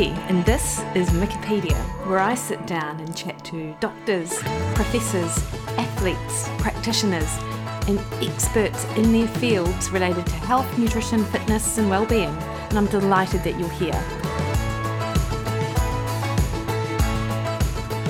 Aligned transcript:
Mickey, 0.00 0.14
and 0.30 0.42
this 0.46 0.80
is 0.94 1.10
Wikipedia, 1.10 1.76
where 2.06 2.20
I 2.20 2.34
sit 2.34 2.66
down 2.66 3.00
and 3.00 3.14
chat 3.14 3.44
to 3.44 3.76
doctors, 3.80 4.38
professors, 4.74 5.36
athletes, 5.76 6.48
practitioners, 6.56 7.28
and 7.86 7.98
experts 8.22 8.86
in 8.96 9.12
their 9.12 9.28
fields 9.28 9.90
related 9.90 10.24
to 10.24 10.32
health, 10.36 10.78
nutrition, 10.78 11.22
fitness, 11.26 11.76
and 11.76 11.90
well-being. 11.90 12.34
And 12.70 12.78
I'm 12.78 12.86
delighted 12.86 13.44
that 13.44 13.58
you're 13.60 13.68
here. 13.72 13.92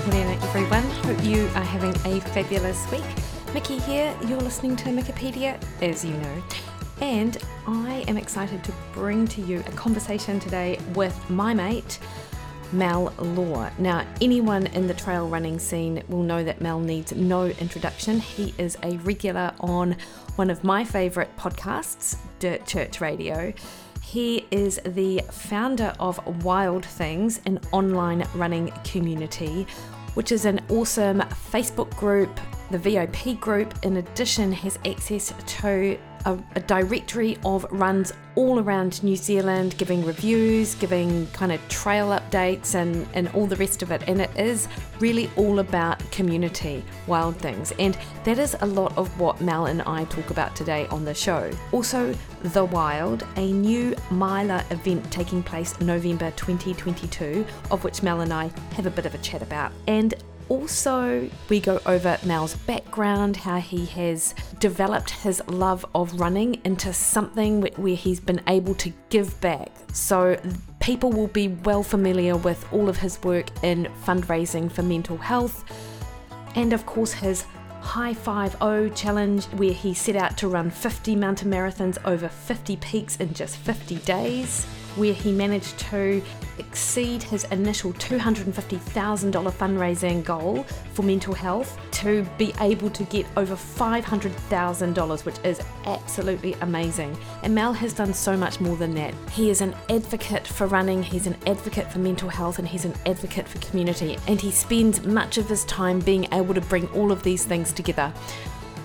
Hello, 0.04 0.30
everyone. 0.48 0.84
Hope 1.02 1.24
you 1.24 1.46
are 1.56 1.64
having 1.64 1.90
a 2.06 2.20
fabulous 2.20 2.88
week. 2.92 3.02
Mickey 3.52 3.80
here. 3.80 4.16
You're 4.28 4.38
listening 4.38 4.76
to 4.76 4.90
Wikipedia, 4.90 5.60
as 5.82 6.04
you 6.04 6.12
know. 6.18 6.42
And 7.00 7.36
I 7.72 8.04
am 8.08 8.16
excited 8.16 8.64
to 8.64 8.72
bring 8.92 9.28
to 9.28 9.40
you 9.40 9.60
a 9.60 9.70
conversation 9.70 10.40
today 10.40 10.80
with 10.92 11.30
my 11.30 11.54
mate, 11.54 12.00
Mal 12.72 13.12
Law. 13.20 13.70
Now, 13.78 14.04
anyone 14.20 14.66
in 14.66 14.88
the 14.88 14.94
trail 14.94 15.28
running 15.28 15.60
scene 15.60 16.02
will 16.08 16.24
know 16.24 16.42
that 16.42 16.60
Mal 16.60 16.80
needs 16.80 17.12
no 17.12 17.44
introduction. 17.44 18.18
He 18.18 18.52
is 18.58 18.76
a 18.82 18.96
regular 18.98 19.54
on 19.60 19.96
one 20.34 20.50
of 20.50 20.64
my 20.64 20.84
favourite 20.84 21.36
podcasts, 21.36 22.16
Dirt 22.40 22.66
Church 22.66 23.00
Radio. 23.00 23.52
He 24.02 24.48
is 24.50 24.80
the 24.84 25.22
founder 25.30 25.94
of 26.00 26.44
Wild 26.44 26.84
Things, 26.84 27.40
an 27.46 27.60
online 27.70 28.26
running 28.34 28.72
community, 28.82 29.64
which 30.14 30.32
is 30.32 30.44
an 30.44 30.58
awesome 30.70 31.20
Facebook 31.52 31.96
group. 31.96 32.40
The 32.72 32.78
VIP 32.78 33.38
group, 33.38 33.74
in 33.84 33.98
addition, 33.98 34.50
has 34.50 34.76
access 34.84 35.32
to 35.58 35.98
a, 36.24 36.38
a, 36.54 36.60
directory 36.60 37.38
of 37.44 37.66
runs 37.70 38.12
all 38.34 38.60
around 38.60 39.02
New 39.02 39.16
Zealand, 39.16 39.76
giving 39.76 40.04
reviews, 40.04 40.74
giving 40.76 41.26
kind 41.28 41.52
of 41.52 41.60
trail 41.68 42.08
updates, 42.08 42.74
and, 42.74 43.06
and 43.14 43.28
all 43.28 43.46
the 43.46 43.56
rest 43.56 43.82
of 43.82 43.90
it. 43.90 44.02
And 44.06 44.20
it 44.20 44.30
is 44.36 44.68
really 45.00 45.30
all 45.36 45.58
about 45.58 45.98
community, 46.10 46.84
wild 47.06 47.36
things. 47.36 47.72
And 47.78 47.96
that 48.24 48.38
is 48.38 48.56
a 48.60 48.66
lot 48.66 48.96
of 48.96 49.18
what 49.18 49.40
Mal 49.40 49.66
and 49.66 49.82
I 49.82 50.04
talk 50.04 50.30
about 50.30 50.54
today 50.54 50.86
on 50.88 51.04
the 51.04 51.14
show. 51.14 51.50
Also, 51.72 52.14
The 52.42 52.64
Wild, 52.64 53.26
a 53.36 53.52
new 53.52 53.94
miler 54.10 54.62
event 54.70 55.10
taking 55.10 55.42
place 55.42 55.78
November 55.80 56.30
2022, 56.32 57.44
of 57.70 57.84
which 57.84 58.02
Mal 58.02 58.20
and 58.20 58.32
I 58.32 58.50
have 58.74 58.86
a 58.86 58.90
bit 58.90 59.06
of 59.06 59.14
a 59.14 59.18
chat 59.18 59.42
about. 59.42 59.72
And 59.86 60.14
also, 60.50 61.30
we 61.48 61.60
go 61.60 61.80
over 61.86 62.18
Mal's 62.24 62.56
background, 62.56 63.36
how 63.36 63.58
he 63.60 63.86
has 63.86 64.34
developed 64.58 65.10
his 65.10 65.40
love 65.46 65.86
of 65.94 66.20
running 66.20 66.60
into 66.64 66.92
something 66.92 67.60
where 67.76 67.94
he's 67.94 68.18
been 68.18 68.42
able 68.48 68.74
to 68.74 68.92
give 69.10 69.40
back. 69.40 69.70
So, 69.92 70.36
people 70.80 71.12
will 71.12 71.28
be 71.28 71.48
well 71.48 71.84
familiar 71.84 72.36
with 72.36 72.66
all 72.72 72.88
of 72.88 72.96
his 72.96 73.22
work 73.22 73.46
in 73.62 73.88
fundraising 74.04 74.72
for 74.72 74.82
mental 74.82 75.16
health, 75.16 75.64
and 76.56 76.72
of 76.72 76.84
course, 76.84 77.12
his 77.12 77.44
High 77.80 78.12
5 78.12 78.94
challenge, 78.94 79.44
where 79.46 79.72
he 79.72 79.94
set 79.94 80.16
out 80.16 80.36
to 80.38 80.48
run 80.48 80.70
50 80.70 81.14
mountain 81.14 81.50
marathons 81.50 81.96
over 82.04 82.28
50 82.28 82.76
peaks 82.76 83.16
in 83.16 83.32
just 83.34 83.56
50 83.56 83.96
days 84.00 84.66
where 84.96 85.12
he 85.12 85.32
managed 85.32 85.78
to 85.78 86.22
exceed 86.58 87.22
his 87.22 87.44
initial 87.44 87.92
$250,000 87.94 89.52
fundraising 89.52 90.24
goal 90.24 90.64
for 90.92 91.02
mental 91.02 91.34
health 91.34 91.78
to 91.92 92.24
be 92.38 92.52
able 92.60 92.90
to 92.90 93.04
get 93.04 93.26
over 93.36 93.54
$500,000, 93.54 95.24
which 95.24 95.36
is 95.44 95.60
absolutely 95.84 96.54
amazing. 96.60 97.16
And 97.42 97.54
Mal 97.54 97.72
has 97.72 97.92
done 97.92 98.14
so 98.14 98.36
much 98.36 98.60
more 98.60 98.76
than 98.76 98.94
that. 98.94 99.14
He 99.30 99.50
is 99.50 99.60
an 99.60 99.74
advocate 99.88 100.46
for 100.46 100.66
running, 100.66 101.02
he's 101.02 101.26
an 101.26 101.36
advocate 101.46 101.90
for 101.92 101.98
mental 101.98 102.28
health, 102.28 102.58
and 102.58 102.66
he's 102.66 102.84
an 102.84 102.94
advocate 103.06 103.48
for 103.48 103.58
community. 103.58 104.16
And 104.26 104.40
he 104.40 104.50
spends 104.50 105.04
much 105.04 105.38
of 105.38 105.48
his 105.48 105.64
time 105.64 106.00
being 106.00 106.26
able 106.32 106.54
to 106.54 106.60
bring 106.60 106.86
all 106.88 107.12
of 107.12 107.22
these 107.22 107.44
things 107.44 107.72
together. 107.72 108.12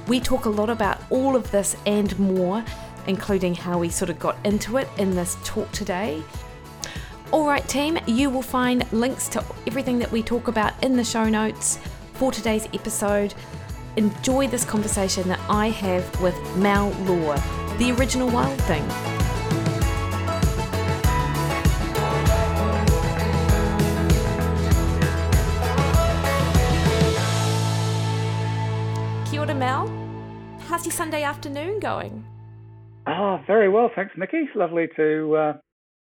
We 0.08 0.20
talk 0.20 0.46
a 0.46 0.50
lot 0.50 0.70
about 0.70 1.02
all 1.10 1.36
of 1.36 1.50
this 1.50 1.76
and 1.88 2.18
more 2.20 2.64
including 3.08 3.56
how 3.56 3.78
we 3.78 3.90
sort 3.90 4.10
of 4.10 4.20
got 4.20 4.38
into 4.46 4.78
it 4.78 4.88
in 4.98 5.16
this 5.16 5.38
talk 5.44 5.72
today. 5.72 6.24
Alright, 7.34 7.68
team, 7.68 7.98
you 8.06 8.30
will 8.30 8.42
find 8.42 8.92
links 8.94 9.28
to 9.30 9.44
everything 9.68 10.00
that 10.00 10.12
we 10.12 10.24
talk 10.24 10.48
about 10.48 10.82
in 10.84 10.96
the 10.96 11.04
show 11.04 11.28
notes 11.28 11.80
for 12.14 12.32
today's 12.32 12.68
episode. 12.74 13.34
Enjoy 13.98 14.48
this 14.48 14.64
conversation 14.64 15.28
that 15.28 15.40
I 15.50 15.70
have 15.70 16.22
with 16.22 16.36
Mal 16.58 16.90
Law, 17.06 17.36
the 17.78 17.92
original 17.98 18.30
Wild 18.30 18.60
Thing. 18.62 18.86
Kia 29.30 29.42
ora, 29.42 29.56
Mal. 29.56 29.88
How's 30.68 30.86
your 30.86 30.94
Sunday 30.94 31.24
afternoon 31.24 31.80
going? 31.80 32.24
Oh, 33.08 33.40
very 33.46 33.70
well. 33.70 33.90
Thanks, 33.96 34.14
Mickey. 34.18 34.50
lovely 34.56 34.88
to 34.96 35.36
uh, 35.36 35.54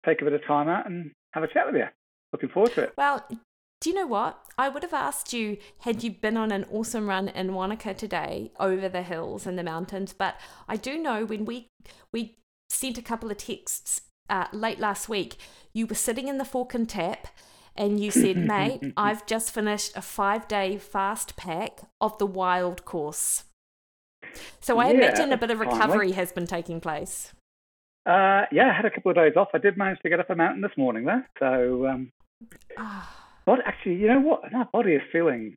take 0.07 0.23
a 0.23 0.25
bit 0.25 0.35
of 0.35 0.45
time 0.47 0.69
out 0.69 0.87
and 0.87 1.11
have 1.33 1.43
a 1.43 1.49
chat 1.49 1.67
with 1.67 1.77
you. 1.77 1.87
Looking 2.33 2.49
forward 2.51 2.73
to 2.75 2.83
it. 2.85 2.95
Well, 2.97 3.27
do 3.81 3.91
you 3.91 3.97
know 3.97 4.07
what? 4.07 4.39
I 4.57 4.69
would 4.69 4.85
have 4.85 4.93
asked 4.93 5.33
you 5.33 5.59
had 5.81 6.05
you 6.05 6.13
been 6.13 6.37
on 6.37 6.53
an 6.53 6.65
awesome 6.71 7.09
run 7.09 7.29
in 7.29 7.55
Wanaka 7.55 7.95
today 7.95 8.53
over 8.61 8.89
the 8.89 9.03
hills 9.03 9.47
and 9.47 9.59
the 9.59 9.65
mountains, 9.65 10.13
but 10.13 10.37
I 10.69 10.77
do 10.77 10.99
know 10.99 11.25
when 11.25 11.45
we 11.45 11.67
we 12.13 12.37
sent 12.71 12.97
a 12.97 13.03
couple 13.03 13.31
of 13.31 13.39
texts 13.39 14.03
uh, 14.31 14.47
late 14.53 14.79
last 14.79 15.09
week, 15.09 15.37
you 15.73 15.87
were 15.87 15.95
sitting 15.95 16.29
in 16.29 16.39
the 16.39 16.45
fork 16.45 16.75
and 16.75 16.89
tap 16.89 17.29
and 17.77 18.01
you 18.01 18.11
said, 18.11 18.37
mate, 18.47 18.81
I've 18.97 19.27
just 19.27 19.53
finished 19.53 19.97
a 19.97 20.03
five 20.03 20.49
day 20.49 20.79
fast 20.79 21.37
pack 21.37 21.81
of 22.01 22.17
the 22.19 22.27
wild 22.27 22.85
course. 22.85 23.45
So 24.61 24.79
I 24.79 24.91
yeah, 24.91 24.99
imagine 24.99 25.33
a 25.33 25.37
bit 25.37 25.51
of 25.51 25.61
recovery 25.61 25.89
finally. 25.89 26.13
has 26.13 26.33
been 26.33 26.47
taking 26.47 26.81
place. 26.81 27.33
Uh, 28.05 28.47
yeah, 28.51 28.71
I 28.71 28.77
had 28.77 28.85
a 28.85 28.91
couple 28.91 29.11
of 29.11 29.17
days 29.17 29.35
off. 29.37 29.49
I 29.55 29.59
did 29.59 29.77
manage 29.77 30.01
to 30.01 30.09
get 30.09 30.19
up 30.19 30.31
a 30.31 30.35
mountain 30.35 30.61
this 30.61 30.77
morning, 30.77 31.05
though. 31.05 31.23
So, 31.39 31.87
um, 31.87 32.13
but 33.47 33.61
actually, 33.65 33.95
you 33.97 34.09
know 34.09 34.21
what? 34.21 34.41
My 34.53 34.65
body 34.73 34.93
is 34.93 35.03
feeling 35.13 35.57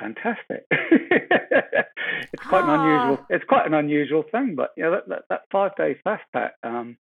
fantastic. 0.00 0.66
it's 0.70 2.42
quite 2.48 2.64
an 2.64 2.70
unusual. 2.70 3.18
Ah. 3.20 3.26
It's 3.30 3.44
quite 3.44 3.66
an 3.66 3.74
unusual 3.74 4.24
thing, 4.30 4.54
but 4.56 4.70
you 4.76 4.84
know 4.84 4.92
that 4.92 5.08
that, 5.08 5.22
that 5.30 5.40
five 5.52 5.76
day 5.76 5.96
fast 6.02 6.24
pack. 6.32 6.54
Um, 6.64 6.96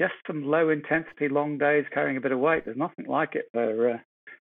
just 0.00 0.14
some 0.26 0.44
low 0.44 0.68
intensity, 0.70 1.28
long 1.28 1.58
days 1.58 1.84
carrying 1.92 2.16
a 2.16 2.20
bit 2.20 2.32
of 2.32 2.38
weight. 2.38 2.64
There's 2.64 2.76
nothing 2.76 3.06
like 3.06 3.34
it 3.34 3.46
for 3.52 3.90
uh, 3.90 3.98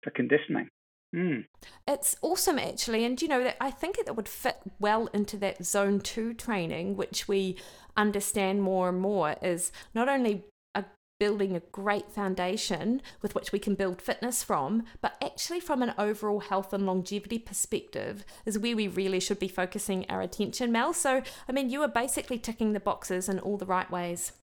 for 0.03 0.11
conditioning. 0.11 0.69
Mm. 1.13 1.45
It's 1.87 2.15
awesome, 2.21 2.59
actually, 2.59 3.05
and 3.05 3.21
you 3.21 3.27
know 3.27 3.43
that 3.43 3.57
I 3.61 3.71
think 3.71 3.97
it 3.97 4.15
would 4.15 4.27
fit 4.27 4.57
well 4.79 5.07
into 5.07 5.37
that 5.37 5.65
zone 5.65 5.99
two 5.99 6.33
training, 6.33 6.95
which 6.97 7.27
we 7.27 7.57
understand 7.95 8.61
more 8.61 8.89
and 8.89 8.99
more 8.99 9.35
is 9.41 9.71
not 9.93 10.09
only 10.09 10.43
a, 10.73 10.83
building 11.19 11.55
a 11.55 11.61
great 11.71 12.11
foundation 12.11 13.01
with 13.21 13.33
which 13.33 13.51
we 13.53 13.59
can 13.59 13.75
build 13.75 14.01
fitness 14.01 14.43
from, 14.43 14.83
but 15.01 15.15
actually 15.23 15.61
from 15.61 15.81
an 15.81 15.93
overall 15.97 16.41
health 16.41 16.73
and 16.73 16.85
longevity 16.85 17.39
perspective 17.39 18.25
is 18.45 18.59
where 18.59 18.75
we 18.75 18.87
really 18.87 19.21
should 19.21 19.39
be 19.39 19.47
focusing 19.47 20.05
our 20.09 20.21
attention, 20.21 20.71
Mal. 20.71 20.91
So, 20.93 21.21
I 21.47 21.51
mean, 21.51 21.69
you 21.69 21.81
are 21.81 21.87
basically 21.87 22.39
ticking 22.39 22.73
the 22.73 22.79
boxes 22.81 23.29
in 23.29 23.39
all 23.39 23.57
the 23.57 23.65
right 23.65 23.89
ways. 23.89 24.33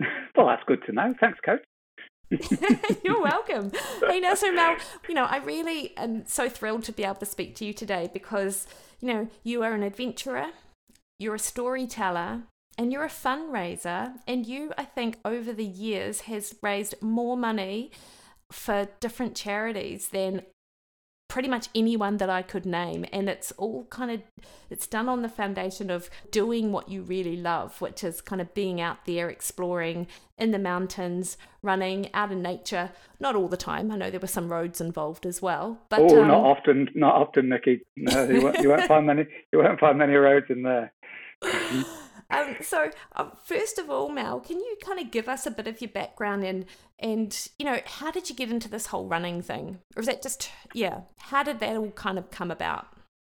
Well, 0.34 0.46
that's 0.46 0.62
good 0.66 0.82
to 0.86 0.92
know. 0.92 1.14
Thanks, 1.20 1.38
coach. 1.44 1.60
You're 3.04 3.22
welcome. 3.22 3.72
Hey, 4.06 4.20
now, 4.20 4.34
so 4.34 4.52
Mal, 4.54 4.76
you 5.08 5.14
know, 5.14 5.24
I 5.24 5.38
really 5.38 5.96
am 5.96 6.26
so 6.26 6.48
thrilled 6.48 6.84
to 6.84 6.92
be 6.92 7.04
able 7.04 7.16
to 7.16 7.26
speak 7.26 7.54
to 7.56 7.64
you 7.64 7.72
today 7.72 8.10
because, 8.12 8.66
you 9.00 9.08
know, 9.08 9.28
you 9.42 9.62
are 9.62 9.74
an 9.74 9.82
adventurer, 9.82 10.48
you're 11.18 11.34
a 11.34 11.38
storyteller, 11.38 12.42
and 12.78 12.92
you're 12.92 13.04
a 13.04 13.08
fundraiser. 13.08 14.14
And 14.26 14.46
you, 14.46 14.72
I 14.78 14.84
think, 14.84 15.18
over 15.24 15.52
the 15.52 15.64
years 15.64 16.22
has 16.22 16.54
raised 16.62 16.94
more 17.02 17.36
money 17.36 17.90
for 18.50 18.88
different 19.00 19.34
charities 19.34 20.08
than 20.08 20.42
pretty 21.32 21.48
much 21.48 21.70
anyone 21.74 22.18
that 22.18 22.28
I 22.28 22.42
could 22.42 22.66
name 22.66 23.06
and 23.10 23.26
it's 23.26 23.52
all 23.52 23.84
kind 23.84 24.10
of 24.10 24.20
it's 24.68 24.86
done 24.86 25.08
on 25.08 25.22
the 25.22 25.30
foundation 25.30 25.88
of 25.88 26.10
doing 26.30 26.72
what 26.72 26.90
you 26.90 27.00
really 27.00 27.38
love 27.38 27.80
which 27.80 28.04
is 28.04 28.20
kind 28.20 28.42
of 28.42 28.52
being 28.52 28.82
out 28.82 29.06
there 29.06 29.30
exploring 29.30 30.08
in 30.36 30.50
the 30.50 30.58
mountains 30.58 31.38
running 31.62 32.12
out 32.12 32.32
in 32.32 32.42
nature. 32.42 32.90
Not 33.18 33.34
all 33.34 33.48
the 33.48 33.56
time 33.56 33.90
I 33.90 33.96
know 33.96 34.10
there 34.10 34.20
were 34.20 34.26
some 34.26 34.52
roads 34.52 34.78
involved 34.78 35.24
as 35.24 35.40
well 35.40 35.78
but 35.88 36.00
oh 36.00 36.20
um, 36.20 36.28
not 36.28 36.44
often 36.44 36.90
not 36.94 37.14
often 37.14 37.48
Nikki. 37.48 37.80
No 37.96 38.28
you 38.28 38.42
won't, 38.42 38.58
you 38.58 38.68
won't 38.68 38.86
find 38.86 39.06
many 39.06 39.24
you 39.50 39.58
won't 39.58 39.80
find 39.80 39.96
many 39.96 40.12
roads 40.12 40.50
in 40.50 40.62
there 40.62 40.92
um, 42.32 42.56
so, 42.60 42.90
uh, 43.16 43.30
first 43.44 43.78
of 43.78 43.90
all, 43.90 44.08
Mal, 44.08 44.40
can 44.40 44.58
you 44.58 44.76
kind 44.84 44.98
of 44.98 45.10
give 45.10 45.28
us 45.28 45.46
a 45.46 45.50
bit 45.50 45.66
of 45.66 45.80
your 45.80 45.90
background 45.90 46.44
and 46.44 46.64
and 46.98 47.48
you 47.58 47.64
know 47.64 47.80
how 47.84 48.10
did 48.10 48.30
you 48.30 48.36
get 48.36 48.50
into 48.50 48.68
this 48.68 48.86
whole 48.86 49.06
running 49.06 49.42
thing, 49.42 49.78
or 49.96 50.00
is 50.00 50.06
that 50.06 50.22
just 50.22 50.50
yeah? 50.74 51.02
How 51.18 51.42
did 51.42 51.60
that 51.60 51.76
all 51.76 51.90
kind 51.90 52.18
of 52.18 52.30
come 52.30 52.50
about? 52.50 52.86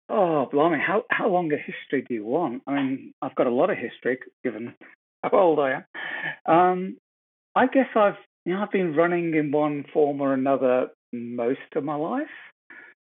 Oh, 0.08 0.46
blimey! 0.50 0.78
How 0.78 1.04
how 1.10 1.28
long 1.28 1.52
a 1.52 1.56
history 1.56 2.04
do 2.06 2.14
you 2.14 2.24
want? 2.24 2.62
I 2.66 2.74
mean, 2.74 3.14
I've 3.22 3.34
got 3.34 3.46
a 3.46 3.50
lot 3.50 3.70
of 3.70 3.78
history 3.78 4.18
given 4.42 4.74
how 5.22 5.38
old 5.38 5.58
I 5.58 5.82
am. 6.46 6.52
Um, 6.52 6.96
I 7.54 7.66
guess 7.66 7.88
I've 7.94 8.16
you 8.44 8.54
know, 8.54 8.62
I've 8.62 8.70
been 8.70 8.94
running 8.94 9.34
in 9.34 9.50
one 9.50 9.84
form 9.92 10.20
or 10.20 10.34
another 10.34 10.88
most 11.12 11.60
of 11.74 11.84
my 11.84 11.94
life. 11.94 12.26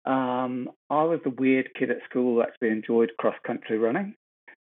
Um, 0.06 0.70
I 0.90 1.04
was 1.04 1.20
the 1.24 1.30
weird 1.30 1.70
kid 1.78 1.92
at 1.92 1.98
school 2.10 2.36
who 2.36 2.42
actually 2.42 2.70
enjoyed 2.70 3.12
cross 3.20 3.36
country 3.46 3.78
running. 3.78 4.16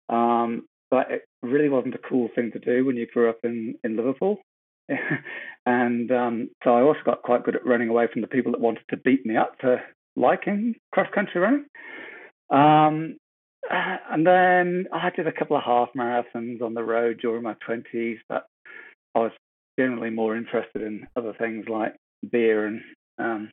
Um, 0.09 0.65
but 0.93 1.09
it 1.09 1.23
really 1.41 1.69
wasn't 1.69 1.95
a 1.95 2.07
cool 2.07 2.29
thing 2.35 2.51
to 2.51 2.59
do 2.59 2.85
when 2.85 2.95
you 2.95 3.07
grew 3.11 3.27
up 3.27 3.39
in, 3.43 3.73
in 3.83 3.97
Liverpool. 3.97 4.37
and 5.65 6.11
um, 6.11 6.49
so 6.63 6.69
I 6.69 6.83
also 6.83 6.99
got 7.03 7.23
quite 7.23 7.43
good 7.43 7.55
at 7.55 7.65
running 7.65 7.89
away 7.89 8.05
from 8.13 8.21
the 8.21 8.27
people 8.27 8.51
that 8.51 8.61
wanted 8.61 8.83
to 8.91 8.97
beat 8.97 9.25
me 9.25 9.35
up 9.35 9.55
for 9.59 9.81
liking 10.15 10.75
cross 10.91 11.07
country 11.11 11.41
running. 11.41 11.65
Um, 12.51 13.17
uh, 13.71 13.97
and 14.11 14.27
then 14.27 14.85
I 14.93 15.09
did 15.09 15.25
a 15.25 15.31
couple 15.31 15.57
of 15.57 15.63
half 15.63 15.89
marathons 15.97 16.61
on 16.61 16.75
the 16.75 16.83
road 16.83 17.17
during 17.19 17.41
my 17.41 17.55
20s, 17.67 18.19
but 18.29 18.45
I 19.15 19.19
was 19.19 19.31
generally 19.79 20.11
more 20.11 20.37
interested 20.37 20.83
in 20.83 21.07
other 21.15 21.33
things 21.33 21.65
like 21.67 21.95
beer 22.31 22.67
and 22.67 22.81
um, 23.17 23.49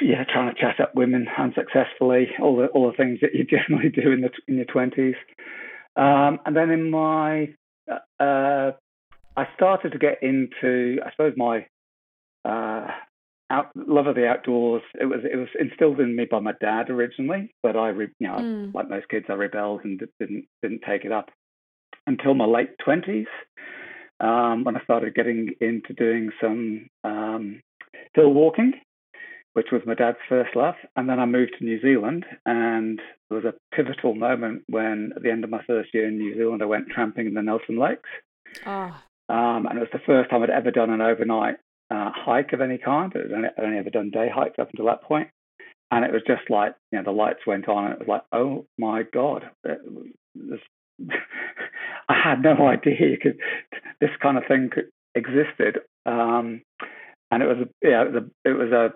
yeah, 0.00 0.24
trying 0.24 0.52
to 0.52 0.60
chat 0.60 0.80
up 0.80 0.96
women 0.96 1.28
unsuccessfully, 1.38 2.30
all 2.40 2.56
the 2.56 2.66
all 2.68 2.90
the 2.90 2.96
things 2.96 3.20
that 3.20 3.34
you 3.34 3.44
generally 3.48 3.88
do 3.88 4.10
in 4.10 4.22
the 4.22 4.30
in 4.48 4.56
your 4.56 4.66
20s. 4.66 5.14
Um, 5.96 6.40
and 6.46 6.56
then 6.56 6.70
in 6.70 6.90
my 6.90 7.54
uh, 7.90 8.22
uh, 8.22 8.72
I 9.36 9.46
started 9.54 9.92
to 9.92 9.98
get 9.98 10.22
into, 10.22 10.98
I 11.04 11.10
suppose, 11.10 11.34
my 11.36 11.66
uh, 12.44 12.88
out, 13.50 13.70
love 13.74 14.06
of 14.06 14.14
the 14.14 14.26
outdoors. 14.26 14.82
It 15.00 15.06
was 15.06 15.20
it 15.24 15.36
was 15.36 15.48
instilled 15.58 16.00
in 16.00 16.16
me 16.16 16.26
by 16.30 16.40
my 16.40 16.52
dad 16.60 16.90
originally, 16.90 17.54
but 17.62 17.76
I, 17.76 17.88
re, 17.88 18.08
you 18.18 18.28
know, 18.28 18.36
mm. 18.36 18.74
like 18.74 18.88
most 18.88 19.08
kids, 19.08 19.26
I 19.28 19.34
rebelled 19.34 19.84
and 19.84 20.00
didn't 20.18 20.46
didn't 20.62 20.82
take 20.86 21.04
it 21.04 21.12
up 21.12 21.30
until 22.06 22.34
my 22.34 22.46
late 22.46 22.70
twenties 22.82 23.26
um, 24.20 24.64
when 24.64 24.76
I 24.76 24.84
started 24.84 25.14
getting 25.14 25.54
into 25.60 25.92
doing 25.94 26.30
some 26.40 26.88
um, 27.04 27.60
hill 28.14 28.32
walking, 28.32 28.72
which 29.54 29.68
was 29.72 29.82
my 29.86 29.94
dad's 29.94 30.18
first 30.28 30.56
love. 30.56 30.74
And 30.96 31.08
then 31.08 31.20
I 31.20 31.26
moved 31.26 31.52
to 31.58 31.64
New 31.64 31.80
Zealand, 31.80 32.24
and 32.46 33.00
there 33.28 33.40
was 33.40 33.44
a 33.44 33.74
pivotal 33.74 34.14
moment 34.14 34.62
when, 34.68 35.12
at 35.16 35.22
the 35.22 35.30
end 35.30 35.44
of 35.44 35.50
my 35.50 35.62
first 35.66 35.90
year 35.94 36.08
in 36.08 36.18
New 36.18 36.34
Zealand, 36.34 36.62
I 36.62 36.66
went 36.66 36.88
tramping 36.88 37.26
in 37.26 37.34
the 37.34 37.42
Nelson 37.42 37.78
Lakes. 37.78 38.08
Oh. 38.66 38.96
Um, 39.28 39.66
and 39.66 39.78
it 39.78 39.80
was 39.80 39.88
the 39.92 40.00
first 40.04 40.30
time 40.30 40.42
I'd 40.42 40.50
ever 40.50 40.70
done 40.70 40.90
an 40.90 41.00
overnight 41.00 41.56
uh, 41.90 42.10
hike 42.14 42.52
of 42.52 42.60
any 42.60 42.78
kind. 42.78 43.12
I'd 43.14 43.32
only, 43.32 43.48
I'd 43.56 43.64
only 43.64 43.78
ever 43.78 43.90
done 43.90 44.10
day 44.10 44.28
hikes 44.32 44.58
up 44.58 44.70
until 44.70 44.86
that 44.86 45.02
point. 45.02 45.28
And 45.90 46.04
it 46.04 46.12
was 46.12 46.22
just 46.26 46.48
like, 46.48 46.74
you 46.90 46.98
know, 46.98 47.04
the 47.04 47.10
lights 47.10 47.46
went 47.46 47.68
on 47.68 47.84
and 47.84 47.92
it 47.94 47.98
was 47.98 48.08
like, 48.08 48.22
oh 48.32 48.66
my 48.78 49.02
God. 49.02 49.44
This, 49.64 50.60
I 52.08 52.14
had 52.22 52.42
no 52.42 52.66
idea 52.66 53.16
could, 53.20 53.38
this 54.00 54.10
kind 54.22 54.38
of 54.38 54.44
thing 54.48 54.70
could, 54.72 54.88
existed. 55.14 55.80
Um, 56.06 56.62
and 57.30 57.42
it 57.42 57.46
was, 57.46 57.58
a, 57.58 57.86
yeah, 57.86 58.02
it 58.02 58.12
was 58.12 58.22
a, 58.22 58.48
it 58.48 58.52
was 58.52 58.72
a 58.72 58.94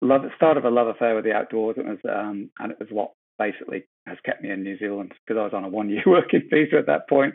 love, 0.00 0.22
start 0.36 0.56
of 0.56 0.64
a 0.64 0.70
love 0.70 0.88
affair 0.88 1.14
with 1.14 1.24
the 1.24 1.32
outdoors. 1.32 1.76
It 1.78 1.86
was, 1.86 1.98
um, 2.08 2.50
and 2.58 2.72
it 2.72 2.78
was 2.78 2.88
what 2.90 3.12
basically 3.38 3.84
has 4.06 4.18
kept 4.24 4.42
me 4.42 4.50
in 4.50 4.62
New 4.62 4.78
Zealand 4.78 5.12
because 5.26 5.38
I 5.38 5.44
was 5.44 5.52
on 5.54 5.64
a 5.64 5.68
one 5.68 5.90
year 5.90 6.02
working 6.06 6.42
visa 6.50 6.78
at 6.78 6.86
that 6.86 7.08
point. 7.08 7.34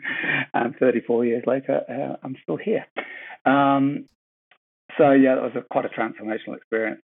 and 0.52 0.76
34 0.76 1.24
years 1.24 1.44
later, 1.46 1.82
uh, 1.88 2.16
I'm 2.22 2.36
still 2.42 2.56
here. 2.56 2.86
Um, 3.44 4.06
so 4.98 5.12
yeah, 5.12 5.34
that 5.34 5.42
was 5.42 5.52
a, 5.56 5.62
quite 5.70 5.84
a 5.84 5.88
transformational 5.88 6.56
experience. 6.56 7.00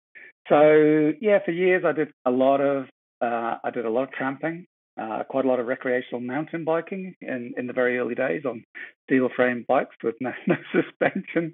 So 0.50 1.14
yeah, 1.22 1.40
for 1.44 1.52
years 1.52 1.84
I 1.86 1.92
did 1.92 2.10
a 2.26 2.32
lot 2.32 2.62
of 2.62 2.86
uh, 3.22 3.58
I 3.64 3.72
did 3.74 3.86
a 3.86 3.90
lot 3.90 4.04
of 4.04 4.12
tramping, 4.12 4.68
uh, 5.00 5.24
quite 5.30 5.46
a 5.46 5.48
lot 5.48 5.60
of 5.60 5.68
recreational 5.68 6.22
mountain 6.22 6.64
biking 6.64 7.16
in, 7.22 7.54
in 7.58 7.68
the 7.68 7.74
very 7.74 7.98
early 7.98 8.16
days 8.16 8.44
on 8.46 8.64
steel 9.06 9.30
frame 9.36 9.66
bikes 9.68 9.96
with 10.04 10.16
no, 10.20 10.32
no 10.48 10.56
suspension. 10.72 11.54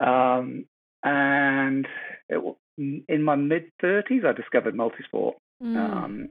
Um, 0.00 0.66
and 1.04 1.86
it, 2.28 2.42
in 2.78 3.22
my 3.22 3.36
mid 3.36 3.70
30s, 3.82 4.24
I 4.24 4.32
discovered 4.32 4.74
multisport. 4.74 5.34
Mm. 5.62 5.76
Um, 5.76 6.28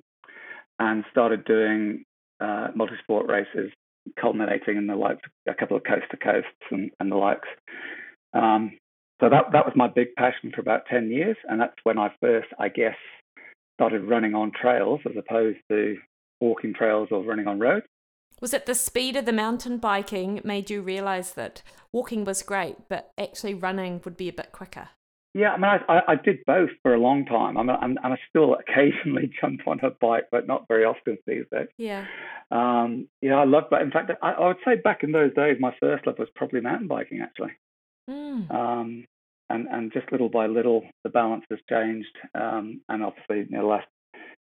and 0.81 1.05
started 1.11 1.45
doing 1.45 2.03
uh, 2.41 2.69
multi-sport 2.75 3.29
races, 3.29 3.71
culminating 4.19 4.77
in 4.77 4.87
the 4.87 4.95
likes 4.95 5.21
a 5.47 5.53
couple 5.53 5.77
of 5.77 5.83
coast 5.83 6.05
to 6.09 6.17
coasts 6.17 6.49
and, 6.71 6.89
and 6.99 7.11
the 7.11 7.15
likes. 7.15 7.47
Um, 8.33 8.77
so 9.21 9.29
that 9.29 9.51
that 9.51 9.65
was 9.65 9.73
my 9.75 9.87
big 9.87 10.15
passion 10.17 10.51
for 10.53 10.61
about 10.61 10.87
ten 10.89 11.11
years, 11.11 11.37
and 11.47 11.61
that's 11.61 11.75
when 11.83 11.99
I 11.99 12.09
first, 12.19 12.47
I 12.59 12.69
guess, 12.69 12.95
started 13.75 14.03
running 14.03 14.33
on 14.33 14.51
trails 14.59 15.01
as 15.05 15.15
opposed 15.15 15.59
to 15.69 15.97
walking 16.39 16.73
trails 16.73 17.09
or 17.11 17.23
running 17.23 17.45
on 17.45 17.59
roads. 17.59 17.85
Was 18.41 18.53
it 18.55 18.65
the 18.65 18.73
speed 18.73 19.15
of 19.15 19.25
the 19.25 19.33
mountain 19.33 19.77
biking 19.77 20.41
made 20.43 20.71
you 20.71 20.81
realize 20.81 21.33
that 21.33 21.61
walking 21.91 22.25
was 22.25 22.41
great, 22.41 22.77
but 22.89 23.11
actually 23.19 23.53
running 23.53 24.01
would 24.03 24.17
be 24.17 24.29
a 24.29 24.33
bit 24.33 24.51
quicker? 24.51 24.89
Yeah, 25.33 25.53
I 25.53 25.57
mean, 25.57 25.81
I, 25.87 26.01
I, 26.09 26.15
did 26.15 26.39
both 26.45 26.71
for 26.83 26.93
a 26.93 26.99
long 26.99 27.25
time. 27.25 27.57
I 27.57 27.63
mean, 27.63 27.77
and, 27.81 27.99
I 28.03 28.17
still 28.29 28.55
occasionally 28.59 29.31
jump 29.39 29.61
on 29.65 29.79
a 29.81 29.89
bike, 29.89 30.25
but 30.29 30.45
not 30.45 30.67
very 30.67 30.83
often 30.83 31.17
these 31.25 31.45
days. 31.51 31.67
Yeah. 31.77 32.05
Um, 32.51 33.07
yeah, 33.21 33.35
I 33.35 33.45
love 33.45 33.65
that. 33.71 33.81
In 33.81 33.91
fact, 33.91 34.11
I, 34.21 34.31
I, 34.31 34.47
would 34.47 34.57
say 34.65 34.75
back 34.75 35.03
in 35.03 35.13
those 35.13 35.33
days, 35.33 35.57
my 35.59 35.73
first 35.79 36.05
love 36.05 36.19
was 36.19 36.27
probably 36.35 36.59
mountain 36.59 36.87
biking, 36.87 37.21
actually. 37.21 37.53
Mm. 38.09 38.53
Um, 38.53 39.05
and 39.49 39.67
and 39.67 39.93
just 39.93 40.11
little 40.11 40.29
by 40.29 40.47
little, 40.47 40.83
the 41.03 41.09
balance 41.09 41.45
has 41.49 41.59
changed. 41.69 42.17
Um, 42.35 42.81
and 42.89 43.03
obviously, 43.03 43.39
in 43.39 43.47
the 43.51 43.63
last 43.65 43.87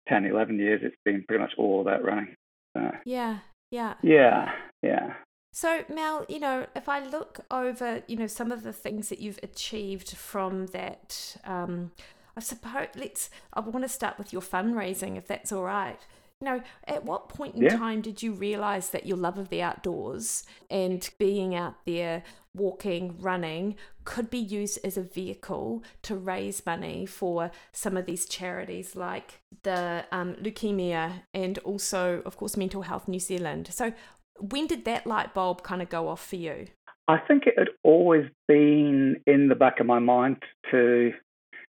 10, 0.08 0.24
11 0.24 0.58
years, 0.58 0.80
it's 0.82 0.96
been 1.04 1.24
pretty 1.26 1.42
much 1.42 1.52
all 1.58 1.80
about 1.80 2.04
running. 2.04 2.34
So, 2.76 2.90
yeah, 3.04 3.38
yeah. 3.70 3.94
Yeah, 4.02 4.52
yeah. 4.82 5.14
So, 5.50 5.84
Mal, 5.88 6.24
you 6.28 6.38
know, 6.38 6.66
if 6.76 6.88
I 6.88 7.04
look 7.04 7.40
over, 7.50 8.02
you 8.06 8.16
know, 8.16 8.26
some 8.26 8.52
of 8.52 8.62
the 8.62 8.72
things 8.72 9.08
that 9.08 9.18
you've 9.18 9.40
achieved 9.42 10.16
from 10.16 10.66
that, 10.68 11.36
um, 11.44 11.92
I 12.36 12.40
suppose 12.40 12.88
let's, 12.94 13.30
I 13.52 13.60
want 13.60 13.84
to 13.84 13.88
start 13.88 14.18
with 14.18 14.32
your 14.32 14.42
fundraising, 14.42 15.16
if 15.16 15.26
that's 15.26 15.50
all 15.50 15.64
right. 15.64 15.98
You 16.40 16.44
know, 16.44 16.62
at 16.86 17.04
what 17.04 17.28
point 17.28 17.56
in 17.56 17.62
yeah. 17.62 17.76
time 17.76 18.00
did 18.00 18.22
you 18.22 18.32
realize 18.32 18.90
that 18.90 19.06
your 19.06 19.16
love 19.16 19.38
of 19.38 19.48
the 19.48 19.60
outdoors 19.60 20.44
and 20.70 21.08
being 21.18 21.56
out 21.56 21.84
there, 21.84 22.22
walking, 22.54 23.16
running, 23.18 23.74
could 24.04 24.30
be 24.30 24.38
used 24.38 24.78
as 24.84 24.96
a 24.96 25.02
vehicle 25.02 25.82
to 26.02 26.14
raise 26.14 26.64
money 26.64 27.06
for 27.06 27.50
some 27.72 27.96
of 27.96 28.06
these 28.06 28.24
charities 28.26 28.94
like 28.94 29.40
the 29.64 30.04
um, 30.12 30.34
leukemia 30.34 31.22
and 31.34 31.58
also, 31.58 32.22
of 32.24 32.36
course, 32.36 32.56
Mental 32.56 32.82
Health 32.82 33.08
New 33.08 33.18
Zealand? 33.18 33.68
So, 33.72 33.92
when 34.40 34.66
did 34.66 34.84
that 34.84 35.06
light 35.06 35.34
bulb 35.34 35.62
kind 35.62 35.82
of 35.82 35.88
go 35.88 36.08
off 36.08 36.26
for 36.26 36.36
you? 36.36 36.66
I 37.08 37.18
think 37.18 37.44
it 37.46 37.54
had 37.56 37.68
always 37.82 38.26
been 38.46 39.16
in 39.26 39.48
the 39.48 39.54
back 39.54 39.80
of 39.80 39.86
my 39.86 39.98
mind 39.98 40.42
to 40.70 41.12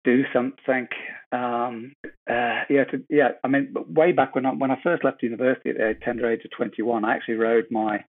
do 0.04 0.22
something. 0.32 0.88
Um, 1.32 1.92
uh, 2.04 2.64
yeah, 2.70 2.84
to, 2.90 3.04
yeah. 3.10 3.28
I 3.44 3.48
mean, 3.48 3.74
way 3.88 4.12
back 4.12 4.34
when 4.34 4.46
I 4.46 4.52
when 4.52 4.70
I 4.70 4.78
first 4.82 5.04
left 5.04 5.22
university 5.22 5.70
at 5.70 5.76
the 5.76 5.94
tender 6.02 6.30
age 6.30 6.44
of 6.44 6.50
21, 6.56 7.04
I 7.04 7.14
actually 7.14 7.34
rode 7.34 7.66
my 7.70 8.04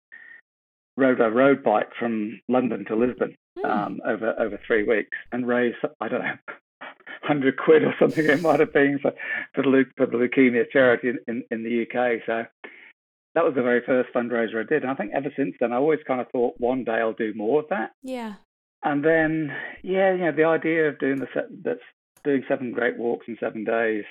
rode 0.95 1.19
a 1.19 1.29
road 1.29 1.63
bike 1.63 1.89
from 1.97 2.39
London 2.47 2.85
to 2.85 2.95
Lisbon 2.95 3.35
mm. 3.57 3.65
um, 3.65 3.99
over 4.05 4.33
over 4.39 4.59
three 4.65 4.83
weeks 4.83 5.17
and 5.31 5.47
raised 5.47 5.77
I 5.99 6.07
don't 6.07 6.21
know. 6.21 6.37
Hundred 7.21 7.57
quid 7.57 7.83
or 7.83 7.93
something 7.99 8.25
it 8.25 8.41
might 8.41 8.61
have 8.61 8.71
been 8.71 8.97
for 8.99 9.11
for 9.53 9.61
the, 9.61 9.83
for 9.97 10.05
the 10.05 10.17
leukemia 10.17 10.63
charity 10.71 11.09
in, 11.09 11.19
in, 11.27 11.43
in 11.51 11.63
the 11.63 11.83
UK. 11.83 12.21
So 12.25 12.69
that 13.35 13.43
was 13.43 13.53
the 13.55 13.61
very 13.61 13.81
first 13.85 14.09
fundraiser 14.13 14.59
I 14.59 14.67
did. 14.67 14.83
And 14.83 14.91
I 14.91 14.95
think 14.95 15.11
ever 15.13 15.31
since 15.35 15.55
then, 15.59 15.71
I 15.71 15.77
always 15.77 15.99
kind 16.07 16.21
of 16.21 16.27
thought 16.31 16.55
one 16.57 16.83
day 16.83 16.93
I'll 16.93 17.13
do 17.13 17.33
more 17.35 17.61
of 17.61 17.69
that. 17.69 17.91
Yeah. 18.01 18.35
And 18.83 19.03
then, 19.03 19.51
yeah, 19.83 20.13
you 20.13 20.25
know, 20.25 20.31
the 20.31 20.45
idea 20.45 20.89
of 20.89 20.99
doing 20.99 21.19
the 21.19 21.27
set 21.33 21.45
that's 21.63 21.79
doing 22.23 22.43
seven 22.47 22.71
great 22.71 22.97
walks 22.97 23.27
in 23.27 23.37
seven 23.39 23.63
days 23.63 24.03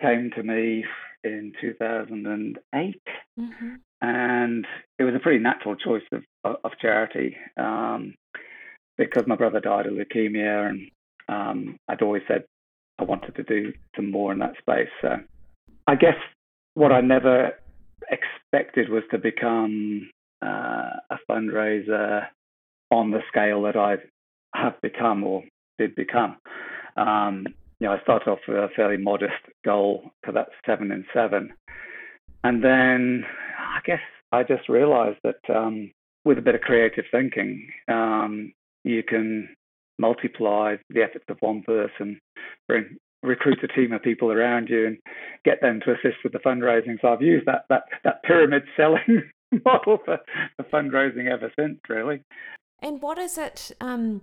came 0.00 0.30
to 0.36 0.42
me 0.42 0.84
in 1.24 1.52
2008, 1.60 3.00
mm-hmm. 3.38 3.74
and 4.00 4.66
it 4.98 5.04
was 5.04 5.14
a 5.14 5.20
pretty 5.20 5.38
natural 5.38 5.76
choice 5.76 6.02
of 6.12 6.22
of 6.64 6.72
charity 6.80 7.36
um, 7.56 8.14
because 8.98 9.24
my 9.26 9.36
brother 9.36 9.60
died 9.60 9.86
of 9.86 9.92
leukemia, 9.92 10.68
and 10.68 10.90
um, 11.28 11.78
I'd 11.88 12.02
always 12.02 12.22
said 12.26 12.44
I 12.98 13.04
wanted 13.04 13.36
to 13.36 13.42
do 13.44 13.72
some 13.96 14.10
more 14.10 14.32
in 14.32 14.40
that 14.40 14.54
space. 14.58 14.90
So 15.00 15.16
I 15.86 15.94
guess 15.94 16.16
what 16.74 16.92
I 16.92 17.00
never 17.00 17.52
expected 18.10 18.88
was 18.88 19.02
to 19.10 19.18
become 19.18 20.10
uh, 20.44 20.90
a 21.10 21.18
fundraiser 21.30 22.26
on 22.90 23.10
the 23.10 23.20
scale 23.28 23.62
that 23.62 23.76
I 23.76 23.96
have 24.54 24.80
become 24.82 25.24
or 25.24 25.44
did 25.78 25.94
become. 25.94 26.36
Um, 26.96 27.46
you 27.80 27.88
know, 27.88 27.94
I 27.94 28.02
started 28.02 28.28
off 28.28 28.38
with 28.46 28.58
a 28.58 28.68
fairly 28.76 28.96
modest 28.96 29.42
goal 29.64 30.10
for 30.24 30.32
that 30.32 30.48
seven 30.66 30.92
and 30.92 31.04
seven, 31.12 31.52
and 32.44 32.62
then 32.62 33.24
I 33.58 33.80
guess 33.84 34.00
I 34.30 34.42
just 34.42 34.68
realised 34.68 35.18
that 35.24 35.54
um, 35.54 35.90
with 36.24 36.38
a 36.38 36.42
bit 36.42 36.54
of 36.54 36.60
creative 36.60 37.04
thinking, 37.10 37.68
um, 37.88 38.52
you 38.84 39.02
can 39.02 39.48
multiply 39.98 40.76
the 40.90 41.02
efforts 41.02 41.24
of 41.28 41.38
one 41.40 41.62
person, 41.62 42.20
bring 42.68 42.96
recruit 43.22 43.58
a 43.62 43.68
team 43.68 43.92
of 43.92 44.02
people 44.02 44.32
around 44.32 44.68
you 44.68 44.86
and 44.86 44.98
get 45.44 45.60
them 45.60 45.80
to 45.84 45.92
assist 45.92 46.22
with 46.24 46.32
the 46.32 46.38
fundraising. 46.38 47.00
So 47.00 47.08
I've 47.08 47.22
used 47.22 47.46
that 47.46 47.66
that 47.68 47.84
that 48.04 48.22
pyramid 48.24 48.64
selling 48.76 49.30
model 49.64 49.98
for, 50.04 50.18
for 50.56 50.64
fundraising 50.64 51.30
ever 51.30 51.52
since, 51.58 51.78
really. 51.88 52.22
And 52.80 53.00
what 53.00 53.18
is 53.18 53.38
it 53.38 53.70
um, 53.80 54.22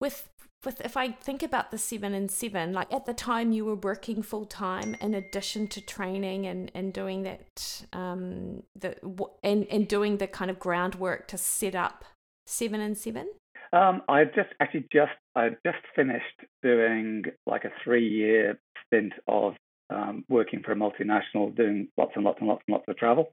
with 0.00 0.28
with 0.64 0.80
if 0.80 0.96
I 0.96 1.12
think 1.12 1.42
about 1.42 1.70
the 1.70 1.78
seven 1.78 2.14
and 2.14 2.30
seven, 2.30 2.72
like 2.72 2.92
at 2.92 3.06
the 3.06 3.14
time 3.14 3.52
you 3.52 3.64
were 3.64 3.76
working 3.76 4.22
full 4.22 4.46
time 4.46 4.96
in 5.00 5.14
addition 5.14 5.68
to 5.68 5.80
training 5.80 6.46
and, 6.46 6.70
and 6.74 6.92
doing 6.92 7.22
that 7.22 7.84
um, 7.92 8.62
the 8.74 8.96
and 9.42 9.66
and 9.70 9.86
doing 9.86 10.16
the 10.16 10.26
kind 10.26 10.50
of 10.50 10.58
groundwork 10.58 11.28
to 11.28 11.38
set 11.38 11.74
up 11.74 12.04
seven 12.46 12.80
and 12.80 12.96
seven. 12.96 13.28
Um, 13.72 14.02
I 14.08 14.24
just 14.24 14.50
actually 14.60 14.86
just 14.92 15.12
I 15.34 15.50
just 15.64 15.78
finished 15.94 16.40
doing 16.62 17.24
like 17.46 17.64
a 17.64 17.72
three 17.82 18.08
year 18.08 18.58
stint 18.86 19.12
of 19.26 19.54
um, 19.90 20.24
working 20.28 20.62
for 20.64 20.72
a 20.72 20.76
multinational, 20.76 21.54
doing 21.54 21.88
lots 21.96 22.12
and 22.14 22.24
lots 22.24 22.38
and 22.40 22.48
lots 22.48 22.62
and 22.66 22.74
lots 22.74 22.88
of 22.88 22.96
travel, 22.96 23.32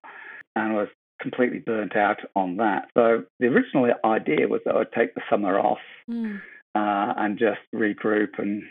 and 0.55 0.73
was 0.73 0.89
completely 1.21 1.59
burnt 1.59 1.95
out 1.95 2.19
on 2.35 2.57
that. 2.57 2.89
So 2.95 3.23
the 3.39 3.47
original 3.47 3.91
idea 4.03 4.47
was 4.47 4.61
that 4.65 4.75
I'd 4.75 4.91
take 4.91 5.15
the 5.15 5.21
summer 5.29 5.59
off 5.59 5.79
mm. 6.09 6.37
uh, 6.75 7.13
and 7.17 7.39
just 7.39 7.61
regroup 7.73 8.39
and 8.39 8.63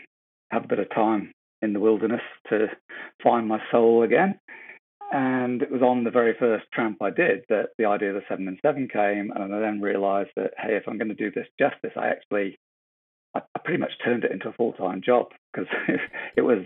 have 0.51 0.65
a 0.65 0.67
bit 0.67 0.79
of 0.79 0.89
time 0.93 1.31
in 1.61 1.73
the 1.73 1.79
wilderness 1.79 2.21
to 2.49 2.67
find 3.23 3.47
my 3.47 3.59
soul 3.71 4.03
again. 4.03 4.39
And 5.13 5.61
it 5.61 5.69
was 5.69 5.83
on 5.83 6.03
the 6.03 6.09
very 6.09 6.33
first 6.39 6.65
tramp 6.73 6.97
I 6.99 7.11
did 7.11 7.43
that 7.49 7.69
the 7.77 7.85
idea 7.85 8.09
of 8.09 8.15
the 8.15 8.23
seven 8.27 8.47
and 8.47 8.57
seven 8.65 8.87
came, 8.87 9.31
and 9.31 9.53
I 9.53 9.59
then 9.59 9.79
realised 9.79 10.31
that 10.35 10.55
hey, 10.57 10.75
if 10.75 10.87
I'm 10.87 10.97
going 10.97 11.09
to 11.09 11.13
do 11.13 11.29
this 11.29 11.45
justice, 11.59 11.91
I 11.95 12.07
actually 12.07 12.57
I, 13.35 13.41
I 13.55 13.59
pretty 13.63 13.79
much 13.79 13.91
turned 14.03 14.23
it 14.23 14.31
into 14.31 14.49
a 14.49 14.53
full 14.53 14.73
time 14.73 15.03
job 15.05 15.27
because 15.53 15.69
it 16.35 16.41
was 16.41 16.65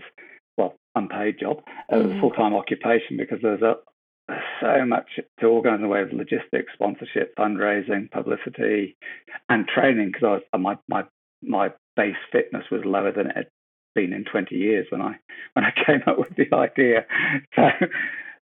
well 0.56 0.76
unpaid 0.94 1.38
job, 1.38 1.58
was 1.90 2.06
a 2.06 2.08
mm-hmm. 2.08 2.20
full 2.20 2.30
time 2.30 2.54
occupation 2.54 3.18
because 3.18 3.40
there's 3.42 3.60
a 3.60 3.74
so 4.62 4.84
much 4.86 5.20
to 5.40 5.46
organise 5.46 5.76
in 5.76 5.82
the 5.82 5.88
way 5.88 6.00
of 6.00 6.12
logistics, 6.14 6.72
sponsorship, 6.72 7.34
fundraising, 7.36 8.10
publicity, 8.10 8.96
and 9.50 9.68
training. 9.68 10.10
Because 10.12 10.40
I 10.54 10.58
was 10.58 10.62
my 10.62 10.78
my 10.88 11.04
my 11.42 11.72
base 11.96 12.16
fitness 12.32 12.64
was 12.70 12.80
lower 12.86 13.12
than 13.12 13.26
it 13.26 13.36
had 13.36 13.48
been 13.94 14.14
in 14.14 14.24
20 14.24 14.54
years 14.54 14.86
when 14.88 15.02
I 15.02 15.16
when 15.52 15.66
I 15.66 15.72
came 15.86 16.02
up 16.06 16.18
with 16.18 16.34
the 16.34 16.54
idea. 16.56 17.04
So 17.54 17.68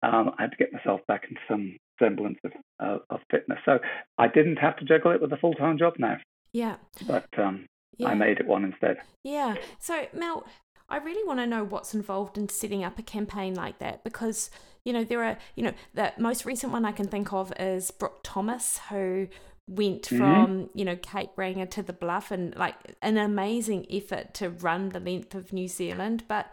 um, 0.03 0.31
I 0.37 0.43
had 0.43 0.51
to 0.51 0.57
get 0.57 0.73
myself 0.73 1.01
back 1.07 1.25
into 1.29 1.41
some 1.47 1.77
semblance 1.99 2.39
of, 2.43 2.51
uh, 2.79 2.97
of 3.09 3.19
fitness. 3.29 3.59
So 3.65 3.79
I 4.17 4.27
didn't 4.27 4.57
have 4.57 4.77
to 4.77 4.85
juggle 4.85 5.11
it 5.11 5.21
with 5.21 5.31
a 5.31 5.37
full 5.37 5.53
time 5.53 5.77
job 5.77 5.93
now. 5.97 6.17
Yeah. 6.53 6.77
But 7.07 7.27
um, 7.37 7.67
yeah. 7.97 8.09
I 8.09 8.15
made 8.15 8.39
it 8.39 8.47
one 8.47 8.65
instead. 8.65 8.97
Yeah. 9.23 9.55
So 9.79 10.07
Mal, 10.13 10.45
I 10.89 10.97
really 10.97 11.25
want 11.25 11.39
to 11.39 11.47
know 11.47 11.63
what's 11.63 11.93
involved 11.93 12.37
in 12.37 12.49
setting 12.49 12.83
up 12.83 12.99
a 12.99 13.03
campaign 13.03 13.53
like 13.53 13.79
that 13.79 14.03
because 14.03 14.49
you 14.83 14.91
know 14.91 15.03
there 15.03 15.23
are 15.23 15.37
you 15.55 15.63
know 15.63 15.73
the 15.93 16.11
most 16.17 16.45
recent 16.45 16.73
one 16.73 16.83
I 16.83 16.91
can 16.91 17.07
think 17.07 17.31
of 17.31 17.53
is 17.59 17.91
Brooke 17.91 18.21
Thomas 18.23 18.79
who 18.89 19.27
went 19.69 20.03
mm-hmm. 20.03 20.17
from 20.17 20.69
you 20.73 20.83
know 20.83 20.97
Cape 20.97 21.35
Reinga 21.37 21.69
to 21.71 21.83
the 21.83 21.93
Bluff 21.93 22.31
and 22.31 22.55
like 22.55 22.75
an 23.01 23.17
amazing 23.17 23.85
effort 23.89 24.33
to 24.35 24.49
run 24.49 24.89
the 24.89 24.99
length 24.99 25.33
of 25.35 25.53
New 25.53 25.67
Zealand, 25.67 26.23
but 26.27 26.51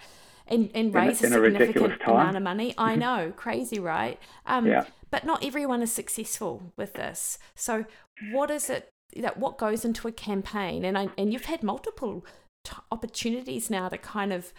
and, 0.51 0.71
and 0.75 0.95
raise 0.95 1.23
in 1.23 1.33
a, 1.33 1.41
a 1.41 1.45
significant 1.45 2.01
amount 2.07 2.37
of 2.37 2.43
money. 2.43 2.75
I 2.77 2.93
mm-hmm. 2.93 3.01
know, 3.01 3.33
crazy, 3.37 3.79
right? 3.79 4.19
Um, 4.47 4.67
yeah. 4.67 4.87
But 5.11 5.25
not 5.25 5.45
everyone 5.45 5.83
is 5.83 5.93
successful 5.93 6.73
with 6.77 6.95
this. 6.95 7.39
So, 7.55 7.87
what 8.33 8.51
is 8.51 8.69
it 8.69 8.91
that 9.17 9.39
what 9.39 9.59
goes 9.59 9.85
into 9.85 10.09
a 10.09 10.13
campaign? 10.13 10.85
And 10.85 10.99
I, 10.99 11.09
and 11.17 11.33
you've 11.33 11.47
had 11.47 11.63
multiple 11.63 12.27
t- 12.65 12.73
opportunities 12.93 13.71
now 13.71 13.89
to 13.89 13.99
kind 13.99 14.33
of 14.33 14.53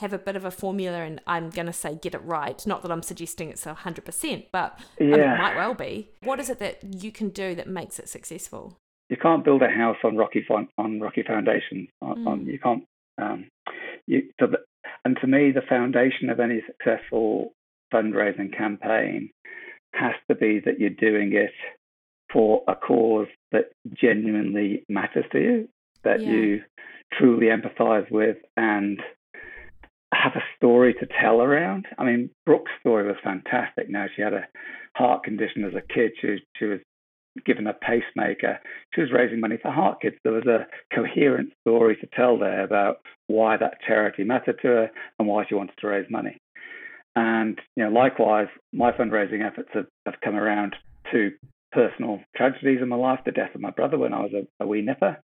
have 0.00 0.12
a 0.12 0.18
bit 0.18 0.36
of 0.36 0.44
a 0.44 0.50
formula 0.50 0.98
and 0.98 1.20
I'm 1.26 1.50
going 1.50 1.66
to 1.66 1.72
say 1.72 1.98
get 2.00 2.14
it 2.14 2.22
right. 2.22 2.64
Not 2.66 2.82
that 2.82 2.92
I'm 2.92 3.02
suggesting 3.02 3.48
it's 3.48 3.64
100%, 3.64 4.46
but 4.52 4.78
yeah. 4.98 5.06
I 5.06 5.10
mean, 5.10 5.20
it 5.20 5.38
might 5.38 5.56
well 5.56 5.74
be. 5.74 6.10
What 6.22 6.38
is 6.38 6.50
it 6.50 6.58
that 6.58 6.80
you 7.02 7.10
can 7.10 7.30
do 7.30 7.54
that 7.54 7.66
makes 7.66 7.98
it 7.98 8.08
successful? 8.08 8.76
You 9.08 9.16
can't 9.16 9.44
build 9.44 9.62
a 9.62 9.68
house 9.68 9.96
on 10.04 10.16
rocky 10.16 10.44
on 10.78 11.00
rocky 11.00 11.22
foundations. 11.22 11.88
Mm. 12.02 12.26
On, 12.26 12.46
you 12.46 12.58
can't. 12.58 12.84
Um, 13.20 13.48
you, 14.06 14.22
so 14.38 14.48
the, 14.48 14.58
and 15.04 15.16
to 15.20 15.26
me, 15.26 15.52
the 15.52 15.62
foundation 15.68 16.30
of 16.30 16.40
any 16.40 16.62
successful 16.66 17.52
fundraising 17.92 18.56
campaign 18.56 19.30
has 19.94 20.14
to 20.28 20.34
be 20.34 20.60
that 20.64 20.78
you're 20.78 20.90
doing 20.90 21.32
it 21.32 21.52
for 22.32 22.62
a 22.68 22.74
cause 22.74 23.28
that 23.52 23.66
genuinely 23.94 24.84
matters 24.88 25.24
to 25.32 25.40
you, 25.40 25.68
that 26.04 26.20
yeah. 26.20 26.28
you 26.28 26.62
truly 27.12 27.46
empathize 27.46 28.10
with 28.10 28.36
and 28.56 29.00
have 30.12 30.32
a 30.34 30.44
story 30.56 30.94
to 30.94 31.06
tell 31.20 31.40
around. 31.40 31.86
I 31.98 32.04
mean, 32.04 32.30
Brooke's 32.44 32.72
story 32.80 33.06
was 33.06 33.16
fantastic. 33.22 33.88
Now 33.88 34.06
she 34.14 34.22
had 34.22 34.34
a 34.34 34.46
heart 34.96 35.24
condition 35.24 35.64
as 35.64 35.74
a 35.74 35.92
kid. 35.92 36.12
She, 36.20 36.38
she 36.56 36.64
was 36.64 36.80
given 37.44 37.66
a 37.66 37.74
pacemaker. 37.74 38.58
She 38.94 39.00
was 39.00 39.12
raising 39.12 39.40
money 39.40 39.58
for 39.60 39.70
Heart 39.70 40.00
Kids. 40.02 40.16
There 40.22 40.32
was 40.32 40.46
a 40.46 40.66
coherent 40.94 41.52
story 41.62 41.96
to 41.96 42.08
tell 42.14 42.38
there 42.38 42.64
about 42.64 42.98
why 43.26 43.56
that 43.56 43.78
charity 43.86 44.24
mattered 44.24 44.58
to 44.62 44.68
her 44.68 44.90
and 45.18 45.28
why 45.28 45.44
she 45.48 45.54
wanted 45.54 45.76
to 45.78 45.88
raise 45.88 46.10
money. 46.10 46.38
And 47.14 47.58
you 47.76 47.84
know, 47.84 47.90
likewise, 47.90 48.48
my 48.72 48.92
fundraising 48.92 49.44
efforts 49.44 49.70
have, 49.72 49.86
have 50.04 50.20
come 50.22 50.36
around 50.36 50.76
to 51.12 51.32
personal 51.72 52.20
tragedies 52.36 52.80
in 52.82 52.88
my 52.88 52.96
life: 52.96 53.20
the 53.24 53.32
death 53.32 53.54
of 53.54 53.60
my 53.60 53.70
brother 53.70 53.98
when 53.98 54.12
I 54.12 54.20
was 54.20 54.32
a, 54.34 54.64
a 54.64 54.66
wee 54.66 54.82
nipper, 54.82 55.16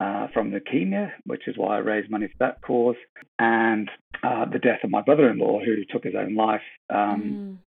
uh, 0.00 0.28
from 0.32 0.50
leukemia, 0.50 1.10
which 1.24 1.46
is 1.46 1.56
why 1.56 1.76
I 1.76 1.80
raised 1.80 2.10
money 2.10 2.26
for 2.26 2.36
that 2.40 2.62
cause, 2.62 2.96
and 3.38 3.90
uh, 4.24 4.46
the 4.50 4.58
death 4.58 4.80
of 4.82 4.90
my 4.90 5.02
brother-in-law 5.02 5.60
who 5.60 5.84
took 5.90 6.04
his 6.04 6.14
own 6.18 6.34
life, 6.34 6.62
um, 6.88 7.60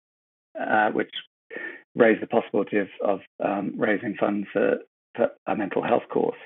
mm. 0.59 0.89
uh, 0.89 0.93
which 0.93 1.11
raised 1.95 2.23
the 2.23 2.27
possibility 2.27 2.79
of, 2.79 2.89
of 3.05 3.21
um, 3.45 3.75
raising 3.77 4.15
funds 4.19 4.47
for, 4.53 4.79
for, 5.15 5.29
a 5.47 5.57
mental 5.57 5.83
health 5.83 6.05
course. 6.11 6.39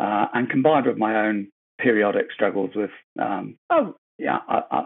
uh, 0.00 0.26
and 0.34 0.50
combined 0.50 0.86
with 0.86 0.98
my 0.98 1.26
own 1.26 1.48
periodic 1.78 2.26
struggles 2.32 2.70
with, 2.74 2.90
um, 3.20 3.56
oh 3.70 3.94
yeah, 4.18 4.38
I, 4.48 4.62
I, 4.70 4.82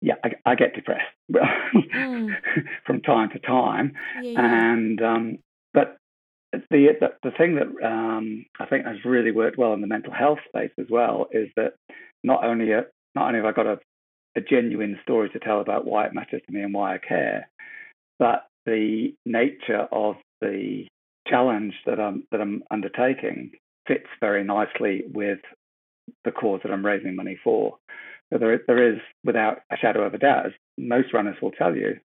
yeah, 0.00 0.14
I, 0.24 0.30
I, 0.44 0.54
get 0.54 0.74
depressed 0.74 1.04
mm. 1.32 2.28
from 2.86 3.00
time 3.02 3.30
to 3.30 3.38
time, 3.38 3.92
yeah. 4.22 4.72
and 4.72 5.00
um, 5.00 5.38
but 5.72 5.96
the, 6.52 6.88
the, 7.00 7.08
the 7.22 7.30
thing 7.30 7.54
that 7.54 7.86
um, 7.86 8.44
I 8.60 8.66
think 8.66 8.84
has 8.84 9.04
really 9.04 9.30
worked 9.30 9.58
well 9.58 9.72
in 9.72 9.80
the 9.80 9.86
mental 9.86 10.12
health 10.12 10.40
space 10.48 10.72
as 10.78 10.86
well 10.90 11.28
is 11.32 11.48
that 11.56 11.74
not 12.24 12.44
only 12.44 12.72
a, 12.72 12.84
not 13.14 13.28
only 13.28 13.38
have 13.38 13.46
I 13.46 13.52
got 13.52 13.66
a, 13.66 13.78
a 14.36 14.40
genuine 14.40 14.98
story 15.02 15.30
to 15.30 15.38
tell 15.38 15.60
about 15.60 15.86
why 15.86 16.06
it 16.06 16.14
matters 16.14 16.42
to 16.46 16.52
me 16.52 16.62
and 16.62 16.74
why 16.74 16.94
I 16.94 16.98
care, 16.98 17.48
but 18.18 18.46
the 18.66 19.14
nature 19.24 19.88
of 19.92 20.16
the 20.40 20.86
challenge 21.26 21.74
that 21.86 22.00
I'm 22.00 22.24
that 22.30 22.40
I'm 22.40 22.62
undertaking 22.70 23.52
fits 23.86 24.06
very 24.20 24.44
nicely 24.44 25.02
with 25.12 25.40
the 26.24 26.32
cause 26.32 26.60
that 26.62 26.72
I'm 26.72 26.84
raising 26.84 27.16
money 27.16 27.38
for. 27.42 27.76
So 28.32 28.38
there, 28.38 28.60
there 28.66 28.92
is, 28.94 28.98
without 29.24 29.58
a 29.70 29.76
shadow 29.76 30.04
of 30.04 30.14
a 30.14 30.18
doubt, 30.18 30.46
as 30.46 30.52
most 30.78 31.12
runners 31.12 31.36
will 31.42 31.50
tell 31.50 31.76
you, 31.76 31.98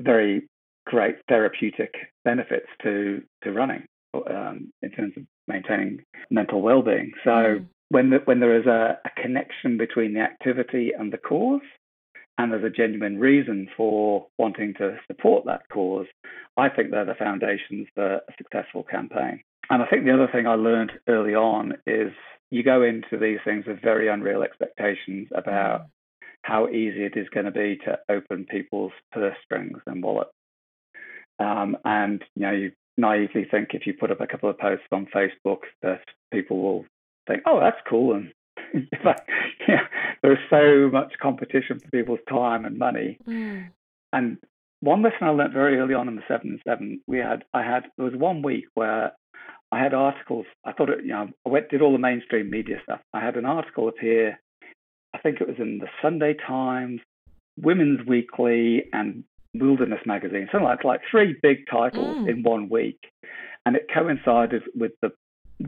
very 0.00 0.46
great 0.86 1.16
therapeutic 1.28 1.94
benefits 2.24 2.66
to 2.82 3.22
to 3.44 3.52
running 3.52 3.84
um, 4.14 4.70
in 4.82 4.90
terms 4.90 5.12
of 5.16 5.22
maintaining 5.46 6.00
mental 6.30 6.62
well-being. 6.62 7.12
So 7.24 7.30
mm. 7.30 7.66
when 7.90 8.10
the, 8.10 8.18
when 8.24 8.40
there 8.40 8.58
is 8.58 8.66
a, 8.66 8.98
a 9.04 9.22
connection 9.22 9.76
between 9.78 10.14
the 10.14 10.20
activity 10.20 10.92
and 10.98 11.12
the 11.12 11.18
cause, 11.18 11.60
and 12.38 12.52
there's 12.52 12.64
a 12.64 12.70
genuine 12.70 13.18
reason 13.18 13.68
for 13.76 14.26
wanting 14.38 14.72
to 14.74 14.96
support 15.08 15.44
that 15.46 15.68
cause, 15.70 16.06
I 16.56 16.68
think 16.68 16.90
they're 16.90 17.04
the 17.04 17.14
foundations 17.14 17.88
for 17.94 18.14
a 18.14 18.32
successful 18.38 18.84
campaign. 18.84 19.42
And 19.70 19.82
I 19.82 19.86
think 19.86 20.04
the 20.04 20.14
other 20.14 20.28
thing 20.30 20.46
I 20.46 20.54
learned 20.54 20.92
early 21.08 21.34
on 21.34 21.74
is 21.86 22.12
you 22.50 22.62
go 22.62 22.82
into 22.82 23.18
these 23.20 23.40
things 23.44 23.66
with 23.66 23.82
very 23.82 24.08
unreal 24.08 24.42
expectations 24.42 25.28
about 25.34 25.86
how 26.42 26.68
easy 26.68 27.04
it 27.04 27.16
is 27.16 27.28
going 27.28 27.46
to 27.46 27.52
be 27.52 27.78
to 27.84 27.98
open 28.08 28.46
people's 28.46 28.92
purse 29.12 29.36
strings 29.44 29.78
and 29.86 30.02
wallets. 30.02 30.30
Um, 31.38 31.76
and 31.84 32.22
you 32.34 32.42
know, 32.42 32.52
you 32.52 32.72
naively 32.96 33.46
think 33.50 33.70
if 33.72 33.86
you 33.86 33.94
put 33.94 34.10
up 34.10 34.20
a 34.20 34.26
couple 34.26 34.48
of 34.48 34.58
posts 34.58 34.86
on 34.92 35.06
Facebook 35.14 35.60
that 35.82 36.00
people 36.32 36.60
will 36.62 36.84
think, 37.28 37.42
"Oh, 37.46 37.60
that's 37.60 37.80
cool," 37.88 38.14
and 38.14 38.32
yeah, 39.68 39.86
there's 40.22 40.38
so 40.50 40.90
much 40.92 41.12
competition 41.20 41.78
for 41.78 41.88
people's 41.90 42.20
time 42.28 42.64
and 42.64 42.78
money. 42.78 43.18
Mm. 43.26 43.70
And 44.12 44.38
one 44.80 45.02
lesson 45.02 45.22
I 45.22 45.30
learned 45.30 45.52
very 45.52 45.78
early 45.78 45.94
on 45.94 46.08
in 46.08 46.16
the 46.16 46.22
seven 46.28 46.50
and 46.50 46.60
seven, 46.66 47.00
we 47.06 47.18
had 47.18 47.44
I 47.52 47.62
had 47.62 47.84
there 47.96 48.06
was 48.06 48.14
one 48.14 48.42
week 48.42 48.66
where 48.74 49.12
I 49.70 49.82
had 49.82 49.94
articles. 49.94 50.46
I 50.64 50.72
thought 50.72 50.90
it, 50.90 51.00
you 51.02 51.12
know, 51.12 51.28
I 51.46 51.48
went 51.48 51.68
did 51.68 51.82
all 51.82 51.92
the 51.92 51.98
mainstream 51.98 52.50
media 52.50 52.76
stuff. 52.82 53.00
I 53.12 53.20
had 53.20 53.36
an 53.36 53.44
article 53.44 53.88
appear. 53.88 54.38
I 55.14 55.18
think 55.18 55.40
it 55.40 55.48
was 55.48 55.56
in 55.58 55.78
the 55.78 55.88
Sunday 56.02 56.34
Times, 56.34 57.00
Women's 57.60 58.06
Weekly, 58.06 58.84
and 58.92 59.24
Wilderness 59.54 60.00
magazine, 60.06 60.48
something 60.52 60.66
like 60.66 60.84
like 60.84 61.00
three 61.10 61.36
big 61.42 61.66
titles 61.70 62.18
mm. 62.18 62.28
in 62.28 62.42
one 62.42 62.68
week, 62.68 62.98
and 63.66 63.76
it 63.76 63.88
coincided 63.92 64.62
with 64.74 64.92
the 65.02 65.10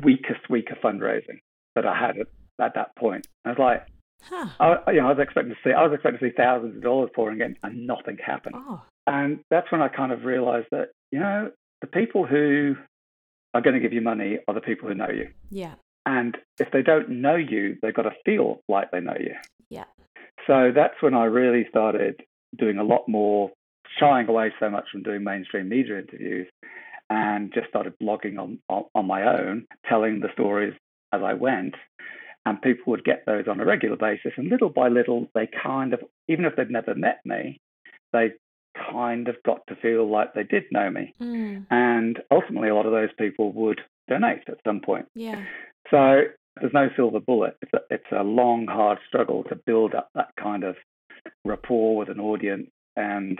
weakest 0.02 0.48
week 0.48 0.70
of 0.70 0.78
fundraising 0.78 1.40
that 1.74 1.86
I 1.86 1.98
had 1.98 2.18
at, 2.18 2.26
at 2.60 2.74
that 2.74 2.94
point. 2.96 3.26
I 3.44 3.50
was 3.50 3.58
like, 3.58 3.86
huh. 4.22 4.48
I, 4.60 4.90
you 4.92 5.00
know, 5.00 5.06
I 5.06 5.12
was 5.12 5.18
expecting 5.20 5.54
to 5.54 5.58
see 5.64 5.72
I 5.72 5.82
was 5.82 5.92
expecting 5.92 6.20
to 6.20 6.26
see 6.28 6.36
thousands 6.36 6.76
of 6.76 6.82
dollars 6.82 7.10
pouring 7.14 7.40
in, 7.40 7.56
and 7.62 7.86
nothing 7.86 8.18
happened. 8.24 8.56
Oh. 8.58 8.82
And 9.06 9.40
that's 9.50 9.70
when 9.72 9.82
I 9.82 9.88
kind 9.88 10.12
of 10.12 10.24
realized 10.24 10.68
that 10.70 10.90
you 11.10 11.20
know 11.20 11.50
the 11.80 11.86
people 11.86 12.26
who 12.26 12.76
are 13.54 13.60
going 13.60 13.74
to 13.74 13.80
give 13.80 13.92
you 13.92 14.00
money 14.00 14.38
are 14.46 14.54
the 14.54 14.60
people 14.60 14.88
who 14.88 14.94
know 14.94 15.10
you. 15.10 15.28
Yeah. 15.50 15.74
And 16.06 16.36
if 16.58 16.70
they 16.72 16.82
don't 16.82 17.08
know 17.08 17.36
you, 17.36 17.76
they've 17.82 17.94
got 17.94 18.02
to 18.02 18.12
feel 18.24 18.60
like 18.68 18.90
they 18.90 19.00
know 19.00 19.16
you. 19.18 19.34
Yeah. 19.68 19.84
So 20.46 20.72
that's 20.74 20.94
when 21.00 21.14
I 21.14 21.24
really 21.24 21.66
started 21.68 22.20
doing 22.56 22.78
a 22.78 22.84
lot 22.84 23.08
more, 23.08 23.50
shying 23.98 24.28
away 24.28 24.52
so 24.58 24.70
much 24.70 24.84
from 24.90 25.02
doing 25.02 25.24
mainstream 25.24 25.68
media 25.68 25.98
interviews 25.98 26.48
and 27.10 27.52
just 27.52 27.68
started 27.68 27.94
blogging 28.02 28.38
on, 28.38 28.58
on, 28.68 28.84
on 28.94 29.06
my 29.06 29.22
own, 29.22 29.66
telling 29.88 30.20
the 30.20 30.28
stories 30.32 30.74
as 31.12 31.22
I 31.22 31.34
went. 31.34 31.74
And 32.50 32.60
people 32.60 32.90
would 32.90 33.04
get 33.04 33.22
those 33.26 33.46
on 33.46 33.60
a 33.60 33.64
regular 33.64 33.94
basis. 33.94 34.32
And 34.36 34.48
little 34.48 34.70
by 34.70 34.88
little, 34.88 35.28
they 35.36 35.46
kind 35.46 35.94
of, 35.94 36.00
even 36.26 36.44
if 36.44 36.56
they'd 36.56 36.68
never 36.68 36.96
met 36.96 37.20
me, 37.24 37.60
they 38.12 38.32
kind 38.90 39.28
of 39.28 39.36
got 39.44 39.64
to 39.68 39.76
feel 39.76 40.10
like 40.10 40.34
they 40.34 40.42
did 40.42 40.64
know 40.72 40.90
me. 40.90 41.14
Mm. 41.20 41.66
And 41.70 42.18
ultimately, 42.28 42.68
a 42.68 42.74
lot 42.74 42.86
of 42.86 42.92
those 42.92 43.10
people 43.16 43.52
would 43.52 43.80
donate 44.08 44.48
at 44.48 44.58
some 44.66 44.80
point. 44.80 45.06
Yeah. 45.14 45.44
So 45.92 46.22
there's 46.60 46.72
no 46.74 46.88
silver 46.96 47.20
bullet. 47.20 47.56
It's 47.62 47.72
a, 47.72 47.78
it's 47.88 48.10
a 48.10 48.24
long, 48.24 48.66
hard 48.66 48.98
struggle 49.06 49.44
to 49.44 49.54
build 49.54 49.94
up 49.94 50.10
that 50.16 50.30
kind 50.36 50.64
of 50.64 50.74
rapport 51.44 51.96
with 51.98 52.08
an 52.08 52.18
audience 52.18 52.68
and 52.96 53.38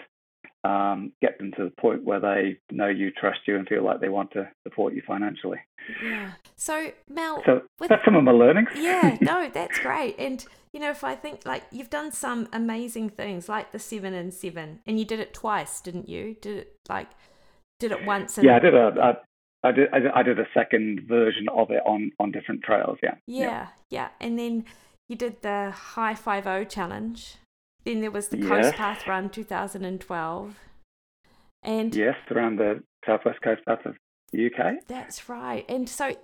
um, 0.65 1.13
get 1.23 1.39
them 1.39 1.53
to 1.57 1.65
the 1.65 1.71
point 1.81 2.05
where 2.05 2.21
they 2.21 2.59
know 2.71 2.89
you, 2.89 3.11
trust 3.11 3.41
you, 3.47 3.57
and 3.57 3.67
feel 3.67 3.85
like 3.85 4.01
they 4.01 4.09
want 4.09 4.33
to 4.33 4.49
support 4.63 4.95
you 4.95 5.03
financially. 5.07 5.59
Yeah. 6.05 6.33
So, 6.57 6.93
Mal. 7.09 7.43
So 7.47 7.63
with, 7.79 7.89
that's 7.89 8.05
some 8.05 8.17
of 8.17 8.25
my 8.25 8.33
learnings. 8.33 8.69
yeah, 8.77 9.17
no, 9.21 9.49
that's 9.53 9.79
great. 9.79 10.17
And, 10.19 10.45
you 10.73 10.81
know, 10.81 10.91
if 10.91 11.03
I 11.03 11.15
think 11.15 11.47
like 11.47 11.65
you've 11.71 11.91
done 11.91 12.13
some 12.13 12.49
amazing 12.53 13.11
things 13.11 13.49
like 13.49 13.73
the 13.73 13.79
seven 13.79 14.13
and 14.13 14.33
seven, 14.33 14.81
and 14.87 14.99
you 14.99 15.05
did 15.05 15.21
it 15.21 15.33
twice, 15.33 15.81
didn't 15.81 16.09
you? 16.09 16.37
Did 16.41 16.59
it 16.59 16.77
like, 16.89 17.09
did 17.79 17.93
it 17.93 18.05
once? 18.05 18.37
And... 18.37 18.47
Yeah, 18.47 18.57
I 18.57 18.59
did 18.59 18.75
a, 18.75 19.21
I 19.63 19.73
did 19.73 19.89
I 19.93 20.23
did 20.23 20.39
a 20.39 20.47
second 20.55 21.03
version 21.07 21.49
of 21.55 21.71
it 21.71 21.83
on 21.87 22.13
on 22.19 22.33
different 22.33 22.63
trails. 22.63 22.99
Yeah. 23.03 23.15
Yeah, 23.27 23.45
yeah, 23.47 23.69
yeah. 23.91 24.09
and 24.21 24.39
then 24.39 24.65
you 25.09 25.17
did 25.17 25.43
the 25.43 25.71
High 25.71 26.15
Five 26.15 26.47
O 26.47 26.65
challenge. 26.65 27.37
Then 27.85 28.01
there 28.01 28.11
was 28.11 28.29
the 28.29 28.39
yes. 28.39 28.49
Coast 28.49 28.75
Path 28.75 29.07
Run 29.07 29.31
2012. 29.31 30.55
And 31.63 31.95
yes, 31.95 32.17
around 32.31 32.59
the 32.59 32.83
southwest 33.07 33.43
coast 33.43 33.65
path 33.67 33.85
of 33.85 33.97
the 34.33 34.47
UK. 34.47 34.87
That's 34.87 35.29
right. 35.29 35.65
And 35.69 35.89
so 35.89 36.17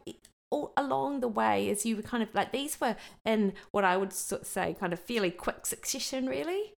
all 0.50 0.72
along 0.76 1.20
the 1.20 1.28
way, 1.28 1.68
as 1.70 1.84
you 1.84 1.96
were 1.96 2.02
kind 2.02 2.22
of 2.22 2.34
like 2.34 2.52
these 2.52 2.80
were 2.80 2.96
in 3.24 3.52
what 3.72 3.84
I 3.84 3.96
would 3.96 4.12
say 4.12 4.76
kind 4.78 4.92
of 4.92 5.00
fairly 5.00 5.30
quick 5.30 5.66
succession, 5.66 6.26
really. 6.26 6.74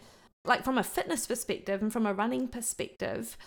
Like 0.45 0.63
from 0.63 0.77
a 0.77 0.83
fitness 0.83 1.27
perspective 1.27 1.81
and 1.81 1.91
from 1.91 2.05
a 2.05 2.13
running 2.13 2.47
perspective, 2.47 3.37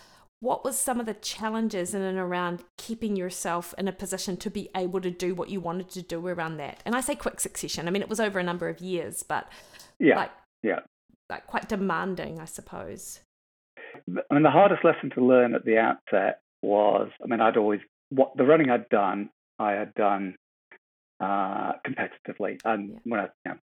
what 0.40 0.64
was 0.64 0.78
some 0.78 1.00
of 1.00 1.06
the 1.06 1.14
challenges 1.14 1.94
in 1.94 2.02
and 2.02 2.18
around 2.18 2.64
keeping 2.78 3.16
yourself 3.16 3.74
in 3.78 3.88
a 3.88 3.92
position 3.92 4.36
to 4.38 4.50
be 4.50 4.70
able 4.76 5.00
to 5.00 5.10
do 5.10 5.34
what 5.34 5.50
you 5.50 5.60
wanted 5.60 5.90
to 5.90 6.02
do 6.02 6.26
around 6.26 6.58
that? 6.58 6.82
And 6.84 6.94
I 6.94 7.00
say 7.00 7.14
quick 7.14 7.40
succession. 7.40 7.88
I 7.88 7.90
mean, 7.90 8.02
it 8.02 8.08
was 8.08 8.20
over 8.20 8.38
a 8.38 8.42
number 8.42 8.68
of 8.68 8.80
years, 8.80 9.22
but 9.22 9.48
yeah, 9.98 10.16
like, 10.16 10.30
yeah, 10.62 10.80
like 11.30 11.46
quite 11.46 11.68
demanding, 11.68 12.38
I 12.38 12.44
suppose. 12.44 13.20
I 14.06 14.34
mean, 14.34 14.42
the 14.42 14.50
hardest 14.50 14.84
lesson 14.84 15.10
to 15.14 15.24
learn 15.24 15.54
at 15.54 15.64
the 15.64 15.78
outset 15.78 16.40
was, 16.62 17.08
I 17.22 17.26
mean, 17.26 17.40
I'd 17.40 17.56
always 17.56 17.80
what 18.10 18.36
the 18.36 18.44
running 18.44 18.70
I'd 18.70 18.88
done, 18.88 19.30
I 19.58 19.72
had 19.72 19.94
done 19.94 20.36
uh, 21.20 21.72
competitively, 21.86 22.58
and 22.64 22.90
yeah. 22.90 22.98
when 23.04 23.20
I, 23.20 23.28
you 23.46 23.52
know, 23.52 23.56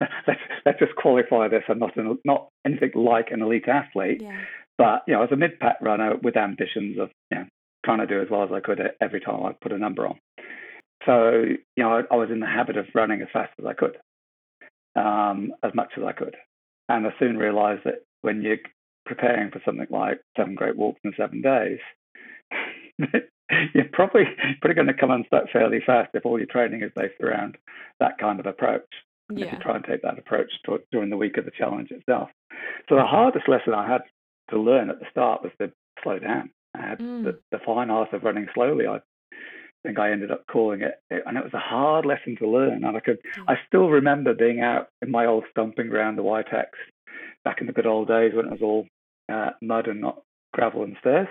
let's 0.28 0.40
let's 0.64 0.78
just 0.78 0.94
qualify 0.96 1.48
this. 1.48 1.64
I'm 1.68 1.78
not 1.78 1.96
an, 1.96 2.18
not 2.24 2.48
anything 2.64 2.92
like 2.94 3.28
an 3.30 3.42
elite 3.42 3.68
athlete, 3.68 4.20
yeah. 4.22 4.40
but 4.78 5.02
you 5.06 5.14
know, 5.14 5.22
as 5.22 5.32
a 5.32 5.36
mid 5.36 5.58
pack 5.58 5.76
runner 5.80 6.14
with 6.22 6.36
ambitions 6.36 6.98
of 6.98 7.10
you 7.30 7.38
know 7.38 7.44
trying 7.84 7.98
to 7.98 8.06
do 8.06 8.20
as 8.20 8.28
well 8.30 8.44
as 8.44 8.50
I 8.52 8.60
could 8.60 8.80
every 9.00 9.20
time 9.20 9.44
I 9.44 9.52
put 9.60 9.72
a 9.72 9.78
number 9.78 10.06
on. 10.06 10.18
So 11.04 11.44
you 11.76 11.82
know, 11.82 11.92
I, 11.98 12.14
I 12.14 12.16
was 12.16 12.30
in 12.30 12.40
the 12.40 12.46
habit 12.46 12.76
of 12.76 12.86
running 12.94 13.22
as 13.22 13.28
fast 13.32 13.52
as 13.58 13.64
I 13.64 13.72
could, 13.72 13.96
um, 14.94 15.52
as 15.62 15.72
much 15.74 15.92
as 15.96 16.04
I 16.04 16.12
could. 16.12 16.36
And 16.88 17.06
I 17.06 17.10
soon 17.18 17.36
realized 17.36 17.82
that 17.84 18.04
when 18.22 18.42
you're 18.42 18.58
preparing 19.04 19.50
for 19.50 19.60
something 19.64 19.86
like 19.90 20.20
seven 20.36 20.54
great 20.54 20.76
walks 20.76 21.00
in 21.04 21.12
seven 21.16 21.42
days, 21.42 21.78
you're 23.74 23.88
probably 23.92 24.24
probably 24.60 24.74
going 24.74 24.86
to 24.86 24.94
come 24.94 25.10
unstuck 25.10 25.50
fairly 25.52 25.80
fast 25.84 26.10
if 26.14 26.24
all 26.24 26.38
your 26.38 26.46
training 26.46 26.82
is 26.82 26.92
based 26.94 27.20
around 27.20 27.56
that 28.00 28.18
kind 28.18 28.40
of 28.40 28.46
approach. 28.46 28.86
Yeah. 29.30 29.46
If 29.46 29.52
you 29.52 29.58
try 29.58 29.76
and 29.76 29.84
take 29.84 30.02
that 30.02 30.18
approach 30.18 30.52
to, 30.66 30.78
during 30.92 31.10
the 31.10 31.16
week 31.16 31.36
of 31.36 31.44
the 31.44 31.50
challenge 31.50 31.90
itself. 31.90 32.28
So 32.88 32.94
the 32.94 33.04
hardest 33.04 33.48
lesson 33.48 33.74
I 33.74 33.88
had 33.88 34.02
to 34.50 34.60
learn 34.60 34.88
at 34.88 35.00
the 35.00 35.06
start 35.10 35.42
was 35.42 35.50
to 35.60 35.72
slow 36.02 36.20
down. 36.20 36.50
I 36.76 36.82
had 36.82 36.98
mm. 37.00 37.24
the, 37.24 37.38
the 37.50 37.58
fine 37.64 37.90
art 37.90 38.12
of 38.12 38.22
running 38.22 38.46
slowly. 38.54 38.86
I 38.86 39.00
think 39.86 39.98
I 39.98 40.10
ended 40.10 40.30
up 40.30 40.46
calling 40.50 40.82
it, 40.82 41.00
and 41.10 41.36
it 41.36 41.44
was 41.44 41.54
a 41.54 41.58
hard 41.58 42.04
lesson 42.04 42.36
to 42.38 42.48
learn. 42.48 42.84
And 42.84 42.96
I 42.96 43.00
could, 43.00 43.18
I 43.48 43.54
still 43.66 43.88
remember 43.88 44.34
being 44.34 44.60
out 44.60 44.88
in 45.00 45.10
my 45.10 45.26
old 45.26 45.44
stomping 45.50 45.88
ground, 45.88 46.18
the 46.18 46.22
Waitaks, 46.22 46.78
back 47.44 47.60
in 47.60 47.66
the 47.66 47.72
good 47.72 47.86
old 47.86 48.08
days 48.08 48.32
when 48.34 48.46
it 48.46 48.50
was 48.50 48.62
all 48.62 48.86
uh, 49.32 49.50
mud 49.62 49.86
and 49.86 50.00
not 50.00 50.22
gravel 50.52 50.82
and 50.82 50.96
stairs. 51.00 51.28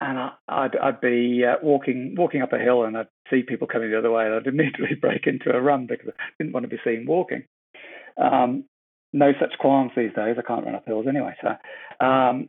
And 0.00 0.18
I, 0.18 0.62
would 0.62 0.76
I'd 0.76 1.00
be 1.00 1.44
uh, 1.44 1.56
walking 1.62 2.14
walking 2.16 2.42
up 2.42 2.52
a 2.52 2.58
hill, 2.58 2.84
and 2.84 2.96
I'd 2.96 3.06
see 3.30 3.42
people 3.42 3.68
coming 3.68 3.90
the 3.90 3.98
other 3.98 4.10
way, 4.10 4.26
and 4.26 4.34
I'd 4.34 4.46
immediately 4.46 4.96
break 5.00 5.26
into 5.26 5.50
a 5.50 5.60
run 5.60 5.86
because 5.86 6.08
I 6.08 6.22
didn't 6.38 6.52
want 6.52 6.64
to 6.64 6.68
be 6.68 6.80
seen 6.84 7.06
walking. 7.06 7.44
Um, 8.20 8.64
no 9.12 9.32
such 9.40 9.58
qualms 9.58 9.92
these 9.96 10.12
days. 10.14 10.36
I 10.38 10.42
can't 10.42 10.64
run 10.64 10.74
up 10.74 10.86
hills 10.86 11.06
anyway. 11.08 11.34
So, 11.40 11.48
um, 12.04 12.48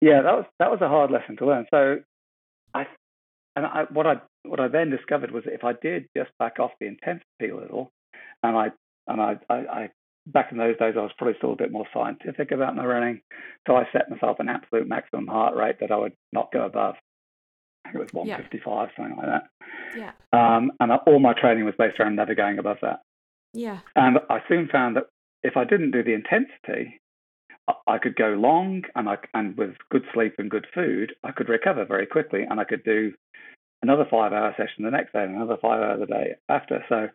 yeah, 0.00 0.22
that 0.22 0.32
was 0.32 0.44
that 0.58 0.70
was 0.70 0.80
a 0.80 0.88
hard 0.88 1.10
lesson 1.10 1.36
to 1.36 1.46
learn. 1.46 1.66
So, 1.70 2.00
I 2.74 2.86
and 3.56 3.66
I, 3.66 3.84
what 3.90 4.06
I 4.06 4.20
what 4.44 4.60
I 4.60 4.68
then 4.68 4.90
discovered 4.90 5.32
was 5.32 5.44
that 5.44 5.54
if 5.54 5.64
I 5.64 5.72
did 5.72 6.08
just 6.16 6.30
back 6.38 6.60
off 6.60 6.72
the 6.78 6.86
intensity 6.86 7.48
a 7.50 7.56
little, 7.56 7.90
and 8.42 8.56
I 8.56 8.66
and 9.08 9.20
I, 9.20 9.38
I, 9.48 9.54
I 9.54 9.90
back 10.26 10.52
in 10.52 10.58
those 10.58 10.76
days 10.76 10.94
I 10.96 11.00
was 11.02 11.12
probably 11.16 11.34
still 11.38 11.52
a 11.52 11.56
bit 11.56 11.72
more 11.72 11.86
scientific 11.92 12.52
about 12.52 12.76
my 12.76 12.84
running, 12.84 13.22
so 13.66 13.74
I 13.74 13.88
set 13.92 14.10
myself 14.10 14.38
an 14.40 14.48
absolute 14.48 14.86
maximum 14.86 15.26
heart 15.26 15.56
rate 15.56 15.80
that 15.80 15.90
I 15.90 15.96
would 15.96 16.14
not 16.32 16.52
go 16.52 16.64
above. 16.64 16.96
I 17.84 17.92
think 17.92 18.02
it 18.02 18.12
was 18.12 18.26
155, 18.26 18.88
yeah. 18.88 18.96
something 18.96 19.16
like 19.16 19.26
that. 19.26 19.48
Yeah. 19.96 20.12
Um, 20.32 20.72
and 20.80 20.92
all 21.06 21.20
my 21.20 21.34
training 21.34 21.64
was 21.64 21.74
based 21.78 22.00
around 22.00 22.16
never 22.16 22.34
going 22.34 22.58
above 22.58 22.78
that. 22.82 23.00
Yeah. 23.54 23.78
And 23.94 24.18
I 24.28 24.40
soon 24.48 24.68
found 24.68 24.96
that 24.96 25.04
if 25.44 25.56
I 25.56 25.64
didn't 25.64 25.92
do 25.92 26.02
the 26.02 26.14
intensity, 26.14 27.00
I 27.86 27.98
could 27.98 28.16
go 28.16 28.28
long 28.28 28.82
and 28.94 29.08
I 29.08 29.16
and 29.34 29.56
with 29.56 29.74
good 29.90 30.04
sleep 30.14 30.34
and 30.38 30.50
good 30.50 30.66
food, 30.74 31.14
I 31.24 31.32
could 31.32 31.48
recover 31.48 31.84
very 31.84 32.06
quickly 32.06 32.42
and 32.48 32.60
I 32.60 32.64
could 32.64 32.84
do 32.84 33.12
another 33.82 34.06
five 34.10 34.32
hour 34.32 34.54
session 34.56 34.84
the 34.84 34.90
next 34.90 35.12
day 35.12 35.22
and 35.24 35.34
another 35.34 35.56
five 35.60 35.82
hour 35.82 35.98
the 35.98 36.06
day 36.06 36.34
after. 36.48 36.84
So 36.88 37.08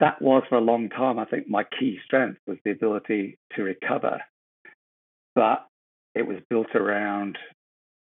that 0.00 0.20
was 0.22 0.44
for 0.48 0.56
a 0.56 0.62
long 0.62 0.88
time, 0.88 1.18
I 1.18 1.24
think 1.24 1.48
my 1.48 1.64
key 1.64 1.98
strength 2.04 2.38
was 2.46 2.58
the 2.64 2.70
ability 2.70 3.38
to 3.56 3.62
recover. 3.62 4.20
But 5.34 5.66
it 6.14 6.26
was 6.26 6.38
built 6.48 6.74
around 6.74 7.38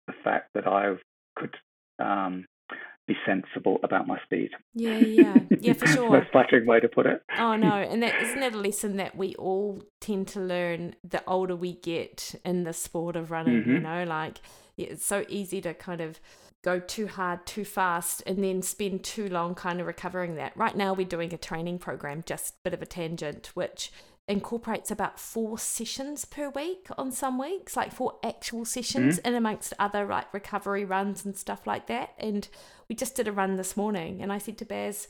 the 0.07 0.13
fact 0.23 0.49
that 0.53 0.67
I 0.67 0.95
could 1.35 1.55
um, 1.99 2.45
be 3.09 3.17
sensible 3.25 3.79
about 3.83 4.07
my 4.07 4.17
speed. 4.23 4.51
Yeah, 4.73 4.99
yeah, 4.99 5.35
yeah, 5.59 5.73
for 5.73 5.87
sure. 5.93 6.09
Most 6.09 6.31
flattering 6.31 6.65
way 6.65 6.79
to 6.79 6.87
put 6.87 7.05
it. 7.05 7.21
Oh 7.37 7.55
no, 7.55 7.73
and 7.73 8.01
that 8.03 8.21
isn't 8.21 8.39
that 8.39 8.53
a 8.53 8.57
lesson 8.57 8.95
that 8.97 9.17
we 9.17 9.35
all 9.35 9.83
tend 9.99 10.27
to 10.29 10.39
learn 10.39 10.95
the 11.03 11.23
older 11.25 11.55
we 11.55 11.73
get 11.73 12.35
in 12.45 12.63
the 12.63 12.73
sport 12.73 13.15
of 13.15 13.31
running. 13.31 13.61
Mm-hmm. 13.61 13.71
You 13.71 13.79
know, 13.79 14.03
like 14.03 14.39
it's 14.77 15.05
so 15.05 15.25
easy 15.27 15.59
to 15.61 15.73
kind 15.73 15.99
of 15.99 16.19
go 16.61 16.79
too 16.79 17.07
hard 17.07 17.45
too 17.45 17.65
fast 17.65 18.21
and 18.27 18.43
then 18.43 18.61
spend 18.61 19.03
too 19.03 19.27
long 19.29 19.55
kind 19.55 19.81
of 19.81 19.87
recovering 19.87 20.35
that. 20.35 20.55
Right 20.55 20.75
now, 20.75 20.93
we're 20.93 21.07
doing 21.07 21.33
a 21.33 21.37
training 21.37 21.79
program, 21.79 22.23
just 22.25 22.53
a 22.53 22.57
bit 22.63 22.73
of 22.73 22.81
a 22.81 22.85
tangent, 22.85 23.51
which 23.55 23.91
incorporates 24.29 24.91
about 24.91 25.19
four 25.19 25.57
sessions 25.57 26.23
per 26.23 26.49
week 26.49 26.87
on 26.97 27.11
some 27.11 27.39
weeks, 27.39 27.75
like 27.75 27.91
four 27.91 28.19
actual 28.23 28.63
sessions, 28.63 29.17
mm-hmm. 29.17 29.27
and 29.27 29.35
amongst 29.35 29.73
other 29.79 30.05
like 30.05 30.33
recovery 30.33 30.85
runs 30.85 31.25
and 31.25 31.35
stuff 31.35 31.65
like 31.65 31.87
that. 31.87 32.13
And 32.17 32.47
we 32.87 32.95
just 32.95 33.15
did 33.15 33.27
a 33.27 33.31
run 33.31 33.57
this 33.57 33.75
morning, 33.75 34.21
and 34.21 34.31
I 34.31 34.37
said 34.37 34.57
to 34.59 34.65
Baz, 34.65 35.07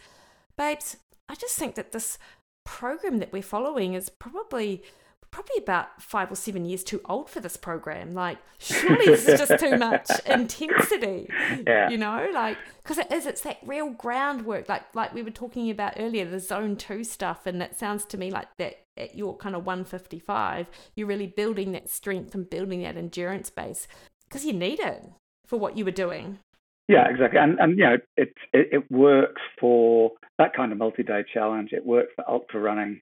Babes, 0.57 0.97
I 1.27 1.35
just 1.35 1.57
think 1.57 1.75
that 1.75 1.91
this 1.91 2.17
program 2.63 3.19
that 3.19 3.31
we're 3.31 3.41
following 3.41 3.93
is 3.93 4.09
probably 4.09 4.83
probably 5.31 5.57
about 5.57 6.01
five 6.01 6.31
or 6.31 6.35
seven 6.35 6.65
years 6.65 6.83
too 6.83 7.01
old 7.05 7.29
for 7.29 7.39
this 7.39 7.57
program. 7.57 8.13
Like, 8.13 8.37
surely 8.59 9.05
this 9.05 9.27
is 9.27 9.39
just 9.39 9.59
too 9.59 9.77
much 9.77 10.09
intensity. 10.25 11.29
Yeah. 11.65 11.89
You 11.89 11.97
know, 11.97 12.29
like 12.33 12.57
because 12.83 12.97
it 12.97 13.11
is. 13.11 13.25
It's 13.25 13.41
that 13.41 13.57
real 13.65 13.89
groundwork, 13.91 14.69
like 14.69 14.83
like 14.95 15.13
we 15.13 15.23
were 15.23 15.31
talking 15.31 15.69
about 15.69 15.93
earlier, 15.97 16.25
the 16.25 16.39
zone 16.39 16.75
two 16.75 17.03
stuff, 17.03 17.45
and 17.45 17.61
it 17.61 17.77
sounds 17.77 18.05
to 18.05 18.17
me 18.17 18.31
like 18.31 18.47
that 18.57 18.85
at 18.97 19.15
your 19.15 19.35
kind 19.37 19.55
of 19.55 19.65
one 19.65 19.85
fifty 19.85 20.19
five, 20.19 20.67
you're 20.95 21.07
really 21.07 21.27
building 21.27 21.71
that 21.73 21.89
strength 21.89 22.33
and 22.35 22.49
building 22.49 22.81
that 22.83 22.97
endurance 22.97 23.49
base 23.49 23.87
because 24.27 24.45
you 24.45 24.53
need 24.53 24.79
it 24.79 25.03
for 25.45 25.57
what 25.59 25.77
you 25.77 25.85
were 25.85 25.91
doing. 25.91 26.39
Yeah, 26.87 27.07
exactly, 27.07 27.39
and 27.39 27.59
and 27.59 27.77
you 27.77 27.83
know 27.83 27.97
it, 28.17 28.33
it 28.51 28.67
it 28.71 28.91
works 28.91 29.41
for 29.59 30.11
that 30.39 30.55
kind 30.55 30.71
of 30.71 30.79
multi 30.79 31.03
day 31.03 31.23
challenge. 31.31 31.69
It 31.71 31.85
works 31.85 32.11
for 32.15 32.27
ultra 32.27 32.59
running. 32.59 33.01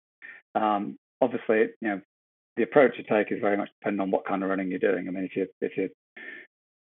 Um, 0.55 0.97
obviously, 1.21 1.67
you 1.81 1.87
know, 1.87 2.01
the 2.57 2.63
approach 2.63 2.95
you 2.97 3.03
take 3.03 3.31
is 3.31 3.39
very 3.39 3.55
much 3.55 3.69
dependent 3.79 4.01
on 4.01 4.11
what 4.11 4.25
kind 4.25 4.43
of 4.43 4.49
running 4.49 4.69
you're 4.69 4.79
doing. 4.79 5.07
I 5.07 5.11
mean, 5.11 5.23
if 5.23 5.35
you 5.35 5.47
if 5.61 5.77
you're 5.77 5.89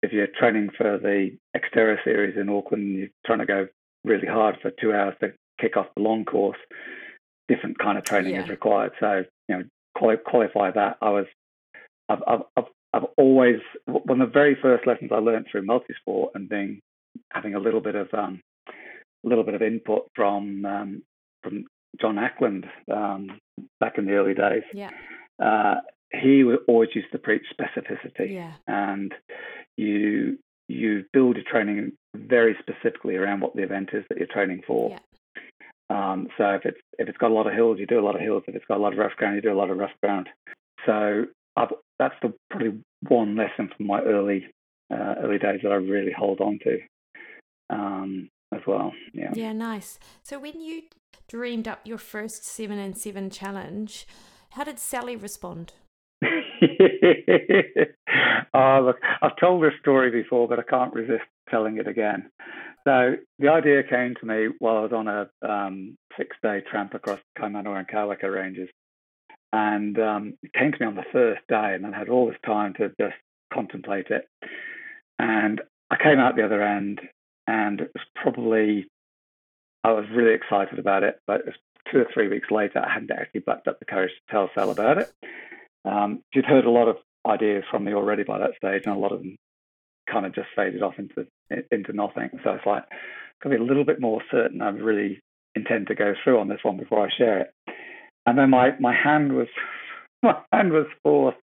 if 0.02 0.12
you're 0.12 0.26
training 0.26 0.70
for 0.76 0.98
the 0.98 1.36
Xterra 1.56 1.96
series 2.04 2.36
in 2.36 2.48
Auckland, 2.48 2.98
you're 2.98 3.08
trying 3.24 3.38
to 3.38 3.46
go 3.46 3.68
really 4.04 4.26
hard 4.26 4.56
for 4.60 4.70
two 4.70 4.92
hours 4.92 5.14
to 5.20 5.32
kick 5.60 5.76
off 5.76 5.86
the 5.96 6.02
long 6.02 6.24
course. 6.24 6.58
Different 7.48 7.78
kind 7.78 7.98
of 7.98 8.04
training 8.04 8.34
yeah. 8.34 8.42
is 8.42 8.48
required. 8.48 8.92
So 9.00 9.24
you 9.48 9.56
know, 9.56 9.64
quali- 9.96 10.16
qualify 10.16 10.70
that. 10.72 10.98
I 11.00 11.10
was, 11.10 11.26
I've, 12.08 12.22
I've, 12.26 12.40
I've, 12.56 12.64
I've 12.92 13.06
always 13.16 13.60
one 13.86 14.20
of 14.20 14.28
the 14.28 14.32
very 14.32 14.56
first 14.60 14.86
lessons 14.86 15.10
I 15.12 15.18
learned 15.18 15.46
through 15.50 15.66
multisport 15.66 16.30
and 16.34 16.48
being 16.48 16.80
having 17.32 17.54
a 17.54 17.60
little 17.60 17.80
bit 17.80 17.94
of 17.94 18.08
um, 18.14 18.40
a 18.68 19.28
little 19.28 19.44
bit 19.44 19.54
of 19.54 19.62
input 19.62 20.08
from 20.14 20.64
um, 20.64 21.02
from 21.42 21.66
John 22.00 22.18
Ackland 22.18 22.66
um, 22.92 23.38
back 23.78 23.98
in 23.98 24.06
the 24.06 24.14
early 24.14 24.34
days. 24.34 24.62
Yeah. 24.72 24.90
Uh, 25.40 25.76
he 26.12 26.44
always 26.68 26.90
used 26.94 27.12
to 27.12 27.18
preach 27.18 27.44
specificity. 27.58 28.34
Yeah. 28.34 28.52
And 28.66 29.14
you 29.76 30.38
you 30.68 31.04
build 31.12 31.36
your 31.36 31.44
training 31.50 31.92
very 32.14 32.56
specifically 32.60 33.16
around 33.16 33.40
what 33.40 33.56
the 33.56 33.62
event 33.62 33.90
is 33.92 34.04
that 34.08 34.18
you're 34.18 34.28
training 34.28 34.62
for. 34.66 34.90
Yeah. 34.90 34.98
Um, 35.90 36.28
so 36.38 36.44
if 36.50 36.64
it's 36.64 36.78
if 36.98 37.08
it's 37.08 37.18
got 37.18 37.30
a 37.30 37.34
lot 37.34 37.46
of 37.46 37.54
hills, 37.54 37.78
you 37.80 37.86
do 37.86 37.98
a 37.98 38.04
lot 38.04 38.14
of 38.14 38.20
hills. 38.20 38.44
If 38.46 38.54
it's 38.54 38.64
got 38.66 38.78
a 38.78 38.82
lot 38.82 38.92
of 38.92 38.98
rough 38.98 39.16
ground, 39.16 39.36
you 39.36 39.42
do 39.42 39.52
a 39.52 39.58
lot 39.58 39.70
of 39.70 39.78
rough 39.78 39.90
ground. 40.02 40.28
So 40.86 41.24
I've, 41.56 41.72
that's 41.98 42.14
the 42.22 42.32
probably 42.48 42.80
one 43.08 43.36
lesson 43.36 43.70
from 43.76 43.86
my 43.86 44.00
early 44.00 44.46
uh, 44.92 45.14
early 45.22 45.38
days 45.38 45.60
that 45.62 45.72
I 45.72 45.76
really 45.76 46.12
hold 46.12 46.40
on 46.40 46.58
to 46.64 46.78
um, 47.70 48.28
as 48.52 48.60
well. 48.66 48.92
Yeah. 49.12 49.32
Yeah, 49.34 49.52
nice. 49.52 49.98
So 50.22 50.38
when 50.38 50.60
you 50.60 50.82
dreamed 51.28 51.66
up 51.66 51.80
your 51.84 51.98
first 51.98 52.44
seven 52.44 52.78
and 52.78 52.96
seven 52.96 53.30
challenge, 53.30 54.06
how 54.52 54.64
did 54.64 54.78
Sally 54.78 55.16
respond? 55.16 55.72
oh, 58.54 58.82
look, 58.84 58.96
I've 59.22 59.36
told 59.40 59.62
this 59.62 59.72
story 59.80 60.10
before, 60.10 60.48
but 60.48 60.58
I 60.58 60.62
can't 60.62 60.92
resist 60.94 61.24
telling 61.48 61.78
it 61.78 61.88
again. 61.88 62.30
So 62.86 63.16
the 63.38 63.48
idea 63.48 63.82
came 63.82 64.14
to 64.20 64.26
me 64.26 64.48
while 64.58 64.78
I 64.78 64.80
was 64.80 64.92
on 64.92 65.08
a 65.08 65.28
um, 65.46 65.96
six-day 66.16 66.62
tramp 66.70 66.94
across 66.94 67.20
the 67.34 67.42
Kaimanawa 67.42 67.78
and 67.78 67.88
Kaweka 67.88 68.32
ranges, 68.32 68.68
and 69.52 69.98
um, 69.98 70.34
it 70.42 70.52
came 70.52 70.72
to 70.72 70.78
me 70.80 70.86
on 70.86 70.94
the 70.94 71.04
first 71.12 71.42
day, 71.48 71.74
and 71.74 71.86
I 71.86 71.98
had 71.98 72.08
all 72.08 72.26
this 72.26 72.38
time 72.44 72.74
to 72.74 72.88
just 73.00 73.16
contemplate 73.52 74.06
it. 74.08 74.28
And 75.18 75.60
I 75.90 75.96
came 76.02 76.18
out 76.18 76.36
the 76.36 76.44
other 76.44 76.62
end, 76.62 77.00
and 77.46 77.80
it 77.80 77.90
was 77.94 78.04
probably 78.14 78.86
I 79.82 79.92
was 79.92 80.04
really 80.14 80.34
excited 80.34 80.78
about 80.78 81.02
it, 81.02 81.20
but 81.26 81.40
it 81.40 81.46
was 81.46 81.54
two 81.90 81.98
or 81.98 82.06
three 82.12 82.28
weeks 82.28 82.50
later, 82.50 82.78
I 82.84 82.92
hadn't 82.92 83.10
actually 83.10 83.40
backed 83.40 83.68
up 83.68 83.78
the 83.78 83.84
courage 83.84 84.10
to 84.10 84.32
tell 84.32 84.50
Sal 84.54 84.70
about 84.70 84.98
it. 84.98 85.12
Um, 85.84 86.22
she'd 86.32 86.44
heard 86.44 86.64
a 86.64 86.70
lot 86.70 86.88
of 86.88 86.96
ideas 87.26 87.64
from 87.70 87.84
me 87.84 87.94
already 87.94 88.22
by 88.22 88.38
that 88.38 88.56
stage, 88.56 88.82
and 88.86 88.94
a 88.94 88.98
lot 88.98 89.12
of 89.12 89.20
them 89.20 89.36
kind 90.10 90.26
of 90.26 90.34
just 90.34 90.48
faded 90.56 90.82
off 90.82 90.94
into 90.98 91.26
into 91.70 91.92
nothing. 91.92 92.30
So 92.44 92.50
it's 92.50 92.66
like, 92.66 92.84
got 93.42 93.50
to 93.50 93.56
be 93.56 93.56
a 93.56 93.64
little 93.64 93.84
bit 93.84 94.00
more 94.00 94.22
certain 94.30 94.62
I 94.62 94.70
really 94.70 95.20
intend 95.54 95.88
to 95.88 95.94
go 95.94 96.14
through 96.22 96.38
on 96.38 96.48
this 96.48 96.60
one 96.62 96.76
before 96.76 97.04
I 97.04 97.10
share 97.16 97.40
it. 97.40 97.50
And 98.26 98.38
then 98.38 98.50
my 98.50 98.70
my 98.78 98.94
hand 98.94 99.32
was 99.32 99.48
my 100.22 100.36
hand 100.52 100.72
was 100.72 100.86
forced 101.02 101.38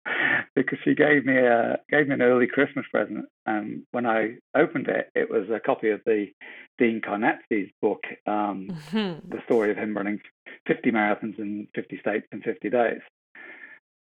because 0.54 0.78
she 0.84 0.94
gave 0.94 1.24
me 1.24 1.36
a 1.36 1.78
gave 1.90 2.08
me 2.08 2.14
an 2.14 2.22
early 2.22 2.46
Christmas 2.46 2.86
present, 2.90 3.26
and 3.46 3.82
when 3.90 4.06
I 4.06 4.36
opened 4.56 4.88
it, 4.88 5.10
it 5.14 5.30
was 5.30 5.48
a 5.50 5.60
copy 5.60 5.90
of 5.90 6.00
the 6.06 6.26
Dean 6.78 7.00
Karnazes's 7.00 7.70
book, 7.80 8.04
um, 8.26 8.68
mm-hmm. 8.70 9.28
the 9.28 9.42
story 9.44 9.70
of 9.70 9.76
him 9.76 9.96
running 9.96 10.20
50 10.66 10.90
marathons 10.90 11.38
in 11.38 11.68
50 11.74 11.98
states 11.98 12.26
in 12.32 12.42
50 12.42 12.70
days. 12.70 13.00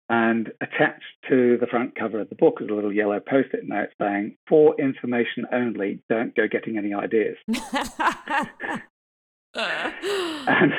And 0.09 0.51
attached 0.61 1.03
to 1.29 1.57
the 1.57 1.67
front 1.67 1.95
cover 1.95 2.19
of 2.19 2.29
the 2.29 2.35
book 2.35 2.59
is 2.61 2.69
a 2.69 2.73
little 2.73 2.93
yellow 2.93 3.19
post-it 3.19 3.63
note 3.63 3.89
saying, 3.99 4.35
"For 4.47 4.75
information 4.79 5.45
only. 5.51 6.01
Don't 6.09 6.35
go 6.35 6.47
getting 6.47 6.77
any 6.77 6.93
ideas." 6.93 7.37
and 9.55 10.73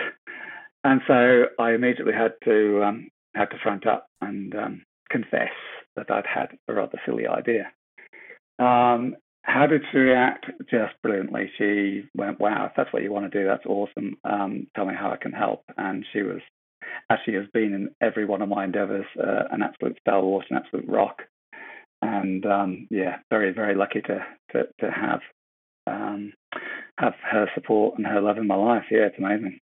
and 0.84 1.00
so 1.06 1.46
I 1.58 1.72
immediately 1.72 2.12
had 2.12 2.34
to 2.44 2.84
um, 2.84 3.08
had 3.34 3.46
to 3.46 3.58
front 3.62 3.86
up 3.86 4.06
and 4.20 4.54
um, 4.54 4.82
confess 5.14 5.54
that 5.94 6.10
I'd 6.10 6.26
had 6.26 6.48
a 6.68 6.74
rather 6.74 7.00
silly 7.06 7.26
idea. 7.28 7.70
Um, 8.58 9.14
how 9.42 9.66
did 9.66 9.82
she 9.92 9.98
react? 9.98 10.46
Just 10.70 10.94
brilliantly. 11.02 11.50
She 11.56 12.08
went, 12.16 12.40
"Wow, 12.40 12.66
if 12.66 12.72
that's 12.76 12.92
what 12.92 13.02
you 13.02 13.12
want 13.12 13.30
to 13.30 13.38
do, 13.38 13.46
that's 13.46 13.66
awesome. 13.66 14.16
Um, 14.24 14.66
tell 14.74 14.86
me 14.86 14.94
how 14.94 15.10
I 15.12 15.16
can 15.16 15.32
help." 15.32 15.62
And 15.76 16.04
she 16.12 16.22
was, 16.22 16.40
as 17.10 17.18
she 17.24 17.34
has 17.34 17.46
been 17.52 17.72
in 17.74 17.94
every 18.00 18.24
one 18.24 18.42
of 18.42 18.48
my 18.48 18.64
endeavours, 18.64 19.06
uh, 19.18 19.44
an 19.52 19.62
absolute 19.62 19.98
stalwart, 20.00 20.46
an 20.50 20.56
absolute 20.56 20.88
rock. 20.88 21.22
And 22.02 22.44
um, 22.46 22.88
yeah, 22.90 23.18
very, 23.30 23.52
very 23.52 23.74
lucky 23.74 24.00
to 24.02 24.26
to, 24.52 24.64
to 24.80 24.90
have 24.90 25.20
um, 25.86 26.32
have 26.98 27.14
her 27.30 27.46
support 27.54 27.98
and 27.98 28.06
her 28.06 28.20
love 28.20 28.38
in 28.38 28.46
my 28.46 28.56
life. 28.56 28.84
Yeah, 28.90 29.06
it's 29.06 29.18
amazing. 29.18 29.60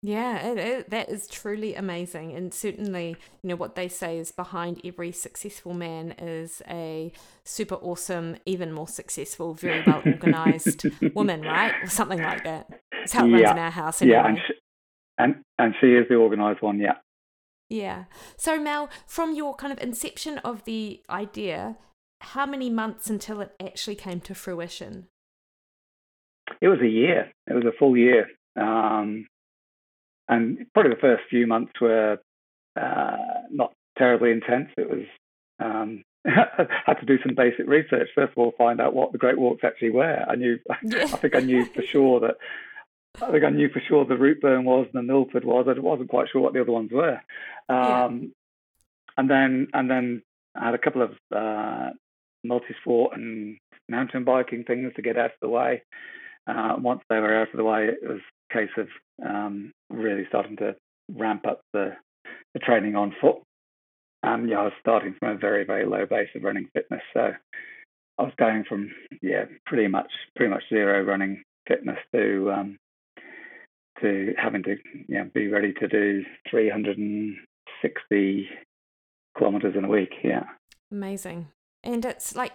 Yeah, 0.00 0.46
it, 0.46 0.58
it, 0.58 0.90
that 0.90 1.08
is 1.08 1.26
truly 1.26 1.74
amazing. 1.74 2.32
And 2.32 2.54
certainly, 2.54 3.16
you 3.42 3.48
know, 3.48 3.56
what 3.56 3.74
they 3.74 3.88
say 3.88 4.18
is 4.18 4.30
behind 4.30 4.80
every 4.84 5.10
successful 5.10 5.74
man 5.74 6.12
is 6.12 6.62
a 6.68 7.12
super 7.44 7.74
awesome, 7.74 8.36
even 8.46 8.72
more 8.72 8.86
successful, 8.86 9.54
very 9.54 9.82
well 9.84 10.02
organized 10.06 10.84
woman, 11.14 11.42
right? 11.42 11.74
Or 11.82 11.88
something 11.88 12.22
like 12.22 12.44
that. 12.44 12.80
It's 13.02 13.12
how 13.12 13.26
it 13.26 13.32
runs 13.32 13.50
in 13.50 13.58
our 13.58 13.70
house. 13.70 14.00
Anyway. 14.00 14.16
Yeah, 14.16 14.28
and 14.28 14.38
she, 14.38 14.54
and, 15.18 15.34
and 15.58 15.74
she 15.80 15.88
is 15.88 16.06
the 16.08 16.14
organized 16.14 16.62
one, 16.62 16.78
yeah. 16.78 16.98
Yeah. 17.68 18.04
So, 18.36 18.58
Mal, 18.60 18.88
from 19.06 19.34
your 19.34 19.54
kind 19.56 19.72
of 19.72 19.80
inception 19.80 20.38
of 20.38 20.64
the 20.64 21.02
idea, 21.10 21.76
how 22.20 22.46
many 22.46 22.70
months 22.70 23.10
until 23.10 23.40
it 23.40 23.52
actually 23.60 23.96
came 23.96 24.20
to 24.20 24.34
fruition? 24.34 25.08
It 26.60 26.68
was 26.68 26.78
a 26.80 26.88
year. 26.88 27.32
It 27.48 27.54
was 27.54 27.64
a 27.64 27.76
full 27.78 27.96
year. 27.96 28.28
Um, 28.56 29.26
and 30.28 30.66
probably 30.74 30.90
the 30.90 31.00
first 31.00 31.22
few 31.30 31.46
months 31.46 31.72
were 31.80 32.18
uh, 32.80 33.16
not 33.50 33.72
terribly 33.96 34.30
intense. 34.30 34.68
It 34.76 34.88
was 34.88 35.04
um, 35.60 36.04
had 36.24 37.00
to 37.00 37.06
do 37.06 37.18
some 37.22 37.34
basic 37.34 37.66
research 37.66 38.08
first 38.14 38.32
of 38.32 38.38
all, 38.38 38.52
find 38.56 38.80
out 38.80 38.94
what 38.94 39.12
the 39.12 39.18
Great 39.18 39.38
Walks 39.38 39.64
actually 39.64 39.90
were. 39.90 40.24
I 40.28 40.34
knew, 40.34 40.58
yeah. 40.84 41.02
I 41.12 41.16
think 41.16 41.34
I 41.34 41.40
knew 41.40 41.64
for 41.66 41.82
sure 41.82 42.20
that 42.20 42.36
I 43.22 43.32
think 43.32 43.44
I 43.44 43.50
knew 43.50 43.68
for 43.68 43.80
sure 43.80 44.04
the 44.04 44.14
Routeburn 44.14 44.64
was 44.64 44.86
and 44.92 44.98
the 44.98 45.12
Milford 45.12 45.44
was. 45.44 45.66
I 45.68 45.78
wasn't 45.78 46.10
quite 46.10 46.28
sure 46.30 46.40
what 46.40 46.52
the 46.52 46.60
other 46.60 46.72
ones 46.72 46.90
were. 46.92 47.20
Um, 47.68 47.78
yeah. 47.78 48.08
And 49.16 49.30
then 49.30 49.68
and 49.72 49.90
then 49.90 50.22
I 50.54 50.66
had 50.66 50.74
a 50.74 50.78
couple 50.78 51.02
of 51.02 51.12
uh, 51.34 51.90
multi-sport 52.44 53.16
and 53.16 53.58
mountain 53.88 54.24
biking 54.24 54.64
things 54.64 54.92
to 54.94 55.02
get 55.02 55.16
out 55.16 55.26
of 55.26 55.40
the 55.40 55.48
way. 55.48 55.82
Uh, 56.46 56.76
once 56.78 57.02
they 57.08 57.18
were 57.18 57.40
out 57.40 57.50
of 57.50 57.56
the 57.56 57.64
way, 57.64 57.88
it 57.88 58.08
was 58.08 58.20
a 58.50 58.54
case 58.54 58.70
of 58.76 58.88
um, 59.24 59.72
really 59.90 60.24
starting 60.28 60.56
to 60.58 60.74
ramp 61.14 61.46
up 61.46 61.60
the, 61.72 61.96
the 62.54 62.60
training 62.60 62.96
on 62.96 63.14
foot. 63.20 63.36
Um, 64.22 64.48
yeah, 64.48 64.60
I 64.60 64.64
was 64.64 64.72
starting 64.80 65.14
from 65.18 65.30
a 65.30 65.38
very, 65.38 65.64
very 65.64 65.86
low 65.86 66.04
base 66.06 66.28
of 66.34 66.42
running 66.42 66.68
fitness. 66.74 67.02
So 67.14 67.32
I 68.18 68.22
was 68.22 68.32
going 68.36 68.64
from 68.68 68.90
yeah, 69.22 69.44
pretty 69.66 69.86
much 69.86 70.10
pretty 70.34 70.50
much 70.50 70.64
zero 70.68 71.04
running 71.04 71.42
fitness 71.68 71.98
to 72.12 72.50
um, 72.50 72.78
to 74.00 74.34
having 74.36 74.62
to 74.64 74.76
you 75.08 75.18
know, 75.18 75.30
be 75.34 75.48
ready 75.48 75.72
to 75.74 75.88
do 75.88 76.24
360 76.50 78.48
kilometers 79.36 79.74
in 79.76 79.84
a 79.84 79.88
week. 79.88 80.12
Yeah. 80.22 80.44
Amazing. 80.90 81.48
And 81.84 82.04
it's 82.04 82.34
like, 82.34 82.52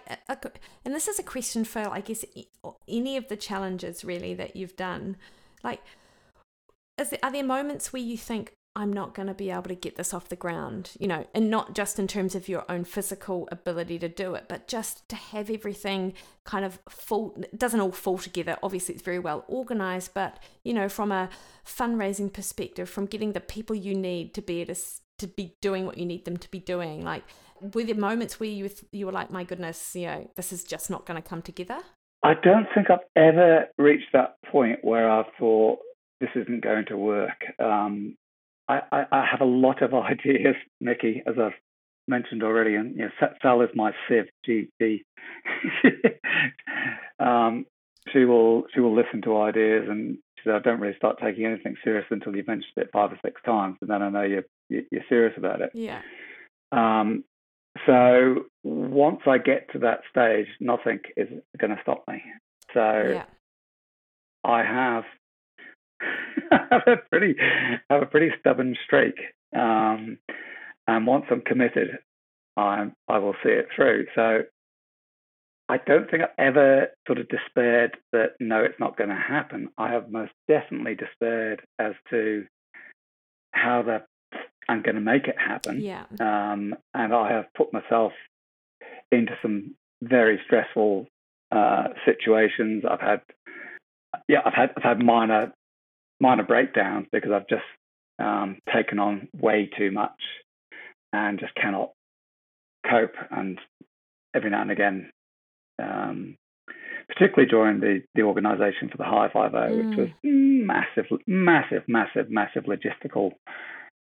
and 0.84 0.94
this 0.94 1.08
is 1.08 1.18
a 1.18 1.22
question 1.22 1.64
for, 1.64 1.80
I 1.80 2.00
guess, 2.00 2.26
any 2.86 3.16
of 3.16 3.28
the 3.28 3.36
challenges 3.36 4.04
really 4.04 4.34
that 4.34 4.54
you've 4.54 4.76
done. 4.76 5.16
Like, 5.62 5.80
are 6.98 7.32
there 7.32 7.44
moments 7.44 7.92
where 7.92 8.02
you 8.02 8.16
think 8.16 8.54
I'm 8.76 8.92
not 8.92 9.14
going 9.14 9.28
to 9.28 9.34
be 9.34 9.50
able 9.50 9.62
to 9.64 9.76
get 9.76 9.94
this 9.94 10.12
off 10.12 10.28
the 10.28 10.36
ground, 10.36 10.90
you 10.98 11.06
know, 11.06 11.26
and 11.32 11.48
not 11.48 11.76
just 11.76 12.00
in 12.00 12.08
terms 12.08 12.34
of 12.34 12.48
your 12.48 12.64
own 12.68 12.84
physical 12.84 13.48
ability 13.52 14.00
to 14.00 14.08
do 14.08 14.34
it, 14.34 14.46
but 14.48 14.66
just 14.66 15.08
to 15.10 15.16
have 15.16 15.48
everything 15.48 16.14
kind 16.44 16.64
of 16.64 16.80
fall, 16.88 17.36
doesn't 17.56 17.80
all 17.80 17.92
fall 17.92 18.18
together. 18.18 18.56
Obviously, 18.64 18.94
it's 18.94 19.04
very 19.04 19.20
well 19.20 19.44
organized, 19.46 20.12
but, 20.12 20.42
you 20.64 20.74
know, 20.74 20.88
from 20.88 21.12
a 21.12 21.28
fundraising 21.64 22.32
perspective, 22.32 22.90
from 22.90 23.06
getting 23.06 23.32
the 23.32 23.40
people 23.40 23.76
you 23.76 23.94
need 23.94 24.34
to 24.34 24.42
be 24.42 24.60
able 24.60 24.74
to, 24.74 24.80
to 25.18 25.28
be 25.28 25.54
doing 25.60 25.86
what 25.86 25.96
you 25.96 26.04
need 26.04 26.24
them 26.24 26.36
to 26.36 26.50
be 26.50 26.58
doing, 26.58 27.04
like, 27.04 27.22
were 27.60 27.84
there 27.84 27.94
moments 27.94 28.40
where 28.40 28.50
you, 28.50 28.68
you 28.90 29.06
were 29.06 29.12
like, 29.12 29.30
my 29.30 29.44
goodness, 29.44 29.94
you 29.94 30.06
know, 30.06 30.28
this 30.34 30.52
is 30.52 30.64
just 30.64 30.90
not 30.90 31.06
going 31.06 31.22
to 31.22 31.26
come 31.28 31.42
together? 31.42 31.78
I 32.24 32.34
don't 32.34 32.66
think 32.74 32.90
I've 32.90 32.98
ever 33.14 33.66
reached 33.78 34.12
that 34.14 34.36
point 34.50 34.80
where 34.82 35.08
I've 35.08 35.32
thought, 35.38 35.78
this 36.20 36.30
isn't 36.34 36.62
going 36.62 36.86
to 36.86 36.96
work. 36.96 37.44
Um, 37.58 38.16
I, 38.68 38.80
I, 38.90 39.04
I, 39.12 39.26
have 39.30 39.40
a 39.40 39.44
lot 39.44 39.82
of 39.82 39.92
ideas, 39.94 40.56
Nikki, 40.80 41.22
as 41.26 41.34
I've 41.38 41.52
mentioned 42.08 42.42
already, 42.42 42.74
and 42.74 42.96
you 42.96 43.02
know, 43.02 43.28
Sal 43.42 43.62
is 43.62 43.70
my 43.74 43.92
sieve. 44.08 44.26
She, 44.44 44.68
she, 44.78 45.04
um, 47.18 47.66
she 48.12 48.24
will 48.24 48.64
she 48.74 48.80
will 48.80 48.94
listen 48.94 49.22
to 49.22 49.40
ideas, 49.40 49.86
and 49.88 50.18
she 50.36 50.42
said, 50.44 50.54
"I 50.54 50.58
don't 50.60 50.80
really 50.80 50.96
start 50.96 51.18
taking 51.22 51.46
anything 51.46 51.76
serious 51.82 52.06
until 52.10 52.36
you've 52.36 52.46
mentioned 52.46 52.72
it 52.76 52.90
five 52.92 53.12
or 53.12 53.18
six 53.24 53.40
times, 53.44 53.76
and 53.80 53.90
then 53.90 54.02
I 54.02 54.10
know 54.10 54.22
you're 54.22 54.44
you're 54.68 55.04
serious 55.08 55.34
about 55.36 55.60
it." 55.60 55.70
Yeah. 55.74 56.00
Um, 56.72 57.24
So 57.86 58.44
once 58.62 59.20
I 59.26 59.38
get 59.38 59.72
to 59.72 59.80
that 59.80 60.00
stage, 60.10 60.46
nothing 60.60 61.00
is 61.16 61.28
going 61.58 61.74
to 61.74 61.82
stop 61.82 62.04
me. 62.08 62.22
So 62.72 62.80
yeah. 62.80 63.24
I 64.44 64.62
have 64.62 65.04
I 66.00 66.58
have 66.70 66.82
a 66.86 66.96
pretty 67.10 67.36
I 67.40 67.94
have 67.94 68.02
a 68.02 68.06
pretty 68.06 68.30
stubborn 68.40 68.76
streak. 68.84 69.14
Um, 69.56 70.18
and 70.86 71.06
once 71.06 71.24
I'm 71.30 71.40
committed, 71.40 71.98
I 72.56 72.90
I 73.08 73.18
will 73.18 73.34
see 73.42 73.50
it 73.50 73.68
through. 73.74 74.06
So 74.14 74.42
I 75.68 75.78
don't 75.78 76.10
think 76.10 76.22
I've 76.22 76.46
ever 76.46 76.88
sort 77.06 77.18
of 77.18 77.28
despaired 77.28 77.96
that 78.12 78.32
no, 78.38 78.62
it's 78.62 78.78
not 78.78 78.96
going 78.96 79.10
to 79.10 79.16
happen. 79.16 79.70
I 79.78 79.90
have 79.90 80.10
most 80.10 80.32
definitely 80.46 80.94
despaired 80.94 81.62
as 81.78 81.94
to 82.10 82.44
how 83.52 83.82
the 83.82 84.02
I'm 84.68 84.82
going 84.82 84.94
to 84.94 85.00
make 85.00 85.26
it 85.26 85.36
happen. 85.38 85.80
Yeah. 85.80 86.04
Um, 86.20 86.74
and 86.94 87.14
I 87.14 87.32
have 87.32 87.46
put 87.56 87.72
myself 87.72 88.12
into 89.12 89.32
some 89.42 89.74
very 90.02 90.40
stressful 90.46 91.06
uh, 91.52 91.88
situations. 92.04 92.84
I've 92.88 93.00
had, 93.00 93.20
yeah, 94.28 94.40
I've 94.44 94.54
had 94.54 94.70
I've 94.76 94.82
had 94.82 95.02
minor 95.02 95.52
minor 96.20 96.44
breakdowns 96.44 97.06
because 97.12 97.30
I've 97.32 97.48
just 97.48 97.62
um, 98.18 98.58
taken 98.72 98.98
on 98.98 99.28
way 99.34 99.70
too 99.76 99.90
much 99.90 100.20
and 101.12 101.38
just 101.38 101.54
cannot 101.54 101.92
cope. 102.88 103.14
And 103.30 103.58
every 104.34 104.50
now 104.50 104.62
and 104.62 104.70
again, 104.70 105.10
um, 105.82 106.36
particularly 107.08 107.48
during 107.48 107.80
the, 107.80 108.02
the 108.14 108.22
organisation 108.22 108.88
for 108.90 108.96
the 108.96 109.04
High 109.04 109.28
Five 109.32 109.54
O, 109.54 109.58
mm. 109.58 109.88
which 109.88 109.98
was 109.98 110.08
massive, 110.22 111.06
massive, 111.26 111.82
massive, 111.88 112.30
massive 112.30 112.64
logistical 112.64 113.32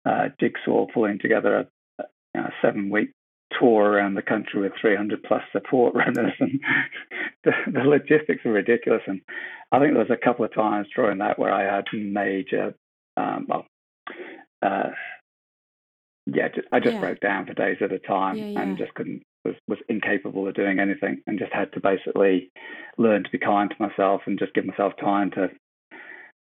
uh, 0.04 0.28
jigsaw 0.40 0.86
pulling 0.92 1.18
together 1.18 1.68
a, 1.98 2.04
a 2.38 2.52
seven 2.62 2.90
week 2.90 3.10
tour 3.58 3.92
around 3.92 4.14
the 4.14 4.22
country 4.22 4.60
with 4.60 4.72
300 4.80 5.22
plus 5.22 5.42
support 5.52 5.94
runners, 5.94 6.34
and 6.40 6.60
the, 7.44 7.52
the, 7.66 7.80
logistics 7.80 8.44
are 8.44 8.52
ridiculous. 8.52 9.02
And 9.06 9.20
I 9.72 9.78
think 9.78 9.92
there 9.92 10.04
was 10.04 10.10
a 10.10 10.24
couple 10.24 10.44
of 10.44 10.54
times 10.54 10.88
during 10.94 11.18
that 11.18 11.38
where 11.38 11.52
I 11.52 11.76
had 11.76 11.84
major, 11.92 12.74
um, 13.16 13.46
well, 13.48 13.66
uh, 14.62 14.90
yeah, 16.26 16.48
just, 16.48 16.68
I 16.72 16.80
just 16.80 16.94
yeah. 16.94 17.00
broke 17.00 17.20
down 17.20 17.46
for 17.46 17.54
days 17.54 17.78
at 17.80 17.92
a 17.92 17.98
time 17.98 18.36
yeah, 18.36 18.44
yeah. 18.46 18.60
and 18.60 18.78
just 18.78 18.94
couldn't 18.94 19.22
was 19.44 19.54
was 19.66 19.78
incapable 19.88 20.46
of 20.46 20.54
doing 20.54 20.78
anything, 20.78 21.22
and 21.26 21.38
just 21.38 21.52
had 21.52 21.72
to 21.72 21.80
basically 21.80 22.50
learn 22.98 23.24
to 23.24 23.30
be 23.30 23.38
kind 23.38 23.70
to 23.70 23.76
myself 23.82 24.22
and 24.26 24.38
just 24.38 24.52
give 24.54 24.66
myself 24.66 24.92
time 25.00 25.30
to 25.30 25.48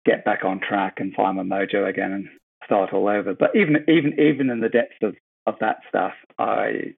get 0.07 0.25
back 0.25 0.45
on 0.45 0.61
track 0.61 0.95
and 0.99 1.15
find 1.15 1.37
my 1.37 1.43
mojo 1.43 1.89
again 1.89 2.13
and 2.13 2.29
start 2.65 2.93
all 2.93 3.09
over. 3.09 3.35
But 3.35 3.55
even 3.55 3.77
even 3.89 4.19
even 4.19 4.51
in 4.51 4.61
the 4.61 4.69
depths 4.69 4.97
of 5.03 5.15
of 5.47 5.55
that 5.61 5.79
stuff, 5.89 6.13
I 6.39 6.95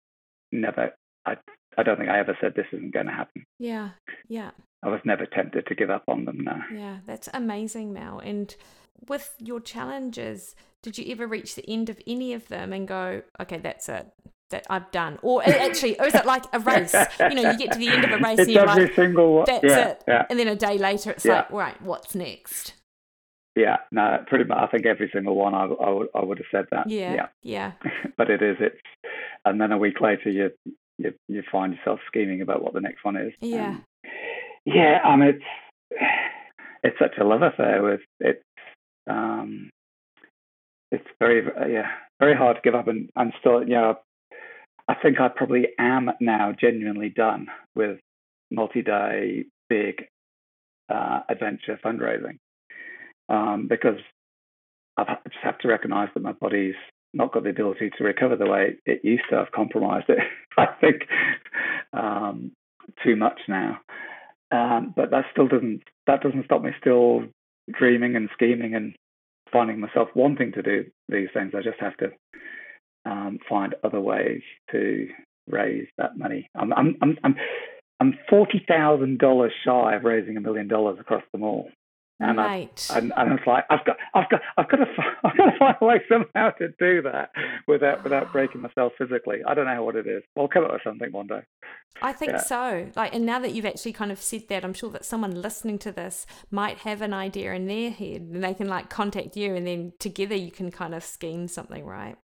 never, 0.50 0.92
I, 1.26 1.36
I 1.76 1.82
don't 1.82 1.96
think 1.96 2.10
I 2.10 2.18
ever 2.18 2.36
said 2.40 2.54
this 2.54 2.66
isn't 2.72 2.92
going 2.92 3.06
to 3.06 3.12
happen. 3.12 3.44
Yeah, 3.58 3.90
yeah. 4.28 4.50
I 4.82 4.88
was 4.88 5.00
never 5.04 5.26
tempted 5.26 5.66
to 5.66 5.74
give 5.74 5.90
up 5.90 6.04
on 6.08 6.24
them. 6.24 6.38
No. 6.40 6.56
Yeah, 6.74 6.98
that's 7.06 7.28
amazing, 7.32 7.92
Mal. 7.92 8.18
And 8.18 8.54
with 9.08 9.34
your 9.38 9.60
challenges, 9.60 10.54
did 10.82 10.98
you 10.98 11.10
ever 11.12 11.26
reach 11.26 11.54
the 11.54 11.68
end 11.68 11.88
of 11.88 12.00
any 12.06 12.32
of 12.34 12.48
them 12.48 12.72
and 12.72 12.86
go, 12.86 13.22
okay, 13.40 13.58
that's 13.58 13.88
it? 13.88 14.08
That 14.50 14.66
I've 14.68 14.90
done, 14.90 15.18
or 15.22 15.42
actually, 15.48 15.98
or 15.98 16.04
is 16.04 16.14
it 16.14 16.26
like 16.26 16.44
a 16.52 16.60
race? 16.60 16.94
you 17.18 17.30
know, 17.30 17.52
you 17.52 17.56
get 17.56 17.72
to 17.72 17.78
the 17.78 17.88
end 17.88 18.04
of 18.04 18.10
a 18.10 18.18
race, 18.22 18.38
it's 18.38 18.48
and 18.48 18.50
you're 18.50 18.68
every 18.68 18.84
like, 18.84 18.94
single, 18.94 19.44
"That's 19.46 19.64
yeah, 19.64 19.88
it," 19.88 20.04
yeah. 20.06 20.26
and 20.28 20.38
then 20.38 20.46
a 20.46 20.54
day 20.54 20.76
later, 20.76 21.10
it's 21.10 21.24
yeah. 21.24 21.36
like, 21.36 21.50
"Right, 21.50 21.80
what's 21.80 22.14
next?" 22.14 22.74
Yeah, 23.54 23.76
no, 23.90 24.24
pretty 24.26 24.44
much. 24.44 24.58
I 24.58 24.66
think 24.66 24.86
every 24.86 25.10
single 25.12 25.34
one 25.34 25.54
I, 25.54 25.64
I, 25.64 25.90
would, 25.90 26.08
I 26.14 26.24
would 26.24 26.38
have 26.38 26.46
said 26.50 26.66
that. 26.70 26.88
Yeah, 26.88 27.14
yeah. 27.14 27.26
yeah. 27.42 27.72
but 28.16 28.30
it 28.30 28.42
is, 28.42 28.56
it's, 28.60 28.80
and 29.44 29.60
then 29.60 29.72
a 29.72 29.78
week 29.78 30.00
later 30.00 30.30
you, 30.30 30.50
you, 30.98 31.12
you 31.28 31.42
find 31.50 31.74
yourself 31.74 32.00
scheming 32.06 32.40
about 32.40 32.62
what 32.62 32.72
the 32.72 32.80
next 32.80 33.04
one 33.04 33.16
is. 33.16 33.32
Yeah. 33.40 33.68
Um, 33.68 33.84
yeah, 34.64 35.00
I 35.04 35.16
mean, 35.16 35.28
it's, 35.28 35.44
it's 36.82 36.98
such 36.98 37.18
a 37.20 37.24
love 37.24 37.42
affair 37.42 37.82
with, 37.82 38.00
it's, 38.20 38.42
um, 39.08 39.70
it's 40.90 41.06
very, 41.18 41.44
yeah, 41.72 41.88
very 42.20 42.34
hard 42.34 42.56
to 42.56 42.62
give 42.62 42.74
up 42.74 42.88
and, 42.88 43.10
and 43.16 43.32
still, 43.40 43.62
you 43.62 43.74
know, 43.74 43.96
I 44.88 44.94
think 44.94 45.20
I 45.20 45.28
probably 45.28 45.68
am 45.78 46.10
now 46.20 46.52
genuinely 46.58 47.08
done 47.10 47.48
with 47.74 47.98
multi-day 48.50 49.44
big 49.68 50.06
uh, 50.88 51.20
adventure 51.28 51.78
fundraising 51.84 52.38
um, 53.32 53.66
because 53.68 53.98
I 54.96 55.16
just 55.26 55.42
have 55.42 55.58
to 55.60 55.68
recognise 55.68 56.08
that 56.14 56.22
my 56.22 56.32
body's 56.32 56.74
not 57.14 57.32
got 57.32 57.44
the 57.44 57.50
ability 57.50 57.90
to 57.96 58.04
recover 58.04 58.36
the 58.36 58.48
way 58.48 58.76
it 58.86 59.00
used 59.04 59.24
to. 59.30 59.38
I've 59.38 59.52
compromised 59.52 60.08
it, 60.08 60.18
I 60.58 60.66
think, 60.80 61.02
um, 61.92 62.52
too 63.02 63.16
much 63.16 63.40
now. 63.48 63.80
Um, 64.50 64.92
but 64.94 65.10
that 65.10 65.24
still 65.32 65.48
doesn't 65.48 65.82
that 66.06 66.20
doesn't 66.20 66.44
stop 66.44 66.62
me 66.62 66.72
still 66.78 67.24
dreaming 67.72 68.16
and 68.16 68.28
scheming 68.34 68.74
and 68.74 68.94
finding 69.50 69.80
myself 69.80 70.08
wanting 70.14 70.52
to 70.52 70.62
do 70.62 70.84
these 71.08 71.28
things. 71.32 71.52
I 71.56 71.62
just 71.62 71.80
have 71.80 71.96
to 71.98 72.10
um, 73.06 73.38
find 73.48 73.74
other 73.82 74.00
ways 74.00 74.42
to 74.72 75.08
raise 75.48 75.86
that 75.96 76.18
money. 76.18 76.50
I'm 76.54 76.72
I'm 76.74 76.96
I'm 77.00 77.18
I'm, 77.24 77.36
I'm 77.98 78.18
forty 78.28 78.62
thousand 78.68 79.18
dollars 79.20 79.52
shy 79.64 79.94
of 79.94 80.04
raising 80.04 80.36
a 80.36 80.40
million 80.40 80.68
dollars 80.68 80.98
across 81.00 81.24
them 81.32 81.42
all. 81.44 81.70
And 82.22 82.38
right. 82.38 82.88
I, 82.90 82.98
and, 82.98 83.12
and 83.16 83.32
it's 83.32 83.46
like 83.46 83.64
I've 83.68 83.84
got, 83.84 83.96
I've 84.14 84.30
got, 84.30 84.40
I've 84.56 84.68
got 84.68 84.76
to, 84.76 84.86
I've 85.24 85.36
got 85.36 85.44
to 85.46 85.58
find 85.58 85.76
a 85.80 85.84
way 85.84 86.02
somehow 86.08 86.50
to 86.50 86.68
do 86.78 87.02
that 87.02 87.30
without 87.66 88.04
without 88.04 88.32
breaking 88.32 88.60
myself 88.60 88.92
physically. 88.96 89.38
I 89.46 89.54
don't 89.54 89.66
know 89.66 89.82
what 89.82 89.96
it 89.96 90.06
is. 90.06 90.22
I'll 90.38 90.48
come 90.48 90.64
up 90.64 90.72
with 90.72 90.82
something 90.84 91.10
one 91.10 91.26
day. 91.26 91.40
I 92.00 92.12
think 92.12 92.32
yeah. 92.32 92.38
so. 92.38 92.90
Like, 92.96 93.14
and 93.14 93.26
now 93.26 93.38
that 93.40 93.52
you've 93.52 93.66
actually 93.66 93.92
kind 93.92 94.12
of 94.12 94.20
said 94.20 94.44
that, 94.48 94.64
I'm 94.64 94.72
sure 94.72 94.90
that 94.90 95.04
someone 95.04 95.42
listening 95.42 95.78
to 95.80 95.92
this 95.92 96.26
might 96.50 96.78
have 96.78 97.02
an 97.02 97.12
idea 97.12 97.52
in 97.54 97.66
their 97.66 97.90
head, 97.90 98.22
and 98.32 98.44
they 98.44 98.54
can 98.54 98.68
like 98.68 98.88
contact 98.88 99.36
you, 99.36 99.54
and 99.54 99.66
then 99.66 99.92
together 99.98 100.36
you 100.36 100.50
can 100.50 100.70
kind 100.70 100.94
of 100.94 101.02
scheme 101.02 101.48
something, 101.48 101.84
right? 101.84 102.16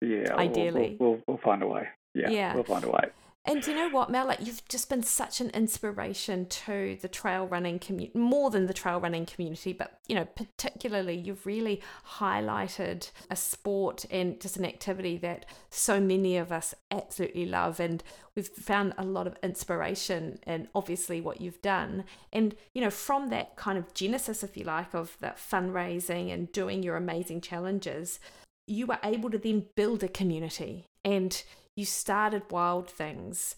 Yeah. 0.00 0.34
Ideally, 0.36 0.96
we'll, 1.00 1.12
we'll, 1.12 1.22
we'll 1.26 1.38
find 1.38 1.62
a 1.62 1.66
way. 1.66 1.88
Yeah, 2.14 2.30
yeah. 2.30 2.54
We'll 2.54 2.64
find 2.64 2.84
a 2.84 2.90
way. 2.90 3.10
And 3.48 3.64
you 3.64 3.74
know 3.74 3.88
what, 3.88 4.10
Mal? 4.10 4.26
Like 4.26 4.44
you've 4.44 4.66
just 4.68 4.88
been 4.88 5.04
such 5.04 5.40
an 5.40 5.50
inspiration 5.50 6.46
to 6.46 6.98
the 7.00 7.06
trail 7.06 7.46
running 7.46 7.78
community, 7.78 8.18
more 8.18 8.50
than 8.50 8.66
the 8.66 8.74
trail 8.74 9.00
running 9.00 9.24
community, 9.24 9.72
but 9.72 10.00
you 10.08 10.16
know, 10.16 10.24
particularly 10.24 11.14
you've 11.14 11.46
really 11.46 11.80
highlighted 12.18 13.08
a 13.30 13.36
sport 13.36 14.04
and 14.10 14.40
just 14.40 14.56
an 14.56 14.64
activity 14.64 15.16
that 15.18 15.46
so 15.70 16.00
many 16.00 16.36
of 16.36 16.50
us 16.50 16.74
absolutely 16.90 17.46
love, 17.46 17.78
and 17.78 18.02
we've 18.34 18.48
found 18.48 18.94
a 18.98 19.04
lot 19.04 19.28
of 19.28 19.36
inspiration 19.44 20.40
in 20.44 20.66
obviously 20.74 21.20
what 21.20 21.40
you've 21.40 21.62
done. 21.62 22.02
And 22.32 22.56
you 22.74 22.80
know, 22.80 22.90
from 22.90 23.30
that 23.30 23.54
kind 23.54 23.78
of 23.78 23.94
genesis, 23.94 24.42
if 24.42 24.56
you 24.56 24.64
like, 24.64 24.92
of 24.92 25.16
that 25.20 25.38
fundraising 25.38 26.32
and 26.32 26.50
doing 26.50 26.82
your 26.82 26.96
amazing 26.96 27.42
challenges, 27.42 28.18
you 28.66 28.86
were 28.86 28.98
able 29.04 29.30
to 29.30 29.38
then 29.38 29.66
build 29.76 30.02
a 30.02 30.08
community 30.08 30.88
and 31.04 31.44
you 31.76 31.84
started 31.84 32.50
Wild 32.50 32.88
Things. 32.88 33.54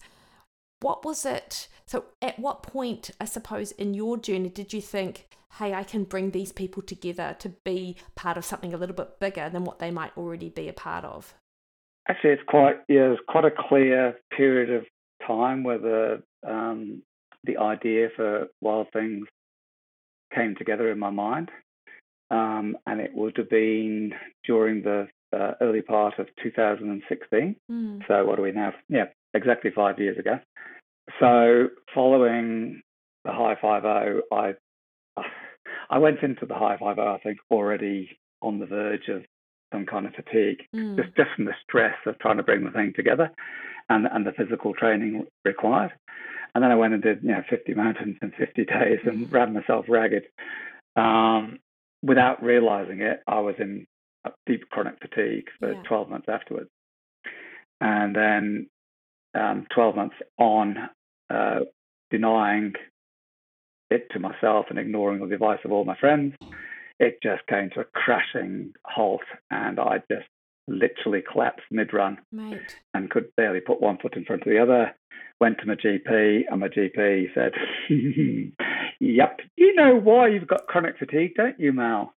What 0.81 1.03
was 1.03 1.25
it? 1.25 1.67
So, 1.85 2.05
at 2.21 2.37
what 2.37 2.63
point, 2.63 3.11
I 3.19 3.25
suppose, 3.25 3.71
in 3.71 3.93
your 3.93 4.17
journey 4.17 4.49
did 4.49 4.73
you 4.73 4.81
think, 4.81 5.27
hey, 5.57 5.73
I 5.73 5.83
can 5.83 6.03
bring 6.03 6.31
these 6.31 6.51
people 6.51 6.83
together 6.83 7.35
to 7.39 7.49
be 7.65 7.95
part 8.15 8.37
of 8.37 8.45
something 8.45 8.73
a 8.73 8.77
little 8.77 8.95
bit 8.95 9.19
bigger 9.19 9.49
than 9.49 9.63
what 9.65 9.79
they 9.79 9.91
might 9.91 10.15
already 10.15 10.49
be 10.49 10.67
a 10.67 10.73
part 10.73 11.03
of? 11.03 11.33
Actually, 12.07 12.31
it's 12.31 12.43
quite 12.47 12.77
yeah, 12.87 13.11
it's 13.11 13.21
quite 13.27 13.45
a 13.45 13.51
clear 13.51 14.15
period 14.35 14.69
of 14.69 14.85
time 15.25 15.63
where 15.63 15.77
the 15.77 16.23
um, 16.47 17.01
the 17.43 17.57
idea 17.57 18.09
for 18.15 18.47
Wild 18.61 18.87
Things 18.93 19.27
came 20.33 20.55
together 20.55 20.91
in 20.91 20.99
my 20.99 21.09
mind, 21.09 21.49
um, 22.31 22.77
and 22.85 22.99
it 22.99 23.11
would 23.13 23.37
have 23.37 23.49
been 23.49 24.13
during 24.45 24.81
the 24.81 25.07
uh, 25.33 25.51
early 25.61 25.81
part 25.81 26.19
of 26.19 26.27
2016. 26.41 27.55
Mm. 27.71 28.07
So 28.07 28.25
what 28.25 28.37
do 28.37 28.41
we 28.41 28.51
now? 28.51 28.73
Yeah, 28.87 29.05
exactly 29.33 29.71
five 29.75 29.99
years 29.99 30.17
ago. 30.17 30.39
So 31.19 31.69
following 31.93 32.81
the 33.25 33.31
high 33.31 33.57
five 33.61 33.85
O, 33.85 34.21
I 34.31 34.53
I 35.89 35.97
went 35.97 36.21
into 36.21 36.45
the 36.45 36.55
high 36.55 36.77
five 36.77 36.99
O. 36.99 37.15
I 37.15 37.19
think 37.19 37.39
already 37.51 38.17
on 38.41 38.59
the 38.59 38.65
verge 38.65 39.07
of 39.09 39.23
some 39.73 39.85
kind 39.85 40.05
of 40.05 40.13
fatigue, 40.13 40.63
mm. 40.75 40.95
just 40.95 41.15
just 41.15 41.29
from 41.35 41.45
the 41.45 41.53
stress 41.63 41.95
of 42.05 42.17
trying 42.19 42.37
to 42.37 42.43
bring 42.43 42.63
the 42.63 42.71
thing 42.71 42.93
together, 42.95 43.31
and 43.89 44.07
and 44.11 44.25
the 44.25 44.31
physical 44.31 44.73
training 44.73 45.25
required. 45.45 45.91
And 46.55 46.63
then 46.63 46.71
I 46.71 46.75
went 46.75 46.93
and 46.93 47.03
did 47.03 47.23
you 47.23 47.29
know 47.29 47.43
50 47.49 47.73
mountains 47.75 48.17
in 48.21 48.31
50 48.31 48.65
days 48.65 48.99
and 49.05 49.31
ran 49.31 49.53
myself 49.53 49.85
ragged. 49.87 50.23
Um, 50.95 51.59
without 52.01 52.41
realizing 52.43 53.01
it, 53.01 53.21
I 53.27 53.39
was 53.39 53.55
in 53.59 53.85
deep 54.45 54.69
chronic 54.69 54.95
fatigue 54.99 55.45
for 55.59 55.73
yeah. 55.73 55.81
12 55.87 56.09
months 56.09 56.27
afterwards. 56.29 56.69
And 57.81 58.15
then 58.15 58.67
um, 59.35 59.67
12 59.73 59.95
months 59.95 60.15
on, 60.37 60.77
uh, 61.29 61.59
denying 62.11 62.73
it 63.89 64.07
to 64.11 64.19
myself 64.19 64.65
and 64.69 64.79
ignoring 64.79 65.19
the 65.27 65.33
advice 65.33 65.59
of 65.63 65.71
all 65.71 65.85
my 65.85 65.97
friends, 65.97 66.35
it 66.99 67.19
just 67.23 67.45
came 67.47 67.69
to 67.73 67.81
a 67.81 67.85
crashing 67.85 68.73
halt. 68.85 69.21
And 69.49 69.79
I 69.79 69.99
just 70.11 70.27
literally 70.67 71.23
collapsed 71.31 71.65
mid 71.71 71.93
run 71.93 72.17
and 72.93 73.09
could 73.09 73.29
barely 73.35 73.59
put 73.59 73.81
one 73.81 73.97
foot 73.97 74.15
in 74.15 74.25
front 74.25 74.43
of 74.43 74.49
the 74.49 74.59
other. 74.59 74.93
Went 75.41 75.57
to 75.59 75.65
my 75.65 75.75
GP, 75.75 76.41
and 76.49 76.59
my 76.59 76.67
GP 76.67 77.33
said, 77.33 77.53
Yep, 78.99 79.39
you 79.55 79.73
know 79.73 79.95
why 79.95 80.27
you've 80.27 80.47
got 80.47 80.67
chronic 80.67 80.97
fatigue, 80.99 81.31
don't 81.35 81.57
you, 81.57 81.71
Mal? 81.71 82.13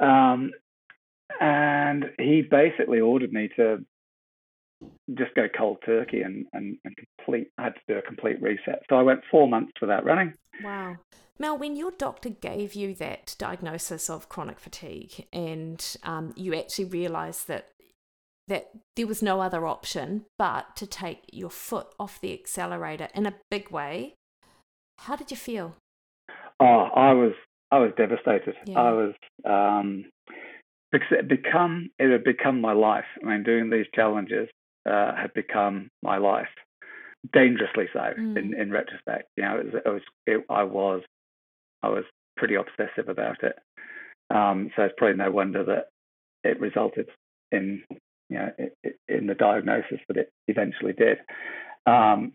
Um, 0.00 0.50
and 1.40 2.06
he 2.18 2.42
basically 2.42 3.00
ordered 3.00 3.32
me 3.32 3.48
to 3.56 3.84
just 5.14 5.34
go 5.34 5.48
cold 5.56 5.78
turkey 5.84 6.22
and, 6.22 6.46
and, 6.52 6.76
and 6.84 6.94
complete, 6.96 7.50
I 7.58 7.64
had 7.64 7.74
to 7.74 7.80
do 7.88 7.98
a 7.98 8.02
complete 8.02 8.40
reset. 8.40 8.82
So 8.88 8.96
I 8.96 9.02
went 9.02 9.20
four 9.30 9.48
months 9.48 9.72
without 9.80 10.04
running. 10.04 10.34
Wow. 10.62 10.96
Mal, 11.38 11.58
when 11.58 11.76
your 11.76 11.92
doctor 11.92 12.30
gave 12.30 12.74
you 12.74 12.94
that 12.96 13.34
diagnosis 13.38 14.10
of 14.10 14.28
chronic 14.28 14.58
fatigue 14.58 15.26
and 15.32 15.96
um, 16.02 16.32
you 16.36 16.54
actually 16.54 16.86
realised 16.86 17.48
that 17.48 17.68
that 18.48 18.70
there 18.96 19.06
was 19.06 19.22
no 19.22 19.42
other 19.42 19.66
option 19.66 20.24
but 20.38 20.74
to 20.74 20.86
take 20.86 21.20
your 21.30 21.50
foot 21.50 21.86
off 22.00 22.18
the 22.18 22.32
accelerator 22.32 23.08
in 23.14 23.26
a 23.26 23.34
big 23.50 23.70
way, 23.70 24.14
how 25.00 25.14
did 25.14 25.30
you 25.30 25.36
feel? 25.36 25.76
Oh, 26.58 26.88
I 26.94 27.12
was 27.12 27.32
I 27.70 27.78
was 27.78 27.92
devastated. 27.96 28.54
Yeah. 28.64 28.80
I 28.80 28.92
was 28.92 29.14
um, 29.44 30.06
because 30.92 31.08
it 31.10 31.16
had 31.16 31.28
become 31.28 31.90
it 31.98 32.10
had 32.10 32.24
become 32.24 32.60
my 32.60 32.72
life. 32.72 33.04
I 33.22 33.28
mean, 33.28 33.42
doing 33.42 33.70
these 33.70 33.86
challenges 33.94 34.48
uh, 34.86 35.14
had 35.14 35.32
become 35.34 35.90
my 36.02 36.18
life, 36.18 36.48
dangerously 37.32 37.88
so. 37.92 38.00
Mm. 38.00 38.38
In 38.38 38.54
in 38.54 38.70
retrospect, 38.70 39.28
you 39.36 39.44
know, 39.44 39.58
it 39.58 39.66
was, 39.66 39.74
it 39.84 39.88
was 39.88 40.02
it, 40.26 40.44
I 40.48 40.62
was 40.64 41.02
I 41.82 41.88
was 41.88 42.04
pretty 42.36 42.54
obsessive 42.54 43.08
about 43.08 43.42
it. 43.42 43.56
Um, 44.30 44.70
so 44.76 44.82
it's 44.82 44.94
probably 44.96 45.16
no 45.16 45.30
wonder 45.30 45.64
that 45.64 45.88
it 46.44 46.60
resulted 46.60 47.08
in 47.50 47.82
you 48.28 48.38
know 48.38 48.50
in 49.08 49.26
the 49.26 49.34
diagnosis 49.34 50.00
that 50.08 50.16
it 50.16 50.30
eventually 50.46 50.92
did. 50.92 51.18
Um, 51.86 52.32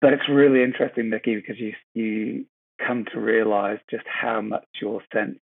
but 0.00 0.12
it's 0.12 0.28
really 0.28 0.62
interesting, 0.62 1.10
Mikki, 1.10 1.34
because 1.34 1.58
you 1.58 1.72
you 1.94 2.46
come 2.84 3.04
to 3.12 3.20
realize 3.20 3.78
just 3.90 4.04
how 4.06 4.40
much 4.40 4.64
your 4.80 5.02
sense, 5.12 5.38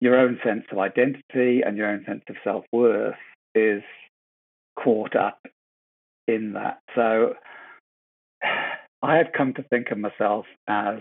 your 0.00 0.18
own 0.18 0.38
sense 0.44 0.64
of 0.72 0.78
identity 0.78 1.60
and 1.64 1.76
your 1.76 1.88
own 1.88 2.04
sense 2.06 2.22
of 2.28 2.36
self 2.42 2.64
worth 2.72 3.14
is 3.54 3.82
caught 4.82 5.14
up 5.14 5.40
in 6.26 6.54
that. 6.54 6.78
So 6.94 7.34
I 9.02 9.16
had 9.16 9.32
come 9.36 9.54
to 9.54 9.62
think 9.62 9.90
of 9.90 9.98
myself 9.98 10.46
as 10.66 11.00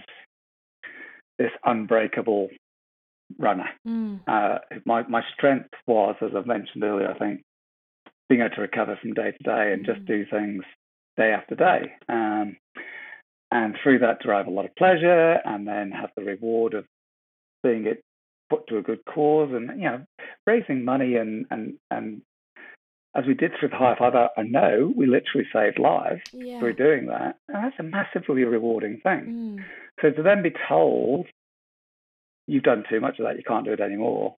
this 1.38 1.52
unbreakable 1.64 2.50
runner. 3.38 3.70
Mm. 3.88 4.22
Uh, 4.28 4.60
my 4.86 5.08
my 5.08 5.22
strength 5.34 5.70
was, 5.88 6.16
as 6.22 6.32
I've 6.36 6.48
mentioned 6.48 6.84
earlier, 6.84 7.12
I 7.12 7.18
think 7.18 7.42
being 8.28 8.42
able 8.42 8.56
to 8.56 8.62
recover 8.62 8.98
from 9.02 9.14
day 9.14 9.32
to 9.32 9.44
day 9.44 9.74
and 9.74 9.84
mm. 9.84 9.86
just 9.86 10.06
do 10.06 10.26
things 10.30 10.64
day 11.18 11.32
after 11.32 11.56
day. 11.56 11.94
Um, 12.08 12.58
and 13.52 13.76
through 13.82 14.00
that, 14.00 14.20
derive 14.22 14.48
a 14.48 14.52
lot 14.52 14.66
of 14.66 14.76
pleasure, 14.76 15.40
and 15.44 15.68
then 15.68 15.92
have 15.92 16.12
the 16.16 16.24
reward 16.24 16.76
of 16.76 16.86
seeing 17.66 17.88
it 17.88 18.02
put 18.50 18.68
to 18.68 18.78
a 18.78 18.82
good 18.82 19.04
cause, 19.06 19.50
and 19.52 19.80
you 19.80 19.86
know, 19.86 20.06
raising 20.46 20.84
money 20.84 21.16
and 21.16 21.46
and 21.50 21.76
and 21.92 22.22
as 23.16 23.26
we 23.26 23.34
did 23.34 23.52
through 23.60 23.70
the 23.70 23.76
high 23.76 23.96
five, 23.98 24.14
I 24.16 24.44
know 24.44 24.94
we 24.96 25.08
literally 25.08 25.48
saved 25.52 25.80
lives 25.80 26.22
yeah. 26.32 26.60
through 26.60 26.76
doing 26.76 27.08
that, 27.08 27.38
and 27.48 27.64
that's 27.64 27.80
a 27.80 27.84
massively 27.84 28.44
rewarding 28.44 29.00
thing. 29.02 29.58
Mm. 29.60 29.66
So 30.02 30.12
to 30.12 30.24
then 30.24 30.44
be 30.44 30.54
told 30.68 31.26
you've 32.48 32.64
done 32.64 32.84
too 32.90 33.00
much 33.00 33.20
of 33.20 33.26
that, 33.26 33.38
you 33.38 33.44
can't 33.46 33.66
do 33.66 33.74
it 33.74 33.80
anymore. 33.80 34.36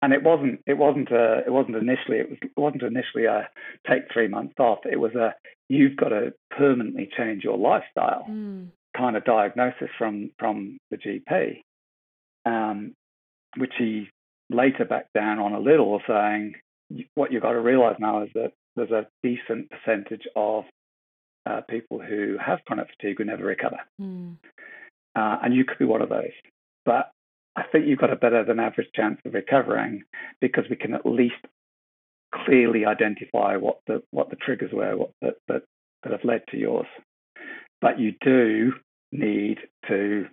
And 0.00 0.12
it 0.12 0.22
wasn't 0.22 0.60
it 0.66 0.78
wasn't 0.78 1.10
a 1.10 1.42
it 1.46 1.50
wasn't 1.50 1.76
initially 1.76 2.18
it 2.18 2.30
was 2.30 2.38
it 2.42 2.60
wasn't 2.60 2.82
initially 2.82 3.24
a 3.24 3.48
take 3.88 4.04
three 4.12 4.28
months 4.28 4.54
off. 4.58 4.80
It 4.84 5.00
was 5.00 5.14
a 5.14 5.34
you've 5.68 5.96
got 5.96 6.10
to 6.10 6.34
permanently 6.56 7.08
change 7.16 7.42
your 7.42 7.58
lifestyle 7.58 8.24
mm. 8.30 8.68
kind 8.96 9.16
of 9.16 9.24
diagnosis 9.24 9.88
from 9.98 10.30
from 10.38 10.78
the 10.90 10.98
GP, 10.98 11.62
um, 12.46 12.94
which 13.56 13.72
he 13.78 14.08
later 14.50 14.84
backed 14.84 15.12
down 15.14 15.38
on 15.38 15.52
a 15.52 15.60
little, 15.60 16.00
saying 16.06 16.54
what 17.14 17.32
you've 17.32 17.42
got 17.42 17.52
to 17.52 17.60
realize 17.60 17.96
now 17.98 18.22
is 18.22 18.30
that 18.34 18.52
there's 18.76 18.90
a 18.90 19.06
decent 19.22 19.70
percentage 19.70 20.26
of 20.36 20.64
uh, 21.46 21.60
people 21.68 22.00
who 22.00 22.36
have 22.44 22.60
chronic 22.66 22.88
fatigue 22.96 23.18
who 23.18 23.24
never 23.24 23.44
recover. 23.44 23.78
Mm. 24.00 24.36
Uh, 25.16 25.36
and 25.42 25.54
you 25.54 25.64
could 25.64 25.78
be 25.78 25.84
one 25.84 26.02
of 26.02 26.08
those. 26.08 26.32
But 26.84 27.10
I 27.56 27.62
think 27.70 27.86
you've 27.86 27.98
got 27.98 28.12
a 28.12 28.16
better 28.16 28.44
than 28.44 28.60
average 28.60 28.88
chance 28.94 29.18
of 29.24 29.34
recovering 29.34 30.04
because 30.40 30.64
we 30.70 30.76
can 30.76 30.94
at 30.94 31.04
least 31.04 31.34
clearly 32.32 32.84
identify 32.84 33.56
what 33.56 33.80
the 33.86 34.02
what 34.10 34.30
the 34.30 34.36
triggers 34.36 34.70
were, 34.72 34.96
what 34.96 35.10
that 35.22 35.34
that, 35.48 35.62
that 36.02 36.12
have 36.12 36.24
led 36.24 36.42
to 36.50 36.56
yours. 36.56 36.86
But 37.80 37.98
you 37.98 38.12
do 38.20 38.74
need 39.12 39.58
to 39.88 40.26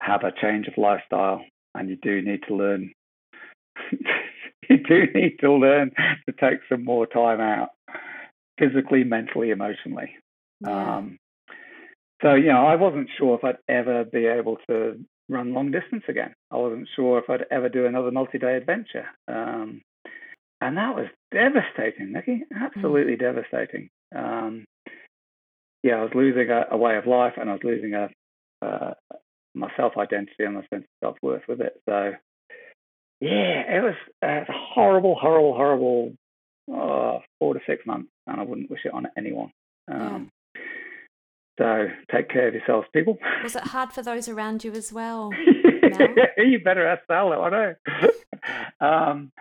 have 0.00 0.22
a 0.22 0.32
change 0.40 0.66
of 0.68 0.74
lifestyle 0.78 1.42
and 1.76 1.88
you 1.88 1.96
do 1.96 2.22
need 2.22 2.40
to 2.48 2.54
learn 2.54 2.92
you 4.68 4.78
do 4.78 5.06
need 5.14 5.38
to 5.40 5.52
learn 5.52 5.90
to 6.26 6.32
take 6.32 6.60
some 6.68 6.84
more 6.84 7.06
time 7.06 7.40
out 7.40 7.70
physically, 8.58 9.04
mentally, 9.04 9.50
emotionally. 9.50 10.16
Yeah. 10.60 10.96
Um, 10.96 11.18
so, 12.22 12.34
you 12.34 12.48
know, 12.48 12.66
I 12.66 12.76
wasn't 12.76 13.10
sure 13.18 13.36
if 13.36 13.44
I'd 13.44 13.58
ever 13.68 14.04
be 14.04 14.26
able 14.26 14.56
to 14.68 14.98
run 15.28 15.52
long 15.52 15.70
distance 15.70 16.04
again. 16.08 16.32
I 16.50 16.56
wasn't 16.56 16.88
sure 16.96 17.18
if 17.18 17.28
I'd 17.28 17.44
ever 17.50 17.68
do 17.68 17.86
another 17.86 18.10
multi 18.10 18.38
day 18.38 18.56
adventure. 18.56 19.06
Um, 19.28 19.82
and 20.60 20.78
that 20.78 20.96
was 20.96 21.06
devastating, 21.32 22.12
Mikki. 22.12 22.44
Absolutely 22.58 23.16
mm. 23.16 23.20
devastating. 23.20 23.90
Um, 24.14 24.64
yeah, 25.82 25.96
I 25.96 26.02
was 26.02 26.12
losing 26.14 26.48
a, 26.50 26.64
a, 26.70 26.76
way 26.76 26.96
of 26.96 27.06
life 27.06 27.34
and 27.36 27.50
I 27.50 27.52
was 27.52 27.62
losing 27.62 27.94
a, 27.94 28.08
uh, 28.62 28.94
my 29.56 29.70
self 29.76 29.96
identity 29.96 30.44
and 30.44 30.54
my 30.54 30.66
sense 30.72 30.84
of 30.84 31.08
self 31.08 31.16
worth 31.22 31.42
with 31.48 31.60
it. 31.60 31.80
So, 31.88 32.12
yeah, 33.20 33.76
it 33.76 33.82
was 33.82 33.94
a 34.22 34.44
horrible, 34.48 35.14
horrible, 35.14 35.54
horrible 35.54 36.12
uh, 36.72 37.20
four 37.38 37.54
to 37.54 37.60
six 37.66 37.86
months, 37.86 38.10
and 38.26 38.40
I 38.40 38.44
wouldn't 38.44 38.70
wish 38.70 38.84
it 38.84 38.92
on 38.92 39.06
anyone. 39.16 39.50
Um, 39.90 40.30
so 41.58 41.88
take 42.12 42.28
care 42.28 42.48
of 42.48 42.54
yourselves, 42.54 42.86
people. 42.92 43.18
Was 43.42 43.56
it 43.56 43.62
hard 43.62 43.92
for 43.92 44.02
those 44.02 44.28
around 44.28 44.62
you 44.62 44.72
as 44.72 44.92
well? 44.92 45.30
you 46.36 46.60
better 46.62 46.86
ask 46.86 47.02
Sal 47.06 47.32
I 47.32 47.50
know. 47.50 47.74
um, 48.86 49.32